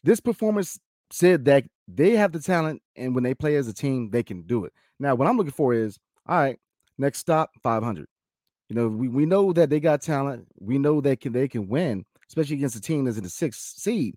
this 0.05 0.21
performance 0.21 0.79
said 1.11 1.45
that 1.47 1.65
they 1.89 2.17
have 2.17 2.33
the 2.33 2.41
talent, 2.41 2.83
and 2.97 3.15
when 3.15 3.25
they 3.25 3.35
play 3.35 3.57
as 3.57 3.69
a 3.69 3.75
team, 3.75 4.11
they 4.11 4.23
can 4.23 4.43
do 4.43 4.65
it. 4.65 4.73
Now, 4.99 5.15
what 5.15 5.29
I'm 5.29 5.37
looking 5.37 5.53
for 5.53 5.75
is 5.75 5.99
all 6.27 6.39
right. 6.39 6.59
Next 6.97 7.19
stop, 7.19 7.51
500. 7.63 8.07
You 8.69 8.77
know, 8.77 8.89
we, 8.89 9.09
we 9.09 9.27
know 9.27 9.53
that 9.53 9.69
they 9.69 9.81
got 9.81 10.01
talent. 10.01 10.47
We 10.59 10.79
know 10.79 11.01
that 11.03 11.21
can 11.21 11.33
they 11.33 11.49
can 11.49 11.69
win, 11.69 12.05
especially 12.29 12.57
against 12.57 12.77
a 12.77 12.81
team 12.81 13.05
that's 13.05 13.19
in 13.19 13.25
the 13.25 13.31
sixth 13.31 13.79
seed. 13.79 14.17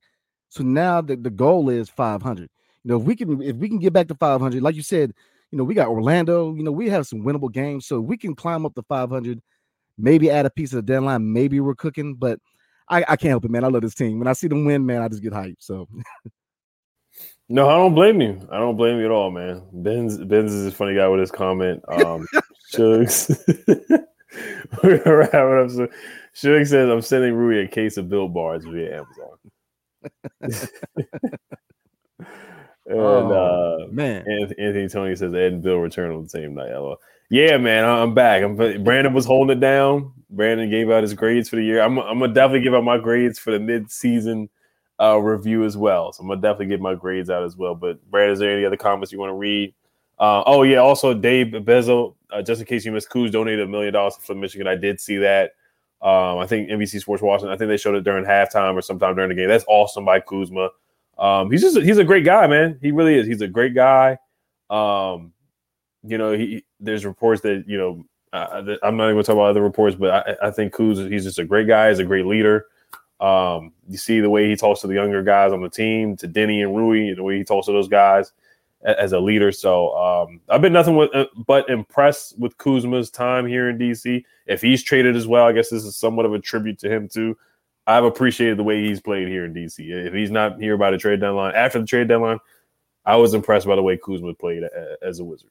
So 0.49 0.63
now 0.63 1.01
the, 1.01 1.15
the 1.15 1.29
goal 1.29 1.69
is 1.69 1.89
500. 1.89 2.41
You 2.41 2.49
know, 2.83 2.97
if 2.97 3.03
we 3.03 3.15
can 3.15 3.41
if 3.41 3.55
we 3.57 3.67
can 3.67 3.79
get 3.79 3.93
back 3.93 4.07
to 4.07 4.15
500, 4.15 4.61
like 4.63 4.75
you 4.75 4.83
said, 4.83 5.13
you 5.51 5.57
know, 5.57 5.63
we 5.63 5.73
got 5.73 5.89
Orlando. 5.89 6.55
You 6.55 6.63
know, 6.63 6.71
we 6.71 6.89
have 6.89 7.07
some 7.07 7.23
winnable 7.23 7.51
games, 7.51 7.85
so 7.85 7.99
we 7.99 8.15
can 8.15 8.35
climb 8.35 8.65
up 8.65 8.75
to 8.75 8.83
500. 8.83 9.41
Maybe 9.97 10.29
add 10.29 10.45
a 10.45 10.49
piece 10.49 10.71
of 10.73 10.77
the 10.77 10.93
deadline. 10.93 11.33
Maybe 11.33 11.59
we're 11.59 11.75
cooking, 11.75 12.13
but 12.13 12.39
I, 12.87 12.99
I 13.07 13.15
can't 13.15 13.31
help 13.31 13.45
it, 13.45 13.51
man. 13.51 13.63
I 13.63 13.67
love 13.67 13.81
this 13.81 13.95
team. 13.95 14.19
When 14.19 14.27
I 14.27 14.33
see 14.33 14.47
them 14.47 14.63
win, 14.63 14.85
man, 14.85 15.01
I 15.01 15.07
just 15.09 15.23
get 15.23 15.33
hyped. 15.33 15.57
So. 15.59 15.87
No, 17.49 17.69
I 17.69 17.75
don't 17.77 17.95
blame 17.95 18.19
you. 18.21 18.45
I 18.51 18.57
don't 18.59 18.75
blame 18.75 18.99
you 18.99 19.05
at 19.05 19.11
all, 19.11 19.31
man. 19.31 19.63
Ben's 19.71 20.17
Ben's 20.17 20.53
is 20.53 20.67
a 20.67 20.71
funny 20.71 20.95
guy 20.95 21.07
with 21.07 21.19
his 21.21 21.31
comment. 21.31 21.81
Um 21.87 22.27
Shugs. 22.73 23.29
We're 24.83 25.19
wrapping 25.19 25.63
up. 25.63 25.69
So 25.71 25.87
Shug 26.33 26.65
says 26.67 26.89
I'm 26.89 27.01
sending 27.01 27.33
Rui 27.33 27.63
a 27.63 27.67
case 27.67 27.97
of 27.97 28.09
Bill 28.09 28.27
Bars 28.27 28.65
via 28.65 28.97
Amazon. 28.97 29.37
and 32.85 32.99
Oh, 32.99 33.83
uh 33.83 33.87
man. 33.91 34.25
Anthony 34.29 34.87
Tony 34.89 35.15
says 35.15 35.33
Ed 35.33 35.53
and 35.53 35.63
Beal 35.63 35.77
return 35.77 36.11
on 36.13 36.23
the 36.23 36.29
same 36.29 36.53
night. 36.53 36.71
LOL. 36.71 36.97
Yeah, 37.29 37.57
man, 37.57 37.83
I'm 37.85 38.13
back. 38.13 38.43
I'm 38.43 38.55
Brandon 38.55 39.13
was 39.13 39.25
holding 39.25 39.57
it 39.57 39.59
down. 39.61 40.13
Brandon 40.29 40.69
gave 40.69 40.89
out 40.89 41.03
his 41.03 41.13
grades 41.13 41.49
for 41.49 41.57
the 41.57 41.63
year. 41.63 41.81
I'm, 41.81 41.97
I'm 41.99 42.19
gonna 42.19 42.33
definitely 42.33 42.61
give 42.61 42.73
out 42.73 42.83
my 42.83 42.97
grades 42.97 43.39
for 43.39 43.51
the 43.51 43.59
mid-season 43.59 44.49
uh, 44.99 45.17
review 45.17 45.63
as 45.63 45.77
well. 45.77 46.11
So 46.11 46.21
I'm 46.21 46.29
gonna 46.29 46.41
definitely 46.41 46.67
get 46.67 46.81
my 46.81 46.95
grades 46.95 47.29
out 47.29 47.43
as 47.43 47.55
well. 47.55 47.75
But 47.75 48.03
Brad, 48.09 48.29
is 48.31 48.39
there 48.39 48.51
any 48.51 48.65
other 48.65 48.77
comments 48.77 49.11
you 49.11 49.19
want 49.19 49.29
to 49.29 49.35
read? 49.35 49.73
Uh, 50.19 50.43
oh 50.45 50.63
yeah, 50.63 50.77
also 50.77 51.13
Dave 51.13 51.63
Bezel, 51.63 52.15
uh, 52.31 52.41
just 52.41 52.59
in 52.59 52.67
case 52.67 52.85
you 52.85 52.91
missed, 52.91 53.09
Kuz 53.09 53.31
donated 53.31 53.61
a 53.61 53.67
million 53.67 53.93
dollars 53.93 54.15
for 54.17 54.33
Michigan. 54.33 54.67
I 54.67 54.75
did 54.75 54.99
see 54.99 55.17
that. 55.17 55.51
Um, 56.01 56.39
I 56.39 56.47
think 56.47 56.69
NBC 56.69 56.99
Sports 57.01 57.23
Washington. 57.23 57.53
I 57.53 57.57
think 57.57 57.69
they 57.69 57.77
showed 57.77 57.95
it 57.95 58.03
during 58.03 58.25
halftime 58.25 58.75
or 58.75 58.81
sometime 58.81 59.15
during 59.15 59.29
the 59.29 59.35
game. 59.35 59.47
That's 59.47 59.65
awesome 59.67 60.05
by 60.05 60.19
Kuzma. 60.19 60.69
Um, 61.17 61.51
he's 61.51 61.61
just 61.61 61.77
he's 61.77 61.97
a 61.97 62.03
great 62.03 62.25
guy, 62.25 62.47
man. 62.47 62.77
He 62.81 62.91
really 62.91 63.15
is. 63.15 63.27
He's 63.27 63.41
a 63.41 63.47
great 63.47 63.73
guy. 63.73 64.17
Um, 64.69 65.33
you 66.03 66.17
know, 66.17 66.33
he 66.33 66.65
there's 66.79 67.05
reports 67.05 67.41
that 67.41 67.65
you 67.67 67.77
know 67.77 68.05
uh, 68.33 68.75
I'm 68.83 68.97
not 68.97 69.05
even 69.05 69.15
going 69.15 69.17
to 69.17 69.23
talk 69.23 69.33
about 69.33 69.49
other 69.49 69.63
reports, 69.63 69.95
but 69.95 70.27
I, 70.41 70.47
I 70.47 70.51
think 70.51 70.73
Kuz 70.73 71.11
he's 71.11 71.23
just 71.23 71.39
a 71.39 71.45
great 71.45 71.67
guy. 71.67 71.89
He's 71.89 71.99
a 71.99 72.05
great 72.05 72.25
leader. 72.25 72.65
Um, 73.19 73.73
you 73.89 73.97
see 73.97 74.19
the 74.19 74.29
way 74.29 74.47
he 74.47 74.55
talks 74.55 74.81
to 74.81 74.87
the 74.87 74.93
younger 74.93 75.23
guys 75.23 75.51
on 75.51 75.61
the 75.61 75.69
team, 75.69 76.15
to 76.17 76.27
Deni 76.27 76.61
and 76.61 76.75
Rui, 76.75 77.13
the 77.13 77.23
way 77.23 77.37
he 77.37 77.43
talks 77.43 77.65
to 77.65 77.71
those 77.71 77.87
guys 77.87 78.31
as 78.83 79.11
a 79.11 79.19
leader. 79.19 79.51
So 79.51 79.95
um, 79.97 80.41
I've 80.49 80.61
been 80.61 80.73
nothing 80.73 80.95
with, 80.95 81.13
uh, 81.15 81.25
but 81.45 81.69
impressed 81.69 82.37
with 82.37 82.57
Kuzma's 82.57 83.09
time 83.09 83.47
here 83.47 83.69
in 83.69 83.77
DC. 83.77 84.23
If 84.45 84.61
he's 84.61 84.83
traded 84.83 85.15
as 85.15 85.27
well, 85.27 85.45
I 85.45 85.51
guess 85.51 85.69
this 85.69 85.83
is 85.83 85.97
somewhat 85.97 86.25
of 86.25 86.33
a 86.33 86.39
tribute 86.39 86.79
to 86.79 86.89
him 86.89 87.07
too. 87.07 87.37
I've 87.87 88.03
appreciated 88.03 88.57
the 88.57 88.63
way 88.63 88.83
he's 88.83 89.01
played 89.01 89.29
here 89.29 89.45
in 89.45 89.53
DC. 89.53 89.79
If 89.79 90.13
he's 90.13 90.31
not 90.31 90.59
here 90.59 90.77
by 90.77 90.91
the 90.91 90.97
trade 90.97 91.21
deadline, 91.21 91.55
after 91.55 91.79
the 91.79 91.85
trade 91.85 92.09
deadline, 92.09 92.39
I 93.05 93.15
was 93.15 93.33
impressed 93.33 93.65
by 93.65 93.77
the 93.77 93.81
way 93.81 93.97
Kuzma 93.97 94.33
played 94.33 94.63
as 95.01 95.19
a 95.19 95.23
Wizard. 95.23 95.49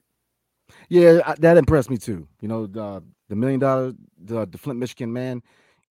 Yeah, 0.89 1.33
that 1.39 1.57
impressed 1.57 1.89
me 1.89 1.97
too. 1.97 2.27
You 2.41 2.47
know, 2.47 2.67
the 2.67 3.03
the 3.29 3.35
million 3.35 3.59
dollar 3.59 3.93
the, 4.23 4.45
the 4.45 4.57
Flint, 4.57 4.79
Michigan 4.79 5.11
man, 5.11 5.41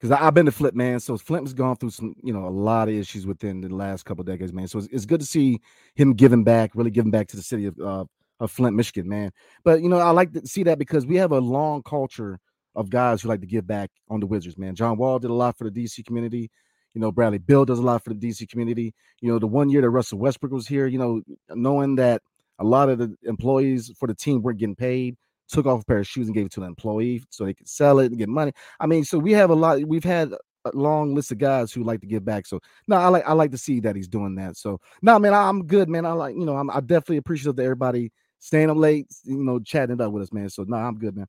because 0.00 0.16
I've 0.18 0.34
been 0.34 0.46
to 0.46 0.52
Flint, 0.52 0.74
man. 0.74 1.00
So 1.00 1.16
Flint 1.16 1.46
has 1.46 1.54
gone 1.54 1.76
through 1.76 1.90
some, 1.90 2.14
you 2.22 2.32
know, 2.32 2.46
a 2.46 2.50
lot 2.50 2.88
of 2.88 2.94
issues 2.94 3.26
within 3.26 3.60
the 3.60 3.68
last 3.68 4.04
couple 4.04 4.20
of 4.20 4.26
decades, 4.26 4.52
man. 4.52 4.68
So 4.68 4.78
it's, 4.78 4.88
it's 4.92 5.06
good 5.06 5.20
to 5.20 5.26
see 5.26 5.60
him 5.94 6.12
giving 6.14 6.44
back, 6.44 6.72
really 6.74 6.90
giving 6.90 7.10
back 7.10 7.28
to 7.28 7.36
the 7.36 7.42
city 7.42 7.66
of 7.66 7.78
uh, 7.80 8.04
of 8.38 8.50
Flint, 8.50 8.76
Michigan, 8.76 9.08
man. 9.08 9.30
But 9.64 9.82
you 9.82 9.88
know, 9.88 9.98
I 9.98 10.10
like 10.10 10.32
to 10.32 10.46
see 10.46 10.62
that 10.64 10.78
because 10.78 11.06
we 11.06 11.16
have 11.16 11.32
a 11.32 11.38
long 11.38 11.82
culture 11.82 12.38
of 12.74 12.90
guys 12.90 13.22
who 13.22 13.28
like 13.28 13.40
to 13.40 13.46
give 13.46 13.66
back 13.66 13.90
on 14.10 14.20
the 14.20 14.26
Wizards, 14.26 14.58
man. 14.58 14.74
John 14.74 14.98
Wall 14.98 15.18
did 15.18 15.30
a 15.30 15.34
lot 15.34 15.56
for 15.56 15.68
the 15.68 15.84
DC 15.84 16.04
community. 16.04 16.50
You 16.92 17.00
know, 17.00 17.10
Bradley 17.10 17.38
Beal 17.38 17.64
does 17.64 17.78
a 17.78 17.82
lot 17.82 18.04
for 18.04 18.12
the 18.12 18.20
DC 18.20 18.48
community. 18.48 18.94
You 19.20 19.32
know, 19.32 19.38
the 19.38 19.46
one 19.46 19.68
year 19.70 19.80
that 19.82 19.90
Russell 19.90 20.18
Westbrook 20.18 20.52
was 20.52 20.66
here, 20.66 20.86
you 20.86 20.98
know, 20.98 21.22
knowing 21.50 21.96
that 21.96 22.22
a 22.58 22.64
lot 22.64 22.88
of 22.88 22.98
the 22.98 23.14
employees 23.24 23.92
for 23.98 24.06
the 24.06 24.14
team 24.14 24.42
weren't 24.42 24.58
getting 24.58 24.76
paid, 24.76 25.16
took 25.48 25.66
off 25.66 25.82
a 25.82 25.84
pair 25.84 25.98
of 25.98 26.06
shoes 26.06 26.26
and 26.26 26.34
gave 26.34 26.46
it 26.46 26.52
to 26.52 26.62
an 26.62 26.68
employee 26.68 27.22
so 27.30 27.44
they 27.44 27.54
could 27.54 27.68
sell 27.68 27.98
it 27.98 28.06
and 28.06 28.18
get 28.18 28.28
money. 28.28 28.52
I 28.80 28.86
mean, 28.86 29.04
so 29.04 29.18
we 29.18 29.32
have 29.32 29.50
a 29.50 29.54
lot. 29.54 29.82
We've 29.84 30.04
had 30.04 30.32
a 30.64 30.70
long 30.74 31.14
list 31.14 31.32
of 31.32 31.38
guys 31.38 31.72
who 31.72 31.84
like 31.84 32.00
to 32.00 32.06
give 32.06 32.24
back. 32.24 32.46
So 32.46 32.60
no, 32.88 32.96
I 32.96 33.08
like 33.08 33.26
I 33.26 33.32
like 33.32 33.50
to 33.52 33.58
see 33.58 33.80
that 33.80 33.96
he's 33.96 34.08
doing 34.08 34.34
that. 34.36 34.56
So 34.56 34.80
no, 35.02 35.18
man, 35.18 35.34
I'm 35.34 35.66
good, 35.66 35.88
man. 35.88 36.06
I 36.06 36.12
like 36.12 36.34
you 36.34 36.44
know 36.44 36.56
I'm 36.56 36.70
I 36.70 36.80
definitely 36.80 37.18
appreciate 37.18 37.56
that 37.56 37.62
everybody 37.62 38.12
staying 38.38 38.70
up 38.70 38.76
late, 38.76 39.06
you 39.24 39.42
know, 39.42 39.58
chatting 39.58 39.94
it 39.94 40.00
up 40.00 40.12
with 40.12 40.24
us, 40.24 40.32
man. 40.32 40.48
So 40.48 40.64
no, 40.64 40.76
I'm 40.76 40.98
good, 40.98 41.16
man. 41.16 41.26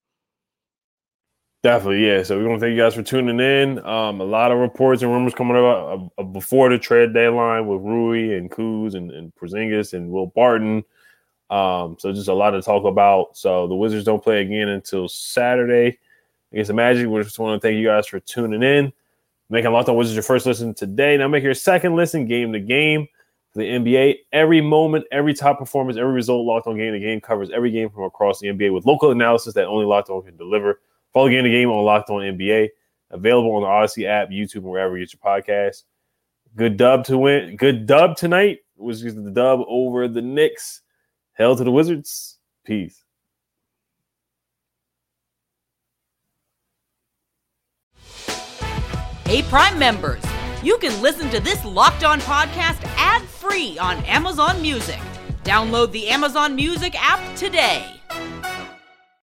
Definitely, 1.63 2.05
yeah. 2.05 2.24
So 2.24 2.38
we 2.38 2.45
want 2.45 2.59
to 2.59 2.65
thank 2.65 2.78
you 2.78 2.82
guys 2.82 2.93
for 2.93 3.01
tuning 3.01 3.39
in. 3.39 3.84
Um, 3.86 4.22
a 4.22 4.24
lot 4.24 4.51
of 4.51 4.59
reports 4.59 5.01
and 5.01 5.11
rumors 5.11 5.34
coming 5.34 5.57
about 5.57 6.11
uh, 6.18 6.22
uh, 6.22 6.24
before 6.24 6.70
the 6.70 6.78
trade 6.78 7.13
deadline 7.13 7.68
with 7.68 7.82
Rui 7.82 8.38
and 8.38 8.49
Kuz 8.51 8.93
and, 8.93 9.11
and 9.11 9.34
Porzingis 9.36 9.93
and 9.93 10.11
Will 10.11 10.28
Barton. 10.28 10.84
Um, 11.49 11.95
so 11.99 12.11
just 12.11 12.27
a 12.27 12.33
lot 12.33 12.51
to 12.51 12.61
talk 12.61 12.83
about. 12.85 13.37
So 13.37 13.67
the 13.67 13.75
Wizards 13.75 14.05
don't 14.05 14.23
play 14.23 14.41
again 14.41 14.67
until 14.69 15.07
Saturday 15.07 15.97
against 16.51 16.67
the 16.67 16.73
Magic. 16.73 17.07
We 17.07 17.21
just 17.23 17.39
want 17.39 17.61
to 17.61 17.67
thank 17.67 17.77
you 17.77 17.85
guys 17.85 18.07
for 18.07 18.19
tuning 18.19 18.63
in, 18.63 18.91
making 19.49 19.71
Locked 19.71 19.89
On 19.89 19.95
Wizards 19.95 20.15
your 20.15 20.23
first 20.23 20.45
listen 20.45 20.73
today. 20.73 21.17
Now 21.17 21.27
make 21.27 21.43
your 21.43 21.53
second 21.53 21.95
listen 21.95 22.25
game 22.25 22.51
to 22.53 22.59
game 22.59 23.07
for 23.53 23.59
the 23.59 23.69
NBA. 23.69 24.17
Every 24.33 24.61
moment, 24.61 25.05
every 25.11 25.33
top 25.33 25.59
performance, 25.59 25.97
every 25.97 26.13
result. 26.13 26.45
Locked 26.45 26.67
On 26.67 26.77
Game 26.77 26.93
to 26.93 26.99
Game 26.99 27.21
covers 27.21 27.49
every 27.51 27.71
game 27.71 27.89
from 27.89 28.03
across 28.03 28.39
the 28.39 28.47
NBA 28.47 28.73
with 28.73 28.85
local 28.85 29.11
analysis 29.11 29.53
that 29.53 29.67
only 29.67 29.85
Locked 29.85 30.09
On 30.09 30.21
can 30.21 30.35
deliver. 30.35 30.81
Follow 31.13 31.29
Game 31.29 31.43
to 31.43 31.49
Game 31.49 31.69
on 31.69 31.83
Locked 31.83 32.09
On 32.09 32.21
NBA. 32.21 32.69
Available 33.11 33.55
on 33.55 33.61
the 33.61 33.67
Odyssey 33.67 34.05
app, 34.05 34.29
YouTube, 34.29 34.55
and 34.55 34.65
wherever 34.65 34.97
you 34.97 35.05
get 35.05 35.13
your 35.13 35.21
podcast. 35.21 35.83
Good 36.55 36.75
dub 36.75 37.05
to 37.05 37.17
win. 37.17 37.55
Good 37.55 37.85
dub 37.85 38.17
tonight 38.17 38.59
was 38.75 39.01
the 39.01 39.31
dub 39.31 39.61
over 39.67 40.07
the 40.07 40.21
Knicks. 40.21 40.81
Hell 41.38 41.55
to 41.55 41.63
the 41.63 41.71
Wizards. 41.71 42.39
Peace. 42.65 43.03
Hey, 49.25 49.43
Prime 49.43 49.77
members, 49.77 50.23
you 50.63 50.77
can 50.79 50.99
listen 51.01 51.29
to 51.29 51.39
this 51.39 51.63
Locked 51.63 52.03
On 52.03 52.19
podcast 52.21 52.83
ad 52.97 53.21
free 53.21 53.77
on 53.77 53.97
Amazon 54.05 54.61
Music. 54.61 54.99
Download 55.43 55.91
the 55.91 56.07
Amazon 56.07 56.55
Music 56.55 56.95
app 56.97 57.35
today. 57.35 57.96